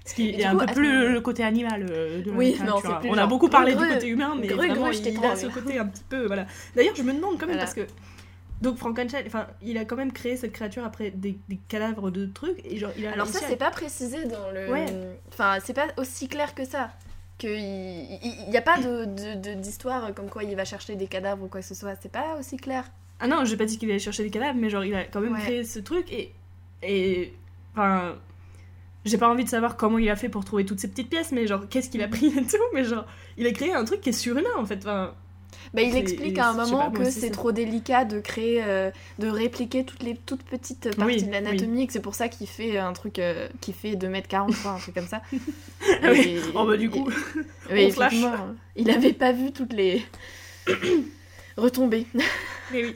[0.05, 2.57] Ce qui Et est un coup, peu plus moment- le côté animal euh, de Oui,
[2.65, 2.97] non, c'est hein.
[3.01, 5.23] plus On a beaucoup parlé greu, du côté humain, mais greu, vraiment, greu, t'ai il
[5.25, 6.25] a ce côté un petit peu.
[6.25, 6.47] Voilà.
[6.75, 7.59] D'ailleurs, je me demande quand même Voilà.
[7.63, 7.81] parce que.
[8.61, 12.25] Donc Frankenstein, enfin, il a quand même créé cette créature après des, des cadavres de
[12.25, 14.85] trucs et genre il a alors ça à- c'est pas précisé dans le, Ouais.
[15.27, 16.89] enfin c'est pas aussi clair que ça.
[17.37, 21.07] Que il n'y a pas de de- de- d'histoire comme quoi il va chercher des
[21.07, 22.85] cadavres ou quoi que ce soit, c'est pas aussi clair.
[23.19, 25.19] Ah non, j'ai pas dit qu'il allait chercher des cadavres, mais genre il a quand
[25.21, 25.39] même Ouais.
[25.41, 26.33] créé ce truc et
[26.81, 27.33] et
[27.73, 28.15] enfin
[29.03, 31.31] j'ai pas envie de savoir comment il a fait pour trouver toutes ces petites pièces,
[31.31, 33.05] mais genre qu'est-ce qu'il a pris et tout, mais genre
[33.37, 34.77] il a créé un truc qui est surhumain en fait.
[34.79, 35.13] Enfin,
[35.73, 39.83] Bah, il explique à un moment que c'est trop délicat de créer, euh, de répliquer
[39.83, 42.77] toutes les toutes petites parties Oui, de l'anatomie, et que c'est pour ça qu'il fait
[42.77, 45.21] un truc euh, qui fait 2m40, quoi, un truc comme ça.
[46.01, 46.19] Ah oui.
[46.37, 47.09] Et- oh bah du coup,
[47.69, 48.13] et- se lâche.
[48.13, 50.03] effectivement, il avait pas vu toutes les
[51.57, 52.07] retombées.
[52.71, 52.95] mais oui.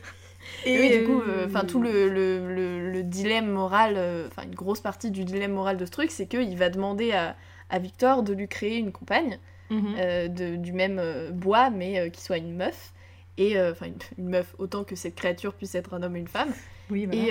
[0.66, 3.98] Et oui, du coup, euh, tout le, le, le- le dilemme moral,
[4.28, 7.36] enfin une grosse partie du dilemme moral de ce truc, c'est qu'il va demander à,
[7.70, 9.38] à Victor de lui créer une compagne.
[9.70, 9.96] Mhm.
[9.98, 12.94] euh, de- du même euh, bois, mais euh, qui soit une meuf.
[13.38, 16.28] Et enfin, une, une meuf, autant que cette créature puisse être un homme et une
[16.28, 16.52] femme.
[16.90, 17.22] Oui, voilà.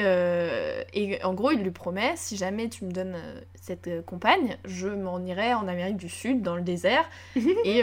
[0.94, 3.14] Et, et en gros, il lui promet si jamais tu me donnes
[3.60, 7.04] cette compagne, je m'en irai en Amérique du Sud, dans le désert,
[7.36, 7.80] et,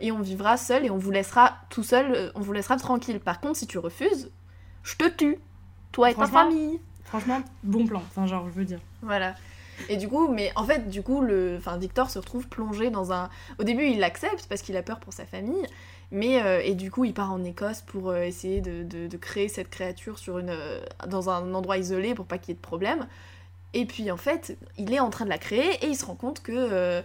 [0.00, 3.20] et on vivra seul et on vous laissera tout seul, on vous laissera tranquille.
[3.20, 4.30] Par contre, si tu refuses,
[4.82, 5.38] je te tue,
[5.92, 6.78] toi et ta famille.
[7.04, 8.02] Franchement, bon plan.
[8.08, 8.80] Enfin, genre, je veux dire.
[9.00, 9.34] Voilà.
[9.88, 13.12] Et du coup, mais en fait, du coup, le, enfin, Victor se retrouve plongé dans
[13.12, 13.30] un.
[13.58, 15.64] Au début, il l'accepte parce qu'il a peur pour sa famille,
[16.10, 19.16] mais euh, et du coup, il part en Écosse pour euh, essayer de, de- de
[19.16, 22.56] créer cette créature sur une, euh, dans un endroit isolé pour pas qu'il y ait
[22.56, 23.06] de problème.
[23.74, 26.14] Et puis en fait, il est en train de la créer et il se rend
[26.14, 27.02] compte que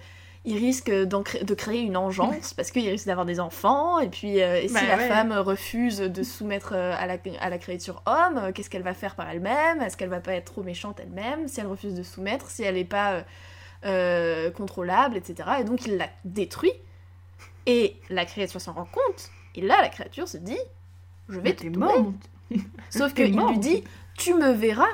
[0.49, 3.99] il risque de créer une engeance parce qu'il risque d'avoir des enfants.
[3.99, 5.07] Et puis, euh, et si Bah la ouais.
[5.09, 8.93] femme refuse de soumettre euh, à la, à la créature homme, euh, qu'est-ce qu'elle va
[8.93, 9.81] faire par elle-même?
[9.81, 12.75] Est-ce qu'elle va pas être trop méchante elle-même Si elle refuse de soumettre, si elle
[12.75, 13.25] n'est pas
[13.85, 15.49] euh, contrôlable, etc.
[15.59, 16.71] Et donc il la détruit.
[17.65, 19.29] Et la créature s'en rend compte.
[19.55, 20.57] Et là, la créature se dit
[21.27, 22.13] Je vais Mais te mon-
[22.89, 23.83] Sauf qu'il lui dit
[24.17, 24.87] Tu me verras,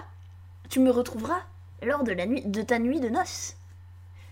[0.69, 1.41] tu me retrouveras
[1.83, 3.55] lors de, la nuit, de ta nuit de noces.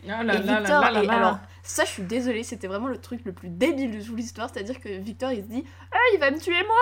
[0.09, 1.13] Ah là et là Victor, là là et là.
[1.13, 4.49] alors, ça, je suis désolée, c'était vraiment le truc le plus débile de toute l'histoire,
[4.51, 6.77] c'est-à-dire que Victor, il se dit Ah, il va me tuer moi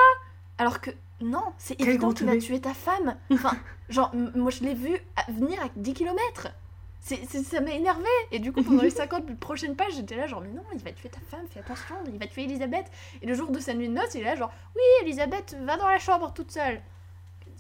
[0.57, 0.91] Alors que,
[1.21, 3.15] non, c'est Quel évident qu'il va tuer ta femme.
[3.31, 3.51] Enfin,
[3.89, 6.47] genre, moi, je l'ai vu à- venir à 10 km.
[7.01, 10.27] C'est, c'est- ça m'a énervé et du coup pendant les 50 prochaines pages j'étais là
[10.27, 12.87] genre mais non il va tuer ta femme fais attention il va tuer Elisabeth
[13.21, 15.77] et le jour de sa nuit de noces il est là genre oui Elisabeth va
[15.77, 16.81] dans la chambre toute seule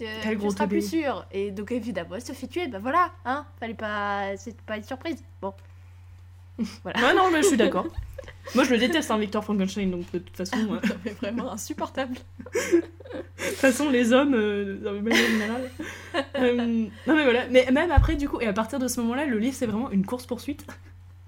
[0.01, 2.79] Euh, Quel tu gros seras plus sûre et donc évidemment elle se fait tuer bah
[2.79, 5.53] voilà hein fallait pas c'est pas une surprise bon
[6.83, 6.99] Voilà.
[7.01, 7.87] Ouais, non, mais je suis d'accord.
[8.55, 11.51] Moi, je le déteste, hein, Victor Frankenstein, donc de toute façon, euh, Non, mais vraiment
[11.53, 12.15] insupportable.
[12.53, 15.69] de toute façon les hommes, euh, manière générale.
[16.35, 16.55] Euh,
[17.07, 17.47] non, mais voilà.
[17.49, 19.89] Mais même après, du coup, et à partir de ce moment-là, le livre, c'est vraiment
[19.91, 20.65] une course-poursuite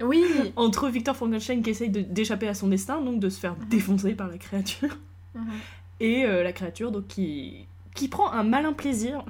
[0.01, 0.25] Oui.
[0.57, 4.13] entre Victor Frankenstein qui essaye de- d'échapper à son destin, donc de se faire défoncer
[4.15, 4.97] par la créature,
[6.01, 9.23] et euh, la créature donc qui, qui prend un malin plaisir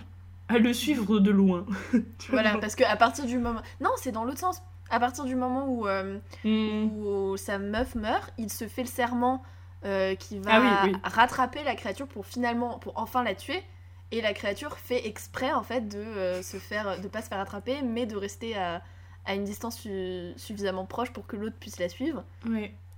[0.47, 1.65] à le suivre de loin.
[2.29, 3.61] Voilà, parce que à partir du moment.
[3.79, 4.61] Non, c'est dans l'autre sens.
[4.89, 8.89] À partir du moment où, euh, hmm, où sa meuf meurt, il se fait le
[8.89, 9.41] serment
[9.85, 10.97] euh, qui va Ah oui, oui.
[11.03, 13.63] rattraper la créature pour finalement, pour enfin la tuer.
[14.11, 17.39] Et la créature fait exprès en fait de euh, se faire, de pas se faire
[17.39, 18.81] attraper, mais de rester à,
[19.25, 22.25] à une distance su- suffisamment proche pour que l'autre puisse la suivre.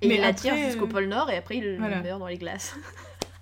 [0.02, 2.02] Et Mais il la tire jusqu'au euh, pôle Nord et après il voilà.
[2.02, 2.76] meurt dans les glaces.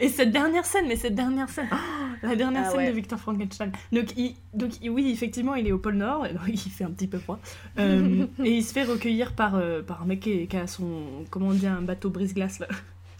[0.00, 1.76] Et cette dernière scène, mais cette dernière scène, oh,
[2.22, 2.88] la dernière Ah scène ouais.
[2.88, 3.70] de Victor Frankenstein.
[3.92, 6.90] Donc, il, donc il- oui, effectivement, il est au pôle Nord, donc il fait un
[6.90, 7.38] petit peu froid,
[7.78, 11.02] Euh, et il se fait recueillir par, euh, par un mec qui, qui a son,
[11.30, 12.68] comment on dit, un bateau brise-glace là.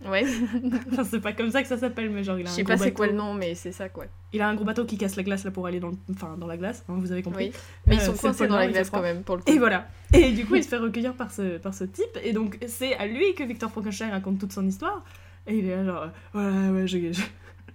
[0.09, 0.25] Ouais.
[0.93, 2.63] Enfin, c'est pas comme ça que ça s'appelle, mais genre il a Je un sais
[2.63, 3.25] gros pas c'est quoi le bateau.
[3.25, 4.05] nom, mais c'est ça quoi.
[4.33, 6.37] Il a un gros bateau qui casse la glace là pour aller dans, le- enfin,
[6.39, 7.47] dans la glace, hein, vous avez compris.
[7.49, 7.53] Oui.
[7.87, 9.51] Mais ils Euh, sont coincés dans la glace quand même pour le coup.
[9.51, 9.89] Et voilà.
[10.15, 12.19] Et du coup, il se fait recueillir par ce, par ce type.
[12.25, 15.03] Et donc, c'est à lui que Victor Frankenstein raconte toute son histoire.
[15.47, 16.87] Et il est là, genre, euh, voilà, ouais,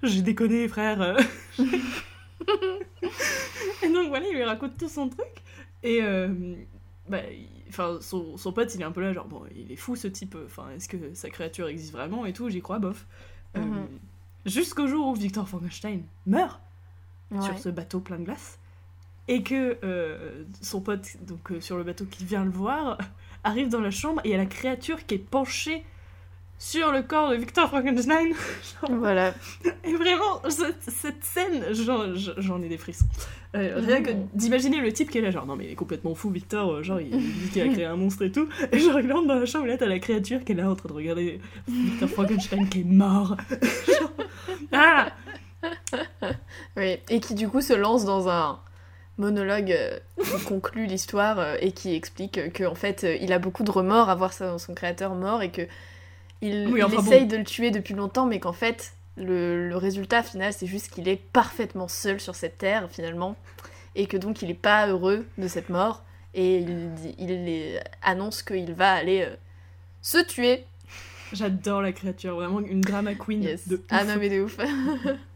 [0.03, 1.01] j'ai, déconné, frère.
[1.01, 1.17] euh.
[3.83, 5.27] et donc, voilà, il lui raconte tout son truc.
[5.83, 6.27] Et, euh,
[7.09, 7.19] bah,
[7.69, 10.07] enfin, son, son pote, il est un peu là, genre, bon, il est fou ce
[10.07, 10.35] type.
[10.45, 13.05] Enfin, est-ce que sa créature existe vraiment et tout J'y crois, bof.
[13.57, 13.87] Euh, Mhm.
[14.45, 16.59] Jusqu'au jour où Victor Frankenstein meurt
[17.29, 17.41] Ouais.
[17.41, 18.57] sur ce bateau plein de glace
[19.29, 22.97] et que euh, son pote donc euh, sur le bateau qui vient le voir
[23.45, 25.85] arrive dans la chambre et il y a la créature qui est penchée
[26.61, 28.27] sur le corps de Victor Frankenstein.
[28.29, 29.33] Genre, Voilà.
[29.83, 33.07] et vraiment cette, cette scène j'en, j'en ai des frissons.
[33.55, 36.13] Euh, rien que d'imaginer le type qui est là genre non mais il est complètement
[36.13, 38.47] fou Victor euh, genre il, il dit qu'il a créé un monstre et tout.
[38.71, 40.69] Et genre il entre dans la chambre et là t'as la créature qui est là
[40.69, 41.41] en train de regarder.
[41.67, 43.35] Victor Frankenstein qui est mort.
[43.99, 44.11] Genre,
[44.71, 45.07] ah
[46.77, 48.59] Oui, et qui du coup se lance dans un
[49.17, 53.71] monologue euh, qui conclut l'histoire et qui explique que en fait il a beaucoup de
[53.71, 55.63] remords à voir son créateur mort et que
[56.41, 57.31] il, Oui, il enfin essaye bon.
[57.31, 61.07] de le tuer depuis longtemps mais qu'en fait le, le résultat final c'est juste qu'il
[61.07, 63.35] est parfaitement seul sur cette terre finalement
[63.95, 68.93] et que donc il est pas heureux de cette mort et il, annonce qu'il va
[68.93, 69.35] aller euh,
[70.01, 70.63] se tuer.
[71.33, 73.67] J'adore la créature, vraiment une drama queen Yes.
[73.67, 73.81] de ouf.
[73.89, 74.57] Ah non mais de ouf.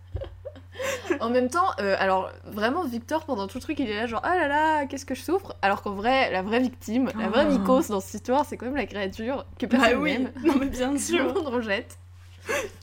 [1.20, 4.22] en même temps, euh, alors vraiment Victor pendant tout le truc il est là genre
[4.24, 5.56] ah là là qu'est-ce que je souffre?
[5.62, 7.52] Alors qu'en vrai la vraie victime, la vraie Ah.
[7.52, 10.68] Nikos dans cette histoire c'est quand même la créature que personne Bah oui, non mais
[10.68, 11.34] bien que tout le sûr.
[11.34, 11.98] monde rejette.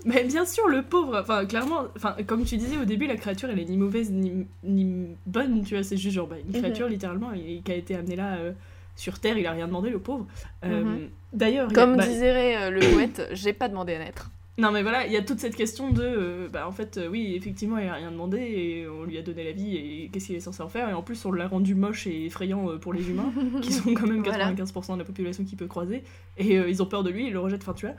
[0.05, 3.49] Mais bien sûr, le pauvre, enfin clairement, enfin comme tu disais au début, la créature
[3.49, 6.88] elle est ni mauvaise ni, ni bonne, tu vois, c'est juste genre bah, une créature
[6.88, 8.53] littéralement et, qui a été amenée là euh,
[8.97, 10.26] sur Terre, il a rien demandé le pauvre.
[10.64, 11.09] Euh, Mhm.
[11.32, 14.30] D'ailleurs, il y a- Comme bah, disait le poète, j'ai pas demandé à naître.
[14.59, 17.09] Non mais voilà, il y a toute cette question de, euh, bah en fait, euh,
[17.09, 20.26] oui, effectivement, il a rien demandé et on lui a donné la vie et qu'est-ce
[20.26, 22.76] qu'il est censé en faire et en plus on l'a rendu moche et effrayant euh,
[22.78, 23.32] pour les humains.
[23.62, 24.53] qui sont quand même Voilà.
[24.53, 26.03] 95% de la population qui peut croiser,
[26.36, 27.94] et ils ont peur de lui, ils le rejettent, enfin tu vois.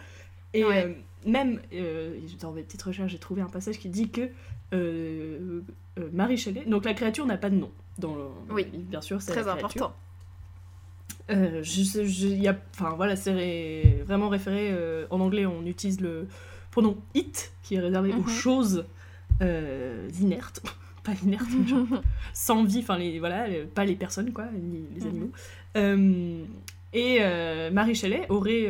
[0.53, 0.95] Et Ouais.
[1.25, 1.59] même,
[2.39, 4.29] dans mes petites recherches, j'ai trouvé un passage qui dit que
[6.11, 8.65] Marie Shelley, donc la créature n'a pas de nom dans le, Oui.
[8.73, 9.93] bien sûr, c'est Très la créature.
[11.29, 15.19] Euh, je sais- je- il y a, enfin voilà, c'est ré- vraiment référé euh, en
[15.21, 16.27] anglais, on utilise le
[16.71, 18.27] pronom it qui est réservé aux Mhm.
[18.27, 18.85] choses
[19.41, 20.61] euh, inertes,
[21.03, 21.85] pas inertes, mais genre
[22.33, 25.07] sans vie, enfin les voilà, les- pas les personnes quoi, ni les Mhm.
[25.07, 25.31] animaux.
[26.93, 27.19] Et
[27.71, 28.67] Marie Shelley aurait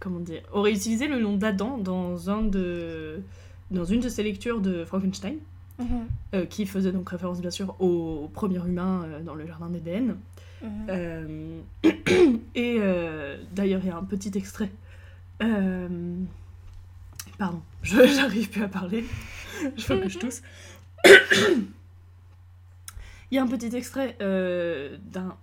[0.00, 3.20] comment dire, aurait utilisé le nom d'Adam dans un de
[3.70, 5.36] dans une de ses lectures de Frankenstein,
[6.34, 10.16] euh, qui faisait donc référence bien sûr au premier humain euh, dans le jardin d'Éden.
[10.88, 11.60] Euh,
[12.54, 12.80] et
[13.52, 14.70] d'ailleurs, il y a un petit extrait.
[17.38, 19.04] Pardon, j'arrive plus à parler.
[19.76, 20.42] Je faut que je tousse.
[23.30, 25.36] Il y a un petit extrait d'un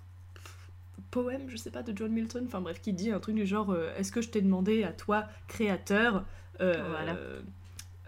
[1.13, 3.69] poème, je sais pas, de John Milton, enfin bref, qui dit un truc du genre
[3.69, 6.25] euh, Est-ce que je t'ai demandé à toi, créateur,
[6.59, 7.15] euh, Voilà.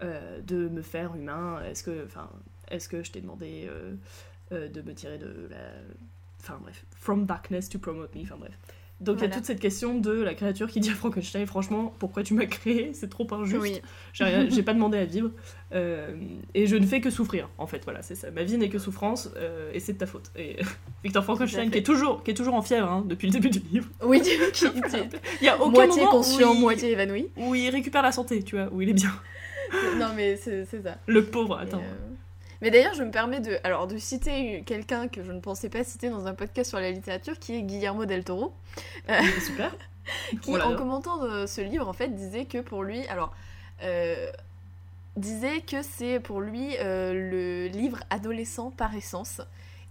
[0.02, 2.28] Euh, de me faire humain Est-ce que, enfin,
[2.70, 3.94] est-ce que je t'ai demandé euh,
[4.52, 5.56] euh, de me tirer de la.
[6.40, 8.56] Enfin bref, from darkness to promote me, enfin bref.
[9.00, 11.94] Donc il y a toute cette question de la créature qui dit à Frankenstein Franchement,
[11.98, 12.92] pourquoi tu m'as créé?
[12.94, 13.60] C'est trop injuste.
[13.60, 13.80] Oui.
[14.48, 15.30] J'ai pas demandé à vivre.
[15.72, 16.14] Euh,
[16.54, 18.30] et je ne fais que souffrir, en fait, voilà, c'est ça.
[18.30, 20.30] Ma vie n'est que souffrance euh, et c'est de ta faute.
[20.36, 20.56] Et
[21.04, 23.58] Victor Frankenstein, qui est, toujours, qui est toujours en fièvre hein, depuis le début du
[23.70, 23.88] livre.
[24.02, 27.28] Oui, Il y a aucun moitié moment conscient, où il, moitié évanoui.
[27.36, 29.12] où il récupère la santé, tu vois, où il est bien.
[29.98, 30.96] non mais c'est ça.
[31.06, 31.78] Le pauvre, attends.
[31.80, 31.94] euh,
[32.62, 35.84] Mais d'ailleurs, je me permets de, alors, de citer quelqu'un que je ne pensais pas
[35.84, 38.54] citer dans un podcast sur la littérature, qui est Guillermo del Toro,
[39.44, 39.74] Super.
[40.42, 43.34] qui, Oh en commentant de ce livre, en fait, disait que pour lui, alors,
[43.82, 44.30] euh,
[45.16, 49.40] disait que c'est pour lui euh, le livre adolescent par essence.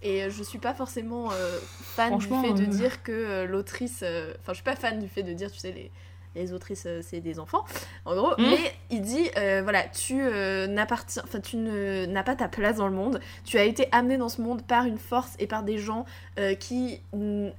[0.02, 3.46] Et euh, je suis pas forcément euh, fan du fait de euh, dire que euh,
[3.46, 4.02] l'autrice.
[4.04, 5.92] euh, Enfin, je suis pas fan du fait de dire, tu sais, les,
[6.36, 7.64] les autrices, euh, c'est des enfants,
[8.06, 8.34] en gros.
[8.38, 8.50] Mhm.
[8.50, 11.24] Mais il dit, euh, voilà, tu euh, n'appartiens.
[11.26, 13.20] Enfin, tu n'as pas ta place dans le monde.
[13.44, 16.06] Tu as été amené dans ce monde par une force et par des gens
[16.40, 17.02] euh, qui,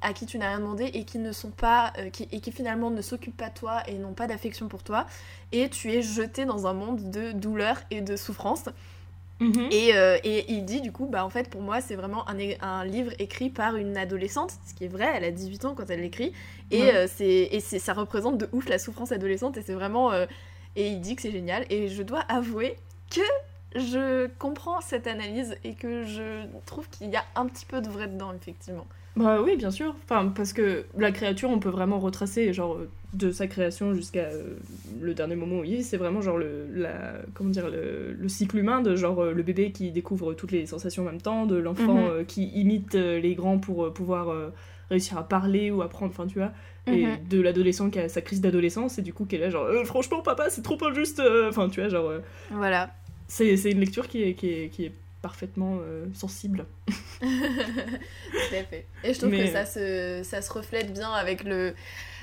[0.00, 1.92] à qui tu n'as rien demandé et qui ne sont pas.
[2.12, 5.06] qui, et qui finalement ne s'occupent pas de toi et n'ont pas d'affection pour toi.
[5.52, 8.64] Et tu es jeté dans un monde de douleur et de souffrance.
[9.40, 9.68] Mhm.
[9.70, 12.84] Et, euh, et il dit du coup, bah en fait pour moi c'est vraiment un,
[12.84, 16.00] livre écrit par une adolescente, ce qui est vrai, elle a 18 ans quand elle
[16.00, 16.32] l'écrit,
[16.70, 16.94] et, Ouais.
[16.96, 20.12] euh, c'est, et c'est, ça représente de ouf la souffrance adolescente, et c'est vraiment...
[20.12, 20.26] euh,
[20.74, 22.76] et il dit que c'est génial, et je dois avouer
[23.10, 23.20] que
[23.74, 27.88] je comprends cette analyse, et que je trouve qu'il y a un petit peu de
[27.88, 28.86] vrai dedans, effectivement.
[29.16, 29.94] Bah oui, bien sûr.
[30.04, 32.78] Enfin, parce que la créature, on peut vraiment retracer, genre,
[33.14, 34.56] de sa création jusqu'à euh,
[35.00, 35.82] le dernier moment où il vit.
[35.84, 39.42] C'est vraiment, genre, le, la, comment dire, le, le cycle humain de, genre, euh, le
[39.42, 42.10] bébé qui découvre toutes les sensations en même temps, de l'enfant Mhm.
[42.10, 44.50] euh, qui imite les grands pour pouvoir euh,
[44.90, 46.52] réussir à parler ou apprendre, enfin, tu vois.
[46.86, 47.28] Et Mhm.
[47.30, 50.20] de l'adolescent qui a sa crise d'adolescence et du coup qui est là, genre, franchement,
[50.20, 51.22] papa, c'est trop injuste.
[51.48, 52.12] Enfin, tu vois, genre,
[52.50, 52.90] Voilà.
[53.28, 54.92] c'est c'est une lecture qui est, qui est, qui est
[55.26, 56.66] parfaitement euh, sensible.
[57.20, 57.26] Tout
[58.54, 58.86] à fait.
[59.04, 61.74] Et je trouve Mais- que ça se, ça se reflète bien avec le.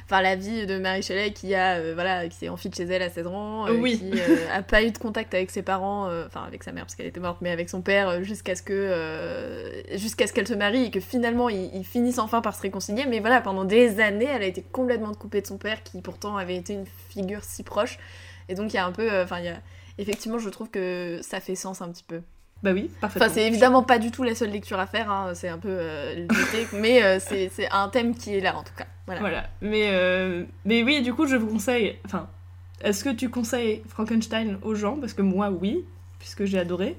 [0.06, 2.84] Enfin, la vie de Marie Shelley qui a euh, voilà qui s'est enfuie de chez
[2.84, 3.98] elle à 16 ans, euh, Oui.
[4.00, 6.84] qui euh, a pas eu de contact avec ses parents, euh, enfin avec sa mère
[6.84, 10.34] parce qu'elle était morte, mais avec son père euh, jusqu'à ce que euh, jusqu'à ce
[10.34, 13.06] qu'elle se marie et que finalement ils, ils finissent enfin par se réconcilier.
[13.08, 16.36] Mais voilà, pendant des années, elle a été complètement coupée de son père qui pourtant
[16.36, 17.98] avait été une figure si proche.
[18.50, 19.62] Et donc il y a un peu, euh, enfin il y a
[20.00, 22.22] effectivement, je trouve que ça fait sens un petit peu.
[22.64, 23.26] Bah oui, parfaitement.
[23.26, 25.68] Enfin, c'est évidemment pas du tout la seule lecture à faire, hein, c'est un peu
[25.70, 26.26] euh,
[26.74, 28.86] mais euh, c'est un thème qui est là en tout cas.
[29.06, 29.22] Voilà.
[29.22, 29.44] Voilà.
[29.62, 31.98] Mais, euh, mais oui, du coup, je vous conseille.
[32.06, 32.28] Enfin,
[32.82, 34.96] est-ce que tu conseilles Frankenstein aux gens?
[34.96, 35.84] Parce que moi, oui,
[36.20, 36.96] puisque j'ai adoré.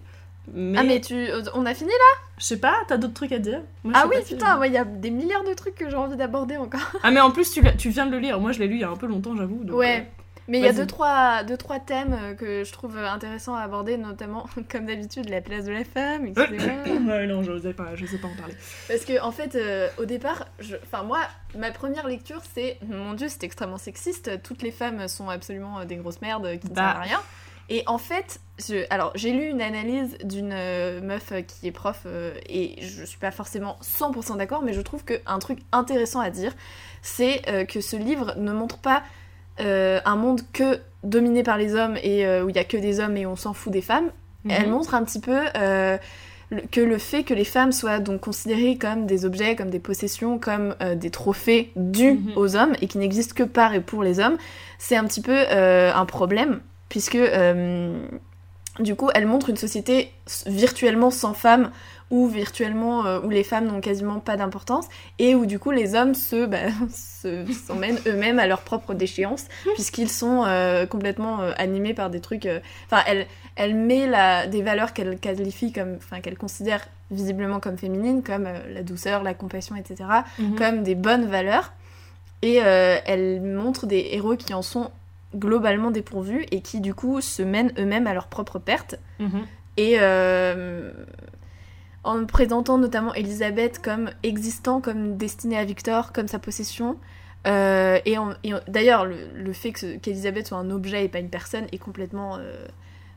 [0.52, 1.14] Mais, Ah, mais tu.
[1.14, 2.20] euh, On a fini là?
[2.36, 3.62] Je sais pas, t'as d'autres trucs à dire?
[3.84, 6.58] Moi, Ah oui, putain, il y a des milliards de trucs que j'ai envie d'aborder
[6.58, 6.80] encore.
[7.02, 8.38] Ah, mais en plus, tu, tu viens de le lire.
[8.38, 9.62] Moi, je l'ai lu il y a un peu longtemps, j'avoue.
[9.70, 10.06] Ouais.
[10.46, 13.62] Mais il y a deux trois, deux, trois thèmes euh, que je trouve intéressants à
[13.62, 16.46] aborder, notamment, comme d'habitude, la place de la femme, etc.
[16.50, 18.54] euh, Ouais, non, j'osais pas, j'osais pas en parler.
[18.88, 20.76] Parce que en fait, euh, au départ, je...
[20.84, 21.20] enfin moi,
[21.56, 24.42] ma première lecture, c'est mon Dieu, c'est extrêmement sexiste.
[24.42, 26.82] Toutes les femmes sont absolument euh, des grosses merdes qui ne Bah.
[26.82, 27.20] servent à rien.
[27.70, 28.84] Et en fait, je...
[28.90, 33.04] alors j'ai lu une analyse d'une euh, meuf euh, qui est prof euh, et je
[33.06, 36.52] suis pas forcément 100% d'accord, mais je trouve qu'un truc intéressant à dire,
[37.00, 39.02] c'est euh, que ce livre ne montre pas
[39.60, 42.76] euh, un monde que dominé par les hommes et euh, où il y a que
[42.76, 44.10] des hommes et on s'en fout des femmes.
[44.48, 44.70] Elle Mhm.
[44.72, 45.96] montre un petit peu euh,
[46.50, 49.78] le- que le fait que les femmes soient donc considérées comme des objets, comme des
[49.78, 52.32] possessions, comme des trophées dus Mhm.
[52.36, 54.36] aux hommes et qui n'existent que par et pour les hommes,
[54.78, 57.18] c'est un petit peu un problème puisque
[58.80, 60.10] du coup elle montre une société
[60.46, 61.70] virtuellement sans femmes
[62.14, 64.86] ou virtuellement euh, où les femmes n'ont quasiment pas d'importance
[65.18, 66.58] et où du coup les hommes se bah,
[66.92, 72.20] se- s'emmènent eux-mêmes à leur propre déchéance puisqu'ils sont euh, complètement euh, animés par des
[72.20, 72.48] trucs
[72.86, 73.26] enfin elle
[73.56, 78.48] elle met la, des valeurs qu'elle qualifie comme enfin qu'elle considère visiblement comme féminines comme
[78.72, 79.94] la douceur la compassion etc
[80.38, 80.54] Mhm.
[80.56, 81.72] comme des bonnes valeurs
[82.42, 84.90] et elle montre des héros qui en sont
[85.34, 89.42] globalement dépourvus et qui du coup se mènent eux-mêmes à leur propre perte Mhm.
[89.78, 89.96] et
[92.04, 96.98] en présentant notamment Elisabeth comme existant, comme destinée à Victor, comme sa possession.
[97.46, 98.16] Euh, et
[98.68, 102.36] d'ailleurs, le, fait qu'Elisabeth soit un objet et pas une personne est complètement.
[102.36, 102.66] euh,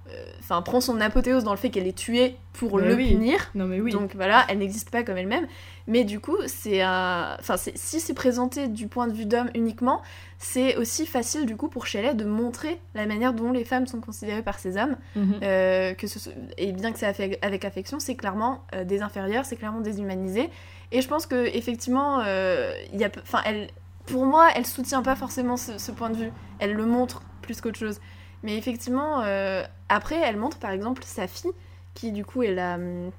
[0.10, 3.10] euh, Enfin, prend son apothéose dans le fait qu'elle est tuée pour le oui.
[3.10, 3.50] punir.
[3.54, 3.92] Non, mais oui.
[3.92, 5.46] Donc voilà, elle n'existe pas comme elle-même.
[5.88, 10.02] Mais du coup, c'est enfin, si c'est présenté du point de vue d'homme uniquement,
[10.38, 14.00] c'est aussi facile du coup pour Shelley de montrer la manière dont les femmes sont
[14.00, 14.96] considérées par ces hommes.
[15.18, 15.40] Mhm.
[15.44, 19.44] Euh, que ce soit- et bien que c'est avec affection, c'est clairement euh, des inférieurs,
[19.46, 20.50] c'est clairement déshumanisé.
[20.94, 23.68] Et je pense que effectivement, il y a, enfin, elle,
[24.06, 26.32] pour moi, elle soutient pas forcément ce, ce point de vue.
[26.60, 28.00] Elle le montre plus qu'autre chose.
[28.44, 31.52] Mais effectivement, euh, après, elle montre par exemple sa fille,
[31.94, 33.12] qui du coup est la, hum,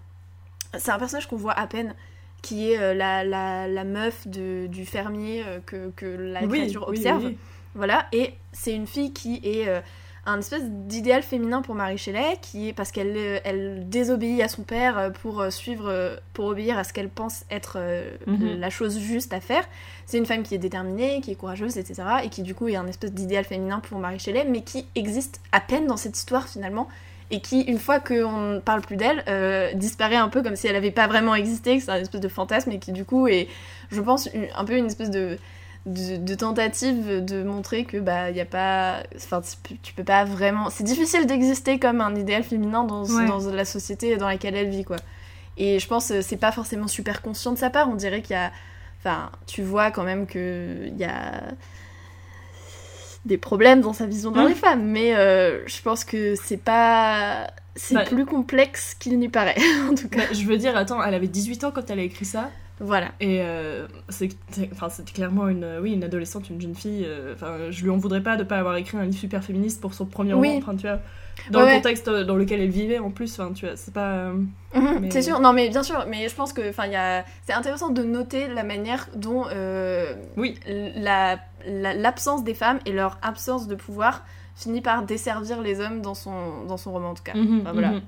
[0.78, 1.94] c'est un personnage qu'on voit à peine,
[2.42, 6.58] qui est euh, la, la, la meuf de, du fermier euh, que, que la Oui,
[6.58, 7.24] créature oui, observe.
[7.26, 7.38] oui.
[7.74, 9.68] Voilà, et c'est une fille qui est
[10.30, 14.48] un espèce d'idéal féminin pour Marie Shelley, qui est parce qu'elle euh, elle désobéit à
[14.48, 17.78] son père euh, pour euh, suivre, pour obéir à ce qu'elle pense être
[18.26, 18.58] Mhm.
[18.60, 19.64] la chose juste à faire.
[20.06, 22.02] C'est une femme qui est déterminée, qui est courageuse, etc.
[22.24, 25.40] Et qui du coup est un espèce d'idéal féminin pour Marie Shelley, mais qui existe
[25.52, 26.88] à peine dans cette histoire finalement.
[27.30, 30.66] Et qui, une fois qu'on ne parle plus d'elle, euh, disparaît un peu comme si
[30.66, 33.26] elle n'avait pas vraiment existé, que c'est un espèce de fantasme, et qui du coup
[33.28, 33.48] est,
[33.90, 35.36] je pense, une- un peu une espèce de,
[35.88, 40.04] de, de tentative de montrer que bah y a pas enfin tu, peux- tu peux
[40.04, 43.26] pas vraiment c'est difficile d'exister comme un idéal féminin dans, Ouais.
[43.26, 44.96] dans la société dans laquelle elle vit quoi
[45.56, 48.34] et je pense que c'est pas forcément super conscient de sa part on dirait qu'il
[48.36, 48.52] y a
[49.00, 51.42] enfin tu vois quand même que il y a
[53.24, 54.48] des problèmes dans sa vision dans Mm.
[54.48, 59.28] les femmes mais euh, je pense que c'est pas c'est Bah- plus complexe qu'il n'y
[59.28, 59.56] paraît
[59.90, 62.02] en tout cas Bah, je veux dire, attends, elle avait 18 ans quand elle a
[62.02, 62.50] écrit ça.
[62.80, 64.36] Voilà Et euh, c'est-
[65.12, 67.04] clairement une, oui, une adolescente, une jeune fille.
[67.06, 69.80] euh, Enfin, je lui en voudrais pas de pas avoir écrit un livre super féministe
[69.80, 70.48] pour son premier Oui.
[70.48, 70.58] roman.
[70.60, 71.00] Enfin, tu vois,
[71.50, 71.76] dans Ouais, le ouais.
[71.76, 73.38] contexte dans lequel elle vivait en plus.
[73.38, 74.12] Enfin, tu vois, c'est pas.
[74.12, 74.32] euh,
[74.74, 77.24] Mhm, Mais- C'est sûr, non mais bien sûr, mais je pense que enfin il a
[77.46, 80.58] c'est intéressant de noter la manière dont euh, Oui.
[80.96, 84.24] la la- l'absence des femmes et leur absence de pouvoir
[84.54, 87.34] finit par desservir les hommes dans son dans son roman en tout cas.
[87.34, 87.90] mhm, Enfin, voilà.
[87.92, 88.00] mhm.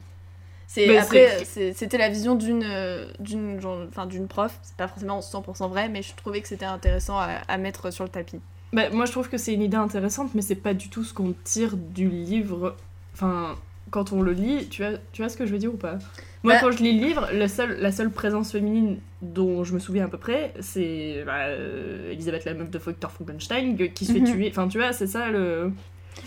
[0.73, 1.45] C'est après
[1.75, 6.01] c'était la vision d'une euh, d'une enfin d'une prof, c'est pas forcément 100% vrai mais
[6.03, 8.39] je trouvais que c'était intéressant à, à mettre sur le tapis.
[8.73, 11.13] Bah, moi, je trouve que c'est une idée intéressante, mais c'est pas du tout ce
[11.13, 12.77] qu'on tire du livre.
[13.15, 13.57] Enfin,
[13.91, 15.99] quand on le lit, tu vois, tu vois ce que je veux dire ou pas?
[16.45, 19.75] Moi, Bah- quand je lis le livre, le seul, la seule présence féminine dont je
[19.75, 24.07] me souviens à peu près, c'est bah, euh, Elisabeth, la meuf de Victor Frankenstein, qui
[24.07, 24.27] se fait Mhm.
[24.27, 24.49] tuer.
[24.51, 25.73] Enfin, tu vois, c'est ça le.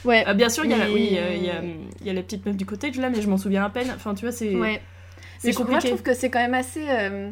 [0.06, 0.24] Ouais.
[0.26, 1.62] Ah, bien sûr, il y a, oui, euh, y, a,
[2.06, 3.92] y a la petite meuf du cottage là, mais je m'en souviens à peine.
[3.96, 4.82] Enfin, tu vois, c'est Ouais.
[5.40, 5.88] c'est Mais je- Moi, je compliqué.
[5.90, 7.30] trouve que c'est quand même assez euh,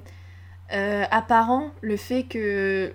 [0.73, 2.91] euh, apparent le fait que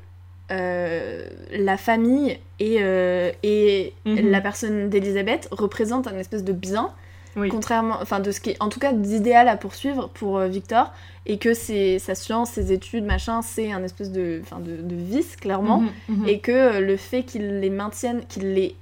[0.50, 4.30] euh, la famille et, euh, et Mhm.
[4.30, 6.90] la personne d'Elisabeth représentent un espèce de bien,
[7.36, 7.48] Oui.
[7.48, 10.92] contrairement, enfin de ce qui est, en tout cas, d'idéal à poursuivre pour euh, Victor,
[11.26, 14.94] et que c'est sa science, ses études, machin, c'est un espèce de, enfin de, de
[14.94, 16.28] vice clairement, Mhm, mhm.
[16.28, 18.76] et que euh, le fait qu'il les maintienne, qu'il les,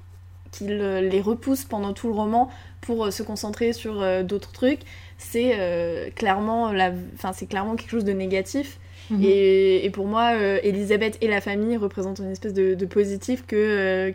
[0.56, 2.50] qu'il euh, les repousse pendant tout le roman
[2.80, 4.80] pour euh, se concentrer sur euh, d'autres trucs,
[5.18, 8.78] c'est clairement la, enfin c'est clairement quelque chose de négatif.
[9.10, 9.20] Mhm.
[9.22, 14.12] Et, et pour moi, Elisabeth et la famille représentent une espèce de, de positif que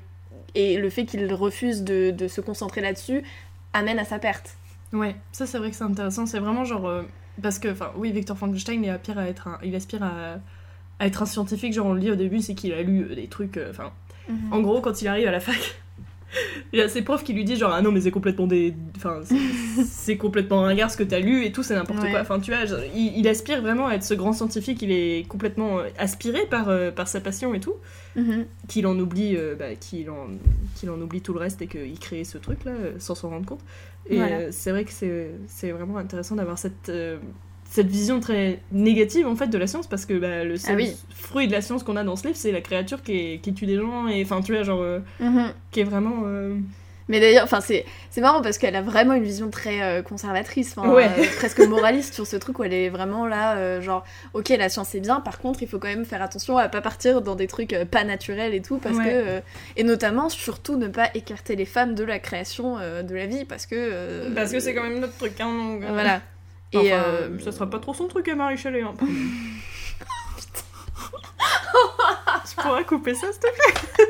[0.55, 3.23] et le fait qu'il refuse de, de se concentrer là-dessus
[3.73, 4.55] amène à sa perte.
[4.91, 6.25] Ouais, ça c'est vrai que c'est intéressant.
[6.25, 6.87] C'est vraiment genre.
[6.87, 7.03] euh,
[7.41, 10.39] parce que, enfin, oui, Victor Frankenstein il aspire à être un, il aspire à,
[10.99, 11.73] à être un scientifique.
[11.73, 13.57] Genre, on le lit au début, c'est qu'il a lu des trucs.
[13.57, 13.91] euh, Enfin,
[14.51, 15.55] en gros, quand il arrive à la fac,
[16.73, 18.73] il y a ses profs qui lui disent genre, ah non, mais c'est complètement des.
[18.97, 19.19] Enfin,
[19.85, 22.11] c'est- complètement ringard ce que t'as lu et tout, c'est n'importe Ouais.
[22.11, 22.21] quoi.
[22.21, 22.61] Enfin, tu vois,
[22.95, 24.81] il, il aspire vraiment à être ce grand scientifique.
[24.81, 27.75] Il est complètement euh, aspiré par, euh, par sa passion et tout.
[28.15, 28.45] Mhm.
[28.67, 30.27] qu'il en oublie euh, bah, qu'il en,
[30.75, 33.45] qu'il en oublie tout le reste et qu'il crée ce truc là sans s'en rendre
[33.45, 33.59] compte
[34.09, 34.35] et Voilà.
[34.37, 36.89] euh, c'est vrai que c'est, c'est vraiment intéressant d'avoir cette
[37.71, 40.77] cette vision très négative en fait de la science parce que bah, le seul Ah
[40.77, 40.97] oui.
[41.13, 43.53] fruit de la science qu'on a dans ce livre c'est la créature qui, est- qui
[43.53, 45.51] tue des gens et enfin tu vois genre euh, Mhm.
[45.71, 46.55] qui est vraiment euh,
[47.09, 50.75] Mais d'ailleurs, enfin c'est c'est marrant parce qu'elle a vraiment une vision très euh, conservatrice,
[50.77, 51.09] Ouais.
[51.37, 54.99] presque moraliste sur ce truc où elle est vraiment là, genre, ok, la science c'est
[54.99, 57.75] bien, par contre, il faut quand même faire attention à pas partir dans des trucs
[57.91, 59.05] pas naturels et tout, parce Ouais.
[59.05, 63.45] que et notamment surtout ne pas écarter les femmes de la création de la vie,
[63.45, 66.17] parce que parce que c'est quand même notre truc hein, donc, euh,
[66.75, 68.93] enfin, Et euh, ça sera pas trop son truc à Marie Chalet hein.
[72.49, 74.05] tu pourras couper ça s'il te plaît.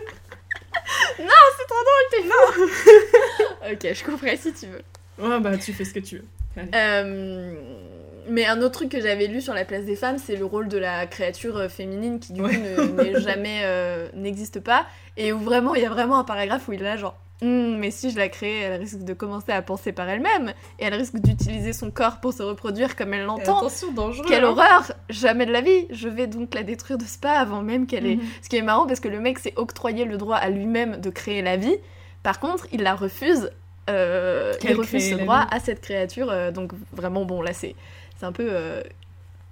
[3.72, 4.82] Ok, je couperai si tu veux.
[5.20, 6.26] ouais bah tu fais ce que tu veux.
[6.74, 7.54] Euh,
[8.28, 10.68] mais un autre truc que j'avais lu sur la place des femmes, c'est le rôle
[10.68, 12.58] de la créature euh, féminine qui du coup Ouais.
[12.58, 14.86] ne- n'est jamais euh, n'existe pas.
[15.18, 17.78] Et où vraiment il y a vraiment un paragraphe où il est là genre Hum,
[17.78, 20.94] mais si je la crée, elle risque de commencer à penser par elle-même et elle
[20.94, 23.60] risque d'utiliser son corps pour se reproduire comme elle l'entend.
[23.60, 24.50] attention dangereux Quelle hein.
[24.50, 27.88] horreur Jamais de la vie Je vais donc la détruire de ce pas avant même
[27.88, 28.16] qu'elle ait...
[28.18, 28.24] Mhm.
[28.42, 31.10] Ce qui est marrant parce que le mec s'est octroyé le droit à lui-même de
[31.10, 31.78] créer la vie.
[32.24, 33.50] Par contre, il la refuse.
[33.90, 35.48] euh, il refuse ce droit vie.
[35.52, 36.30] à cette créature.
[36.30, 37.74] euh, donc vraiment, bon, là, c'est
[38.22, 38.84] un peu euh,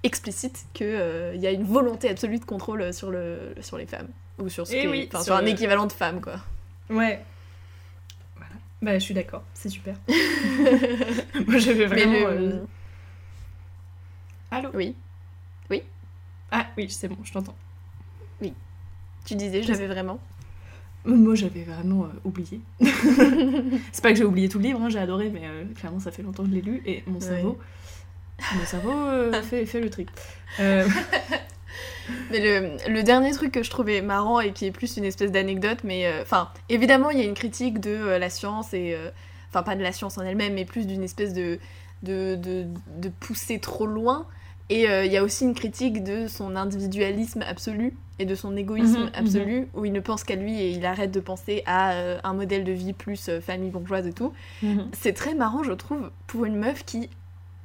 [0.04, 4.10] explicite qu'il y a une volonté absolue de contrôle sur, le, sur les femmes.
[4.40, 6.34] Ou sur, ce Eh que- oui, sur sur un le- équivalent de femme, quoi.
[6.90, 7.22] Ouais.
[8.82, 9.96] Bah, je suis d'accord, c'est super.
[11.48, 12.28] Moi, j'avais vraiment.
[12.28, 12.66] le- euh,
[14.52, 14.70] Allô?
[15.70, 15.84] Oui.
[16.52, 17.56] Ah, oui, c'est bon, je t'entends.
[19.26, 20.20] Tu disais, j'avais vraiment?
[21.04, 22.62] Moi, j'avais vraiment euh, oublié.
[23.92, 26.12] c'est pas que j'ai oublié tout le livre, hein, j'ai adoré, mais euh, clairement, ça
[26.12, 27.60] fait longtemps que je l'ai lu et mon cerveau.
[28.56, 30.06] Mon cerveau euh, fait, fait le tri.
[32.32, 35.32] Mais le, le dernier truc que je trouvais marrant et qui est plus une espèce
[35.32, 38.94] d'anecdote, mais euh, enfin, évidemment, il y a une critique de euh, la science et.
[38.96, 39.10] euh,
[39.50, 41.58] Enfin, pas de la science en elle-même, mais plus d'une espèce de,
[42.04, 42.66] de, de,
[42.98, 44.26] de pousser trop loin.
[44.70, 49.04] Et il y a aussi une critique de son individualisme absolu et de son égoïsme
[49.06, 52.20] Mhm, absolu, où il ne pense qu'à lui et il arrête de penser à euh,
[52.26, 54.34] un modèle de vie plus euh, famille bourgeoise et tout.
[54.62, 54.90] Mhm.
[54.92, 57.10] C'est très marrant, je trouve, pour une meuf qui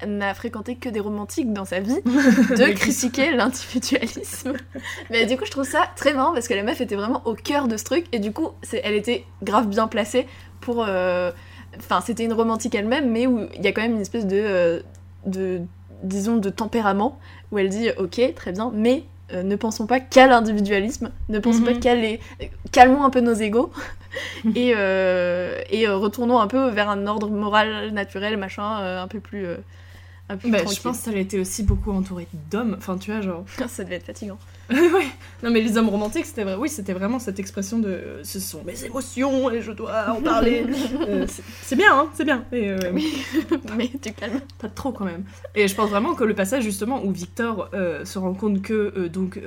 [0.07, 4.53] n'a fréquenté que des romantiques dans sa vie, de critiquer l'individualisme.
[5.11, 7.35] Mais du coup, je trouve ça très marrant parce que la meuf était vraiment au
[7.35, 10.27] cœur de ce truc et du coup, c'est- elle était grave bien placée
[10.61, 10.85] pour.
[10.87, 11.31] euh,
[11.79, 14.37] Enfin, c'était une romantique elle-même, mais où il y a quand même une espèce de.
[14.37, 14.81] euh,
[15.25, 15.61] de
[16.03, 17.19] disons, de tempérament
[17.51, 19.05] où elle dit Ok, très bien, mais.
[19.33, 21.65] euh, ne pensons pas qu'à l'individualisme, ne pensons Mhm.
[21.65, 22.21] pas qu'à les...
[22.73, 23.73] Calmons un peu nos égaux
[24.55, 24.75] et,
[25.71, 29.47] et retournons un peu vers un ordre moral, naturel, machin, un peu plus...
[30.37, 32.75] Bah, je pense que ça a été aussi beaucoup entouré d'hommes.
[32.79, 33.45] Enfin, tu vois, genre.
[33.69, 34.39] ça devait être fatigant.
[34.71, 35.07] ouais.
[35.43, 36.55] Non, mais les hommes romantiques, c'était vrai.
[36.57, 40.65] Oui, c'était vraiment cette expression de ce sont mes émotions et je dois en parler.
[41.09, 41.27] Euh,
[41.63, 42.45] c'est- bien, hein, c'est bien.
[42.53, 42.79] Mais, euh,
[43.77, 44.41] mais tu calmes.
[44.59, 45.25] pas trop quand même.
[45.55, 49.09] Et je pense vraiment que le passage justement où Victor euh, se rend compte que
[49.09, 49.39] donc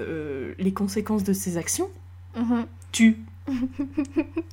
[0.60, 1.90] les conséquences de ses actions
[2.92, 3.18] tuent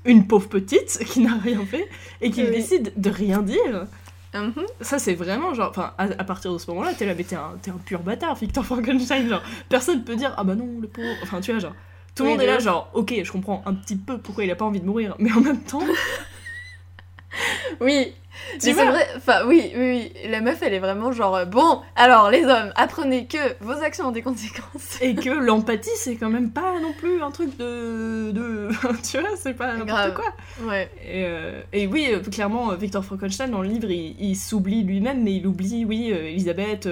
[0.05, 1.89] une pauvre petite qui n'a rien fait
[2.21, 2.51] et qui Oui.
[2.51, 3.87] décide de rien dire.
[4.35, 4.67] Mhm.
[4.81, 5.71] Ça, c'est vraiment genre.
[5.71, 8.01] Enfin, à, à partir de ce moment-là, t'es là, mais t'es un, t'es un pur
[8.03, 9.29] bâtard, Victor Frankenstein.
[9.29, 11.19] Genre, personne peut dire, ah bah non, le pauvre.
[11.23, 11.75] Enfin, tu vois, genre.
[12.15, 14.51] Tout le Oui, monde est là, genre, ok, je comprends un petit peu pourquoi il
[14.51, 15.81] a pas envie de mourir, mais en même temps,
[17.81, 18.13] Oui,
[18.55, 21.81] Tu c'est vrai, enfin oui, oui, oui, la meuf elle est vraiment genre, euh, bon,
[21.97, 25.01] alors les hommes, apprenez que vos actions ont des conséquences.
[25.01, 28.31] et que l'empathie, c'est quand même pas non plus un truc de.
[28.33, 28.69] de...
[29.11, 30.33] tu vois, c'est pas n'importe quoi.
[30.67, 34.83] Ouais, Et, euh, et oui, euh, clairement, Victor Frankenstein, dans le livre, il, il s'oublie
[34.83, 36.89] lui-même, mais il oublie, oui, Elisabeth,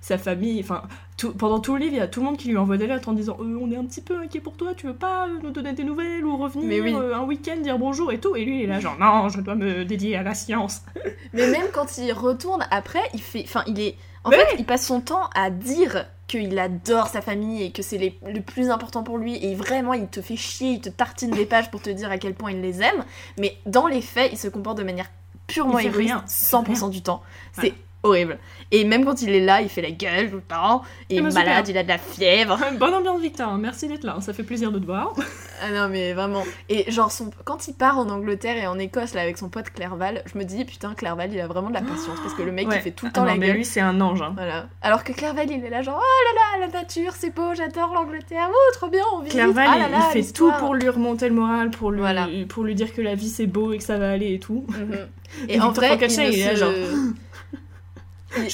[0.00, 0.82] sa famille, enfin,
[1.18, 2.86] tout- pendant tout le livre, il y a tout le monde qui lui envoie des
[2.86, 5.26] lettres en disant Euh, On est un petit peu inquiet pour toi, tu veux pas
[5.26, 6.94] euh, nous donner des nouvelles ou revenir oui.
[6.94, 9.40] euh, un week-end, dire bonjour et tout Et lui, il est là, genre Non, je
[9.42, 10.80] dois me dédier à la science.
[11.34, 14.64] mais même quand il retourne après, il fait, enfin il est, en Mais fait, il
[14.64, 18.70] passe son temps à dire qu'il adore sa famille et que c'est les- le plus
[18.70, 21.80] important pour lui et vraiment il te fait chier, il te tartine des pages pour
[21.82, 23.04] te dire à quel point il les aime,
[23.38, 25.10] mais dans les faits, il se comporte de manière
[25.46, 26.24] purement égoïste rien.
[26.28, 27.22] 100% du temps.
[27.52, 27.72] C'est.
[28.02, 28.38] Horrible.
[28.70, 31.20] Et même quand il est là, il fait la gueule tout le temps, il est
[31.20, 31.44] Ah bah, super.
[31.46, 32.58] malade, il a de la fièvre.
[32.78, 35.14] Bonne ambiance, Victor, merci d'être là, ça fait plaisir de te voir.
[35.60, 36.44] Ah non mais vraiment.
[36.68, 37.30] Et genre son...
[37.44, 40.44] quand il part en Angleterre et en Écosse là avec son pote Clerval, je me
[40.44, 42.76] dis putain Clerval il a vraiment de la patience parce que le mec Ouais.
[42.76, 43.56] il fait tout le Ah temps non, la mais gueule.
[43.56, 44.22] lui, c'est un ange.
[44.22, 44.32] hein.
[44.36, 44.66] Voilà.
[44.82, 47.92] Alors que Clerval il est là genre oh là là la nature c'est beau j'adore
[47.94, 50.88] l'Angleterre oh trop bien on visite Clerval, ah là là, il fait tout pour lui
[50.88, 52.28] remonter le moral, pour lui, Voilà.
[52.48, 54.64] pour lui dire que la vie c'est beau et que ça va aller et tout.
[54.68, 54.96] Mhm.
[55.48, 56.72] Et Et, en Victor vrai il, il est là, genre,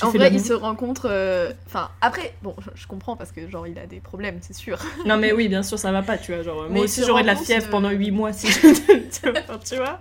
[0.02, 1.08] En vrai, ils se rencontrent.
[1.10, 4.54] euh, Enfin, après, bon, je, je comprends parce que genre il a des problèmes, c'est
[4.54, 4.78] sûr.
[5.06, 6.42] Non mais oui, bien sûr, ça va pas, tu vois.
[6.42, 8.60] Genre, Mais moi aussi j'aurais de la fièvre de- pendant 8 mois si je...
[9.20, 10.00] tu vois, enfin, tu vois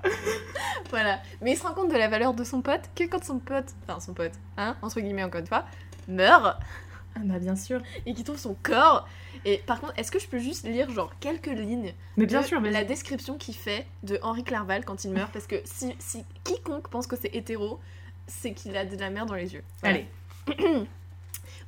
[0.89, 1.19] voilà.
[1.41, 3.65] Mais il se rend compte de la valeur de son pote que quand son pote,
[3.87, 5.65] enfin son pote, hein, entre guillemets encore une fois,
[6.07, 6.57] meurt
[7.15, 7.81] Ah bah bien sûr.
[8.05, 9.07] et qu'il trouve son corps.
[9.45, 12.45] Et par contre, est-ce que je peux juste lire genre quelques lignes Mais bien de
[12.45, 15.31] sûr, mais la description qu'il fait de Henri Clerval quand il meurt?
[15.33, 17.79] Parce que si, si quiconque pense que c'est hétéro,
[18.27, 19.63] c'est qu'il a de la merde dans les yeux.
[19.83, 20.07] Allez.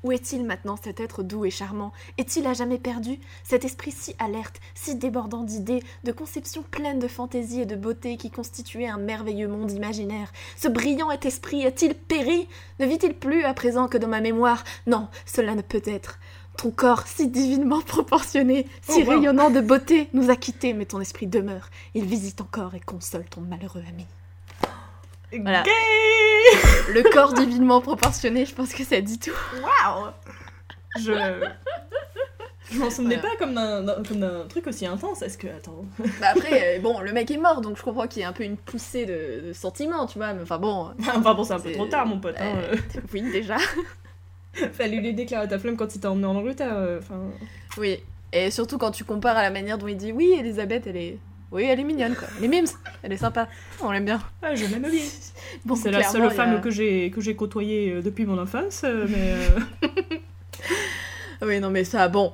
[0.04, 1.92] Où est-il maintenant cet être doux et charmant?
[2.20, 3.20] Est-il à jamais perdu?
[3.44, 8.16] Cet esprit si alerte, si débordant d'idées, de conceptions pleines de fantaisie et de beauté
[8.18, 12.48] qui constituait un merveilleux monde imaginaire Ce brillant esprit a-t-il péri?
[12.80, 14.64] Ne vit-il plus à présent que dans ma mémoire?
[14.86, 16.20] Non, cela ne peut être.
[16.58, 19.10] Ton corps, si divinement proportionné, si Oh, wow.
[19.10, 21.70] rayonnant de beauté, nous a quittés, mais ton esprit demeure.
[21.96, 24.06] Il visite encore et console ton malheureux ami.
[25.42, 25.64] Voilà.
[25.64, 25.72] Gay
[26.94, 29.32] Le corps divinement proportionné, je pense que ça dit tout.
[29.56, 30.08] Waouh
[31.00, 31.12] Je...
[32.72, 33.30] Je m'en souvenais Voilà.
[33.30, 35.22] pas comme d'un- d'un comme d'un truc aussi intense.
[35.22, 35.48] Est-ce que...
[35.48, 35.86] Attends...
[36.20, 38.34] Bah après, euh, bon, le mec est mort, donc je comprends qu'il y ait un
[38.34, 40.92] peu une poussée de, de sentiments, tu vois, mais enfin bon.
[41.00, 42.36] Enfin bon, c'est un peu trop tard, mon pote.
[42.40, 42.76] hein, euh,
[43.14, 43.58] oui, déjà.
[44.74, 46.74] Fallait lui déclarer ta flamme quand il t'a emmené en Angleterre.
[46.76, 47.20] euh, Enfin...
[47.78, 48.00] Oui.
[48.34, 51.18] Et surtout quand tu compares à la manière dont il dit oui, Elisabeth, elle est.
[51.52, 52.28] Oui, elle est mignonne, quoi.
[52.38, 52.66] Elle est mimes,
[53.04, 53.48] elle est sympa.
[53.82, 54.22] On l'aime bien.
[54.42, 54.92] Ah, je l'aime bien.
[55.66, 58.82] Bon, C'est la seule a- femme que j'ai que j'ai côtoyée euh, depuis mon enfance,
[58.84, 59.32] euh, mais...
[59.32, 60.18] euh,
[61.42, 62.34] Oui, non, mais ça, bon.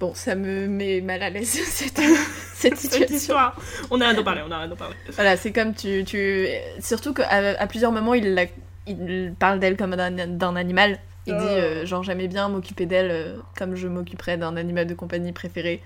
[0.00, 2.04] Bon, ça me met mal à l'aise cette, cette
[2.54, 3.16] Cette situation.
[3.16, 3.56] histoire.
[3.90, 4.94] On arrête d'en parler, on arrête d'en parler.
[5.12, 6.46] Voilà, c'est comme tu, tu...
[6.80, 7.28] Surtout qu'à
[7.58, 8.46] à plusieurs moments, il, la-
[8.86, 10.98] il parle d'elle comme d'un animal.
[11.28, 11.40] Il Oh.
[11.40, 15.32] dit, euh, genre, j'aimais bien m'occuper d'elle euh, comme je m'occuperais d'un animal de compagnie
[15.32, 15.82] préféré.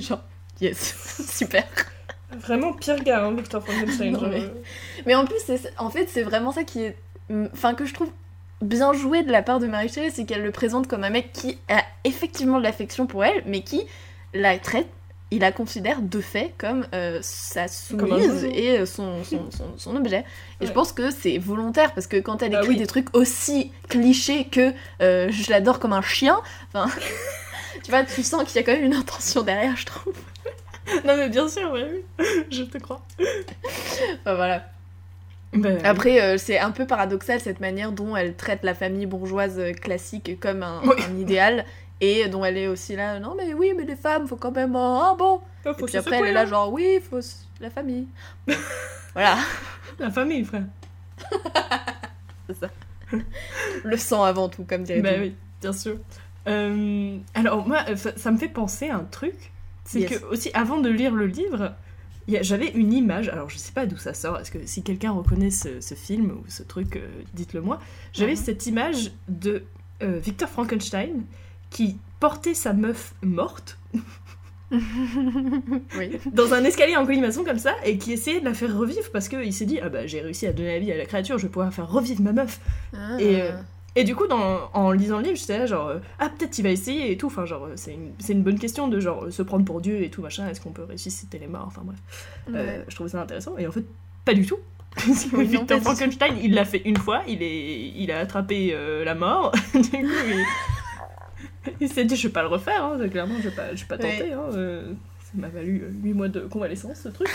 [0.00, 0.22] Genre,
[0.60, 0.94] yes,
[1.36, 1.64] super.
[2.38, 4.12] Vraiment pire gars, hein, Victor Frankenstein.
[4.12, 4.48] Non, mais- euh,
[5.06, 5.36] Mais en plus,
[5.78, 6.96] en fait, c'est vraiment ça qui est...
[7.52, 8.10] Enfin, que je trouve
[8.62, 11.32] bien joué de la part de Marie Shelley, c'est qu'elle le présente comme un mec
[11.32, 13.82] qui a effectivement de l'affection pour elle, mais qui
[14.34, 14.88] la traite,
[15.30, 19.96] il la considère de fait comme euh, sa soumise et euh, son, son, son, son
[19.96, 20.24] objet.
[20.60, 22.76] Et je pense que c'est volontaire, parce que quand elle Bah écrit oui.
[22.76, 24.72] des trucs aussi clichés que
[25.02, 26.38] euh, je l'adore comme un chien,
[26.72, 26.88] enfin,
[27.84, 30.14] tu vois, tu sens qu'il y a quand même une intention derrière, je trouve.
[31.04, 31.86] Non, mais bien sûr, ouais,
[32.18, 32.24] oui.
[32.50, 33.00] Je te crois.
[34.20, 34.64] Enfin, voilà.
[35.52, 39.58] Bah, Après, euh, c'est un peu paradoxal cette manière dont elle traite la famille bourgeoise
[39.58, 40.96] euh, classique comme un, Oui.
[41.08, 41.64] un idéal
[42.00, 44.76] et dont elle est aussi là, non mais oui, mais les femmes, faut quand même.
[44.76, 46.46] Ah bon oh, Et puis après, elle est là, hein.
[46.46, 47.20] genre, oui, faut
[47.60, 48.06] la famille.
[49.14, 49.38] voilà,
[49.98, 50.64] La famille, frère.
[53.84, 55.96] le sang avant tout, comme dirait Bah oui, bien sûr.
[56.48, 59.52] Euh, alors, moi, ça, ça me fait penser à un truc.
[59.86, 60.18] C'est Yes.
[60.18, 61.74] que, aussi, avant de lire le livre,
[62.28, 63.28] j'avais une image.
[63.28, 64.38] Alors, je sais pas d'où ça sort.
[64.40, 67.78] Est-ce que si quelqu'un reconnaît ce, ce film ou ce truc, euh, dites-le moi.
[68.12, 68.36] J'avais Mhm.
[68.36, 69.62] cette image de
[70.02, 71.22] euh, Victor Frankenstein
[71.70, 73.78] qui portait sa meuf morte
[75.96, 76.18] Oui.
[76.32, 79.28] dans un escalier en colimaçon comme ça et qui essayait de la faire revivre parce
[79.28, 81.44] qu'il s'est dit ah bah j'ai réussi à donner la vie à la créature je
[81.46, 82.60] vais pouvoir faire revivre ma meuf
[82.92, 83.16] Ah.
[83.20, 83.52] Et, euh,
[83.96, 86.62] Et du coup, dans- en lisant le livre, j'étais là genre, euh, ah, peut-être il
[86.62, 87.26] va essayer et tout.
[87.28, 90.02] Enfin, genre, euh, c'est une, une bonne question de genre euh, se prendre pour Dieu
[90.02, 90.46] et tout, machin.
[90.48, 91.64] Est-ce qu'on peut ressusciter les morts?
[91.66, 91.98] Enfin, bref.
[92.54, 93.56] Euh, je trouvais ça intéressant.
[93.58, 93.84] Et en fait,
[94.24, 94.58] pas du tout.
[95.06, 95.80] Oui, non, Victor.
[95.80, 99.52] Frankenstein, il l'a fait une fois, il, est, il a attrapé euh, la mort.
[99.74, 100.44] du coup, il,
[101.80, 103.86] il s'est dit, je vais pas le refaire, hein, clairement, je vais pas, je vais
[103.96, 104.18] pas Ouais.
[104.18, 104.32] tenter.
[104.32, 107.28] hein, ça m'a valu 8 mois de convalescence, ce truc.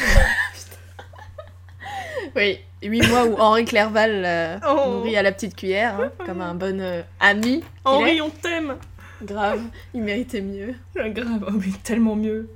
[2.35, 4.89] Oui, 8 mois où Henri Clerval euh, Oh.
[4.91, 7.63] nourrit à la petite cuillère, hein, comme un bon euh, ami.
[7.85, 8.75] Henri, on t'aime.
[9.23, 9.61] Grave,
[9.93, 10.73] il méritait mieux.
[10.99, 12.49] Ah, Grave, oh, mais tellement mieux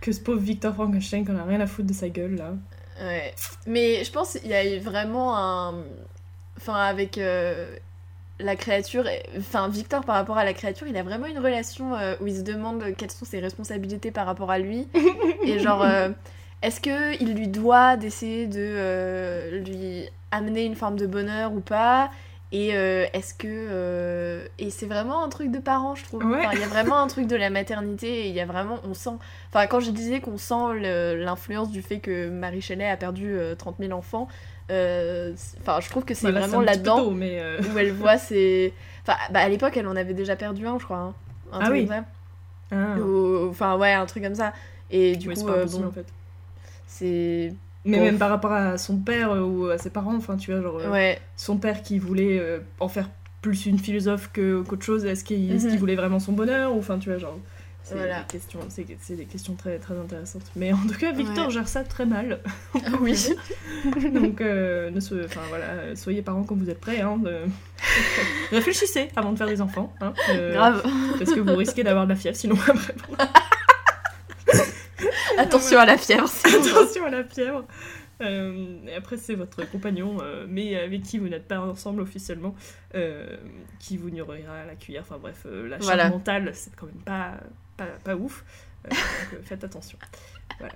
[0.00, 2.52] que ce pauvre Victor Frankenstein qu'on a rien à foutre de sa gueule là.
[3.02, 3.34] Ouais.
[3.66, 5.74] Mais je pense qu'il y a eu vraiment un.
[6.56, 7.76] Enfin, avec euh,
[8.40, 9.04] la créature.
[9.36, 12.42] Enfin, Victor, par rapport à la créature, il a vraiment une relation où il se
[12.42, 14.88] demande quelles sont ses responsabilités par rapport à lui.
[15.44, 15.84] Et genre,
[16.62, 22.10] est-ce qu'il lui doit d'essayer de euh, lui amener une forme de bonheur ou pas?
[22.52, 26.38] Et euh, est-ce que euh, et c'est vraiment un truc de parent je trouve Ouais.
[26.38, 28.78] Enfin, il y a vraiment un truc de la maternité et il y a vraiment
[28.88, 29.10] on sent
[29.50, 33.56] enfin quand je disais qu'on sent l'influence du fait que Marie Shelley a perdu euh,
[33.56, 34.28] 30 000 enfants
[34.70, 37.18] enfin je trouve que c'est vraiment là-dedans où
[37.78, 38.72] elle voit ses
[39.02, 41.14] enfin bah, à l'époque elle en avait déjà perdu un je crois hein.
[41.52, 41.86] un Ah truc oui.
[41.86, 42.04] comme ça.
[42.72, 42.98] ah.
[43.00, 44.52] Ou- enfin ouais un truc comme ça
[44.90, 46.06] et du coup bon, en fait.
[46.98, 47.52] C'est
[47.84, 48.04] Mais Bon.
[48.04, 50.78] même par rapport à son père euh, ou à ses parents, enfin tu vois, genre
[50.80, 53.08] euh, ouais son père qui voulait euh, en faire
[53.42, 55.76] plus une philosophe que- qu'autre chose, est-ce qu'il Mhm.
[55.76, 57.38] voulait vraiment son bonheur ou enfin tu vois, genre.
[57.84, 58.18] C'est Voilà.
[58.22, 60.42] des questions, c'est des questions très très intéressantes.
[60.56, 61.52] Mais en tout cas, Victor Ouais.
[61.52, 62.40] gère ça très mal.
[63.00, 63.14] oui
[64.12, 64.98] Donc, euh, ne
[65.48, 67.00] voilà, soyez parents quand vous êtes prêts.
[67.00, 67.42] Hein, de-
[68.50, 69.92] Réfléchissez avant de faire des enfants.
[70.00, 70.82] hein, euh, grave
[71.16, 72.94] Parce que vous risquez d'avoir de la fièvre sinon après.
[75.38, 77.64] attention à la fièvre Attention à la fièvre.
[78.22, 82.54] Euh, et après, c'est votre compagnon, euh, mais avec qui vous n'êtes pas ensemble officiellement,
[82.94, 83.36] euh,
[83.78, 85.02] qui vous nourrira à la cuillère.
[85.02, 86.08] Enfin bref, la charge Voilà.
[86.08, 87.34] mentale, c'est quand même pas,
[87.76, 88.44] pas, pas ouf.
[88.84, 89.98] Donc faites attention.
[90.58, 90.74] Voilà.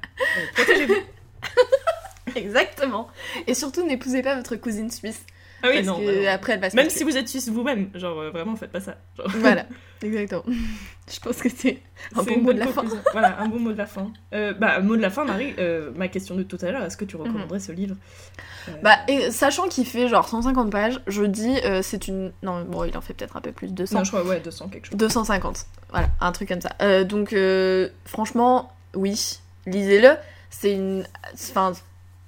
[0.55, 0.94] Protégez-vous.
[2.36, 3.09] exactement
[3.47, 5.24] et surtout n'épousez pas votre cousine suisse
[5.62, 5.98] Ah oui, parce non.
[6.00, 6.28] que bah non.
[6.34, 8.80] après elle va se Même si vous êtes suisse vous-même, genre euh, vraiment, faites pas
[8.80, 8.96] ça.
[9.16, 9.66] Genre, Voilà,
[10.02, 10.42] exactement.
[11.12, 11.82] Je pense que c'est
[12.16, 12.84] un bon mot de la fin.
[13.12, 14.10] Voilà, un bon mot de la fin.
[14.32, 16.96] Euh, bah, mot de la fin, Marie, euh, ma question de tout à l'heure, est-ce
[16.96, 17.96] que tu recommanderais ce livre
[18.68, 22.32] Euh, Bah, et sachant qu'il fait genre 150 pages, je dis c'est une.
[22.42, 23.98] Non, bon, il en fait peut-être un peu plus, 200.
[23.98, 24.96] Non, je crois, ouais, 200 quelque chose.
[24.96, 25.66] 250.
[25.90, 27.04] Voilà, un truc comme ça.
[27.04, 27.34] Donc,
[28.04, 30.16] franchement, oui, lisez-le.
[30.50, 31.04] C'est une.
[31.34, 31.72] Enfin,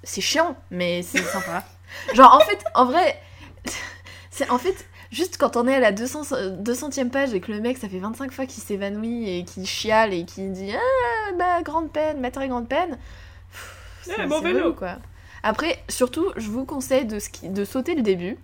[0.03, 1.65] c'est chiant, mais c'est sympa.
[2.13, 3.19] Genre, en fait, en vrai,
[4.31, 4.85] c'est en fait.
[5.11, 6.21] Juste quand on est à la 200,
[6.63, 10.11] 200e page et que le mec, ça fait 25 fois qu'il s'évanouit et qu'il chiale
[10.11, 12.97] et qu'il dit Ah, bah, grande peine, ma très grande peine.
[14.07, 14.73] Eh, c'est- bon c'est vélo.
[14.73, 14.95] quoi.
[15.43, 18.37] Après, surtout, je vous conseille de, ski- de sauter le début.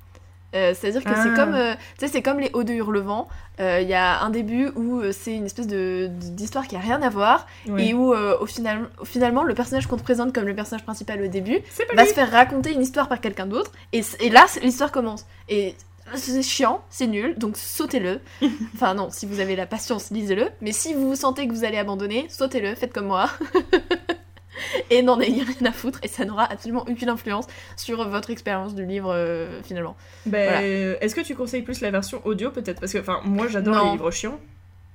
[0.56, 1.36] Euh, C'est-à-dire que c'est Ah.
[1.36, 3.28] comme, euh, c'est comme les Hauts de Hurlevent.
[3.60, 6.76] Euh, Il y a un début où euh, c'est une espèce de de- d'histoire qui
[6.76, 7.46] a rien à voir
[7.78, 11.22] et où euh, au final, finalement le personnage qu'on te présente comme le personnage principal
[11.22, 11.60] au début
[11.96, 15.76] va se faire raconter une histoire par quelqu'un d'autre et, et là l'histoire commence et
[16.16, 18.20] c'est chiant, c'est nul, donc sautez-le.
[18.74, 20.48] enfin non, si vous avez la patience, lisez-le.
[20.60, 23.30] Mais si vous sentez que vous allez abandonner, sautez-le, faites comme moi.
[24.90, 27.46] et n'en ayez rien à foutre et ça n'aura absolument aucune influence
[27.76, 29.96] sur votre expérience du livre euh, finalement.
[30.26, 30.62] Ben, Voilà.
[30.62, 32.80] euh, Est-ce que tu conseilles plus la version audio peut-être?
[32.80, 34.40] Parce que enfin, moi j'adore les livres chiants.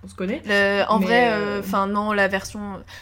[0.05, 0.43] on se connaît.
[0.45, 2.61] Le- en Mais, vrai, euh, enfin non, la version.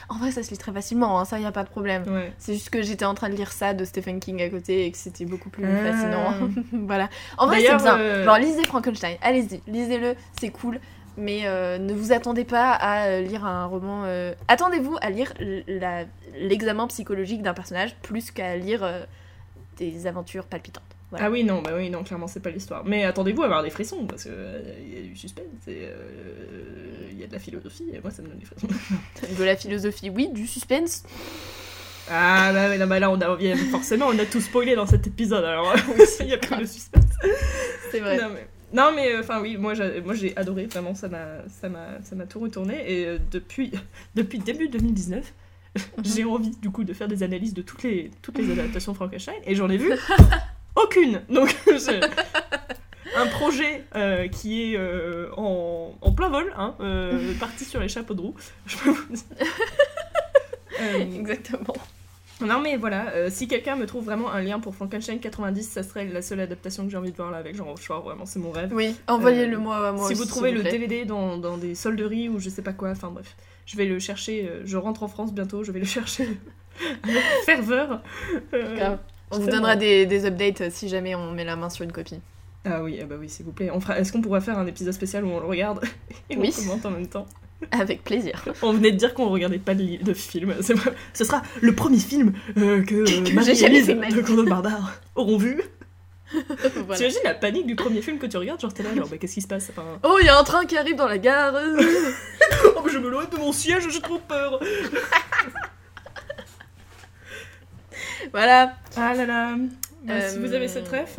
[0.08, 2.04] En vrai, ça se lit très facilement, hein, ça y a pas de problème.
[2.06, 2.32] Ouais.
[2.38, 4.92] C'est juste que j'étais en train de lire ça de Stephen King à côté et
[4.92, 5.92] que c'était beaucoup plus Ah.
[5.92, 6.32] fascinant.
[6.72, 7.08] voilà.
[7.38, 7.98] En vrai, c'est bien.
[7.98, 10.78] euh, Genre, lisez Frankenstein, allez-y, lisez-le, c'est cool.
[11.16, 14.04] Mais euh, ne vous attendez pas à euh, lire un roman.
[14.06, 15.32] euh, Attendez-vous à lire
[16.38, 19.04] l'examen psychologique d'un personnage plus qu'à lire euh,
[19.76, 20.82] des aventures palpitantes.
[21.10, 21.26] Voilà.
[21.26, 22.84] Ah oui, non, bah oui, non, clairement, c'est pas l'histoire.
[22.86, 24.32] Mais attendez-vous à avoir des frissons, parce qu'il
[24.94, 25.90] y a du suspense, et
[27.10, 28.66] il y a de la philosophie, et moi, ça me donne des frissons.
[29.38, 31.02] De la philosophie, oui, du suspense.
[32.10, 33.36] Ah bah, non, bah là, on a,
[33.70, 35.74] forcément, on a tout spoilé dans cet épisode, alors
[36.20, 37.04] il y a plus de suspense.
[37.90, 38.16] C'est vrai.
[38.16, 41.68] Non, mais, non, mais enfin, oui, moi, j'ai, moi, j'ai adoré, vraiment, ça m'a, ça
[41.68, 43.72] m'a, ça m'a tout retourné, et euh, depuis,
[44.14, 45.32] depuis début 2019,
[46.04, 49.34] j'ai envie, du coup, de faire des analyses de toutes les, toutes les adaptations Frankenstein,
[49.46, 49.92] et j'en ai vu
[50.76, 51.22] aucune.
[51.28, 52.00] Donc, je-
[53.14, 57.88] un projet euh, qui est euh, en, en plein vol, hein, euh, parti sur les
[57.88, 58.34] chapeaux de roue,
[58.66, 59.46] je peux vous dire.
[60.80, 61.74] Euh, Exactement.
[62.46, 65.82] Non mais voilà, euh, si quelqu'un me trouve vraiment un lien pour Frankenstein 90, ça
[65.82, 68.38] serait la seule adaptation que j'ai envie de voir là avec Jean Rochefort, vraiment c'est
[68.38, 68.70] mon rêve.
[68.74, 70.62] Oui, envoyez-le moi à moi si aussi, vous trouvez le.
[70.62, 73.36] DVD dans, dans des solderies ou je sais pas quoi, enfin bref,
[73.66, 76.24] je vais le chercher, euh, je rentre en France bientôt, je vais le chercher
[77.04, 78.02] avec ferveur.
[78.54, 78.96] Euh.
[79.30, 81.92] On vous donnera des, des updates euh, si jamais on met la main sur une
[81.92, 82.20] copie.
[82.64, 83.70] Ah oui, ah bah oui, s'il vous plaît.
[83.72, 83.98] On fera...
[83.98, 85.80] Est-ce qu'on pourrait faire un épisode spécial où on le regarde
[86.30, 86.54] et Oui.
[86.56, 87.26] on commente en même temps?
[87.70, 88.44] Avec plaisir.
[88.62, 90.54] On venait de dire qu'on regardait pas de, de film.
[91.14, 94.20] Ce sera le premier film euh, que, euh, Que Marie et Lise de.
[94.22, 95.62] Conan Barbare auront vu.
[96.32, 96.96] Voilà.
[96.96, 99.34] T'imagines la panique du premier film que tu regardes Genre t'es là, genre bah, qu'est-ce
[99.34, 99.98] qui se passe enfin...
[100.02, 101.54] Oh, il y a un train qui arrive dans la gare.
[102.76, 104.58] Oh je me loin de mon siège, j'ai trop peur
[108.32, 108.76] voilà.
[108.96, 109.56] Ah là là
[110.04, 111.18] Bah, Si Euh, vous avez cette ref...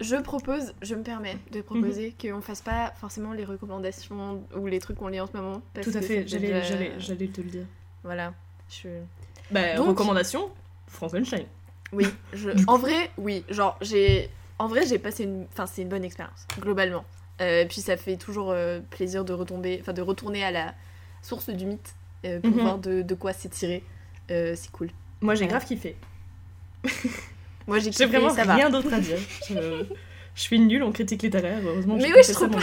[0.00, 4.78] Je propose, je me permets de proposer qu'on fasse pas forcément les recommandations ou les
[4.80, 5.60] trucs qu'on lit en ce moment.
[5.74, 7.66] parce Tout à que fait, j'allais, déjà- te le dire.
[8.02, 8.32] Voilà.
[8.70, 8.88] Je...
[9.50, 10.50] Bah, Donc- recommandation,
[10.86, 11.44] Frankenstein.
[11.92, 12.50] Oui, je...
[12.66, 13.44] En vrai, oui.
[13.50, 14.30] Genre, j'ai.
[14.58, 15.46] En vrai, j'ai passé une.
[15.52, 17.04] Enfin, c'est une bonne expérience, globalement.
[17.40, 19.78] Euh, puis ça fait toujours euh, plaisir de retomber.
[19.80, 20.74] Enfin, de retourner à la
[21.22, 21.94] source du mythe
[22.24, 22.60] euh, pour Mhm.
[22.60, 23.32] voir de, de quoi.
[24.30, 24.90] Euh, c'est cool.
[25.20, 25.96] Moi j'ai grave kiffé.
[27.70, 29.16] Moi, j'ai kiffé, vraiment ça rien d'autre à dire.
[29.48, 29.54] Je,
[30.34, 31.94] je suis nulle en critique littéraire, heureusement.
[31.96, 32.58] Mais oui, je mon pas.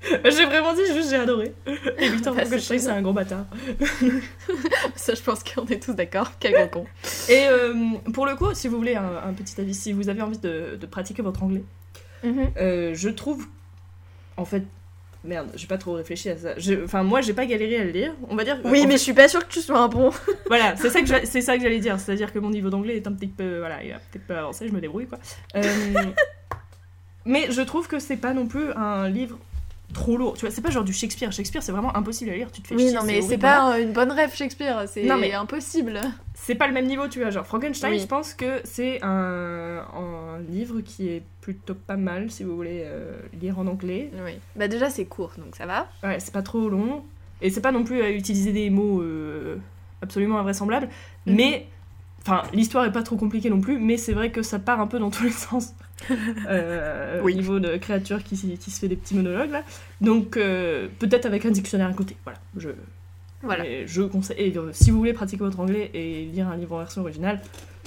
[0.30, 1.52] J'ai vraiment dit juste j'ai adoré.
[1.98, 3.44] Et Victor Bah, Frankenstein c'est un gros bâtard.
[4.96, 6.32] Ça, je pense qu'on est tous d'accord.
[6.40, 6.86] Quel gros con.
[7.28, 7.74] Et euh,
[8.14, 10.78] pour le coup, si vous voulez un, un petit avis, si vous avez envie de,
[10.80, 11.64] de pratiquer votre anglais,
[12.24, 13.44] euh, je trouve.
[14.38, 14.62] En fait.
[15.24, 16.58] Merde, j'ai pas trop réfléchi à ça.
[16.58, 18.12] Je- Enfin, moi, j'ai pas galéré à le lire.
[18.28, 18.58] On va dire.
[18.64, 20.10] Oui, en mais fait, je suis pas sûre que tu sois un bon.
[20.46, 21.98] Voilà, c'est ça que c'est ça que j'allais dire.
[21.98, 23.58] C'est-à-dire que mon niveau d'anglais est un petit peu.
[23.58, 25.18] Voilà, il a un petit peu avancé, je me débrouille, quoi.
[25.56, 25.62] Euh,
[27.24, 29.38] mais je trouve que c'est pas non plus un livre
[29.92, 30.34] trop lourd.
[30.34, 31.32] Tu vois, c'est pas genre du Shakespeare.
[31.32, 32.50] Shakespeare, c'est vraiment impossible à lire.
[32.52, 34.84] Tu te fais Oui, chier, non, mais c'est pas une bonne rêve Shakespeare.
[34.86, 36.00] C'est Non, mais- impossible.
[36.40, 37.30] C'est pas le même niveau, tu vois.
[37.30, 37.98] Genre Frankenstein, Oui.
[38.00, 42.82] je pense que c'est un, un livre qui est plutôt pas mal si vous voulez
[42.84, 44.10] euh, lire en anglais.
[44.24, 44.32] Oui.
[44.56, 45.88] Bah, déjà, c'est court, donc ça va.
[46.02, 47.02] Ouais, c'est pas trop long.
[47.42, 49.56] Et c'est pas non plus à utiliser des mots euh,
[50.02, 50.88] absolument invraisemblables.
[51.26, 51.34] Mhm.
[51.36, 51.66] Mais.
[52.22, 54.86] Enfin, l'histoire est pas trop compliquée non plus, mais c'est vrai que ça part un
[54.86, 55.72] peu dans tous les sens.
[56.48, 57.32] Euh, Oui.
[57.32, 59.62] Au niveau de créature qui, qui se fait des petits monologues là.
[60.00, 62.16] Donc, peut-être avec un dictionnaire à côté.
[62.24, 62.38] Voilà.
[62.56, 62.70] Je,
[63.42, 63.62] Voilà.
[63.64, 64.36] mais je conseille.
[64.38, 67.40] Et euh, si vous voulez pratiquer votre anglais et lire un livre en version originale,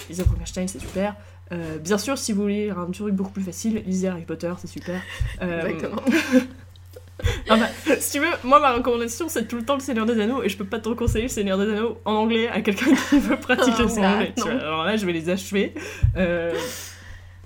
[0.09, 1.15] lisez Frankenstein, c'est super.
[1.51, 4.53] Euh, bien sûr, si vous voulez lire un truc beaucoup plus facile, lisez Harry Potter,
[4.59, 5.01] c'est super.
[5.41, 6.01] Euh, Exactement.
[7.49, 7.67] ah bah,
[7.99, 10.49] si tu veux, moi ma recommandation c'est tout le temps le Seigneur des Anneaux et
[10.49, 13.35] je peux pas te conseiller le Seigneur des Anneaux en anglais à quelqu'un qui veut
[13.39, 14.33] pratiquer Oh, son bah, anglais.
[14.35, 14.53] tu vois.
[14.53, 15.73] Alors là, je vais les achever.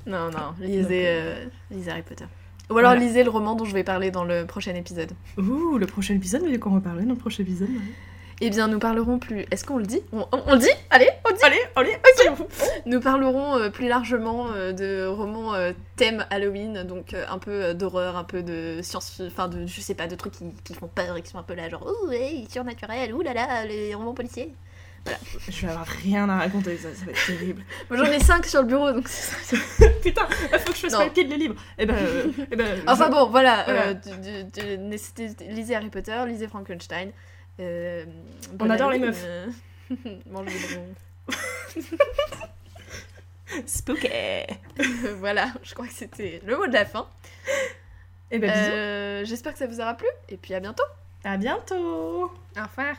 [0.08, 0.84] Non, non, lisez,
[1.42, 2.26] Donc, lisez Harry Potter.
[2.70, 3.06] Ou alors Voilà.
[3.06, 5.12] lisez le roman dont je vais parler dans le prochain épisode.
[5.38, 7.76] Ouh, le prochain épisode, mais de quoi on va parler dans le prochain épisode ouais.
[8.42, 9.46] Eh bien, nous parlerons plus.
[9.50, 10.02] Est-ce qu'on le dit?
[10.12, 10.68] On, on- on le dit?
[10.90, 11.44] Allez, on le dit?
[11.46, 11.96] Allez, allez,
[12.38, 12.48] ok.
[12.86, 17.52] Nous parlerons euh, plus largement euh, de romans euh, thème Halloween, donc euh, un peu
[17.52, 20.74] euh, d'horreur, un peu de science, enfin de je sais pas, de trucs qui, qui
[20.74, 23.66] font peur et qui sont un peu là, genre oh ouais, surnaturel, ouh là là,
[23.66, 24.54] les romans policiers.
[25.50, 27.64] Je vais avoir rien à raconter, ça, ça va être terrible.
[27.90, 29.88] Moi j'en ai 5 sur le bureau, donc c'est ça.
[30.02, 31.56] Putain, il faut que je fasse pas le pied de les livres.
[31.78, 33.88] Eh ben, euh, eh ben Enfin je- bon, voilà, Voilà.
[33.90, 37.12] euh, lisez Harry Potter, lisez Frankenstein.
[37.60, 38.06] euh,
[38.60, 39.26] On adore les meufs.
[40.30, 40.96] Mangez des bonbons.
[43.68, 44.08] Spooky.
[45.20, 47.08] voilà, je crois que c'était le mot de la fin.
[48.32, 50.84] Eh ben, J'espère que ça vous aura plu, et puis à bientôt.
[51.24, 51.76] À bientôt.
[52.26, 52.96] Au revoir.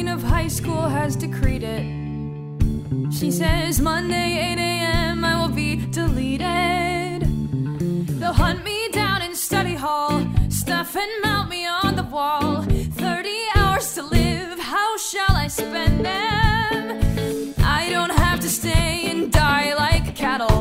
[0.00, 1.84] dean of high school has decreed it.
[3.12, 5.24] She says Monday 8 a.m.
[5.24, 7.20] I will be deleted.
[8.18, 12.62] They'll hunt me down in study hall, stuff and mount me on the wall.
[12.62, 17.54] 30 hours to live, how shall I spend them?
[17.58, 20.60] I don't have to stay and die like cattle.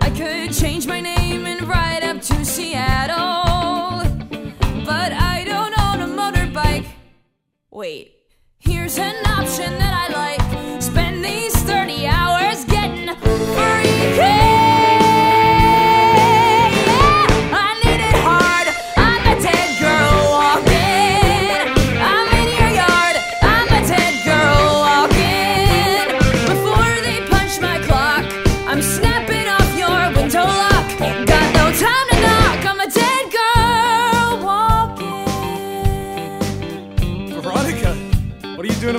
[0.00, 4.04] I could change my name and ride up to Seattle.
[4.90, 6.86] But I don't own a motorbike.
[7.72, 8.17] Wait.
[8.88, 10.47] There's an option that I like.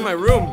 [0.09, 0.48] my room.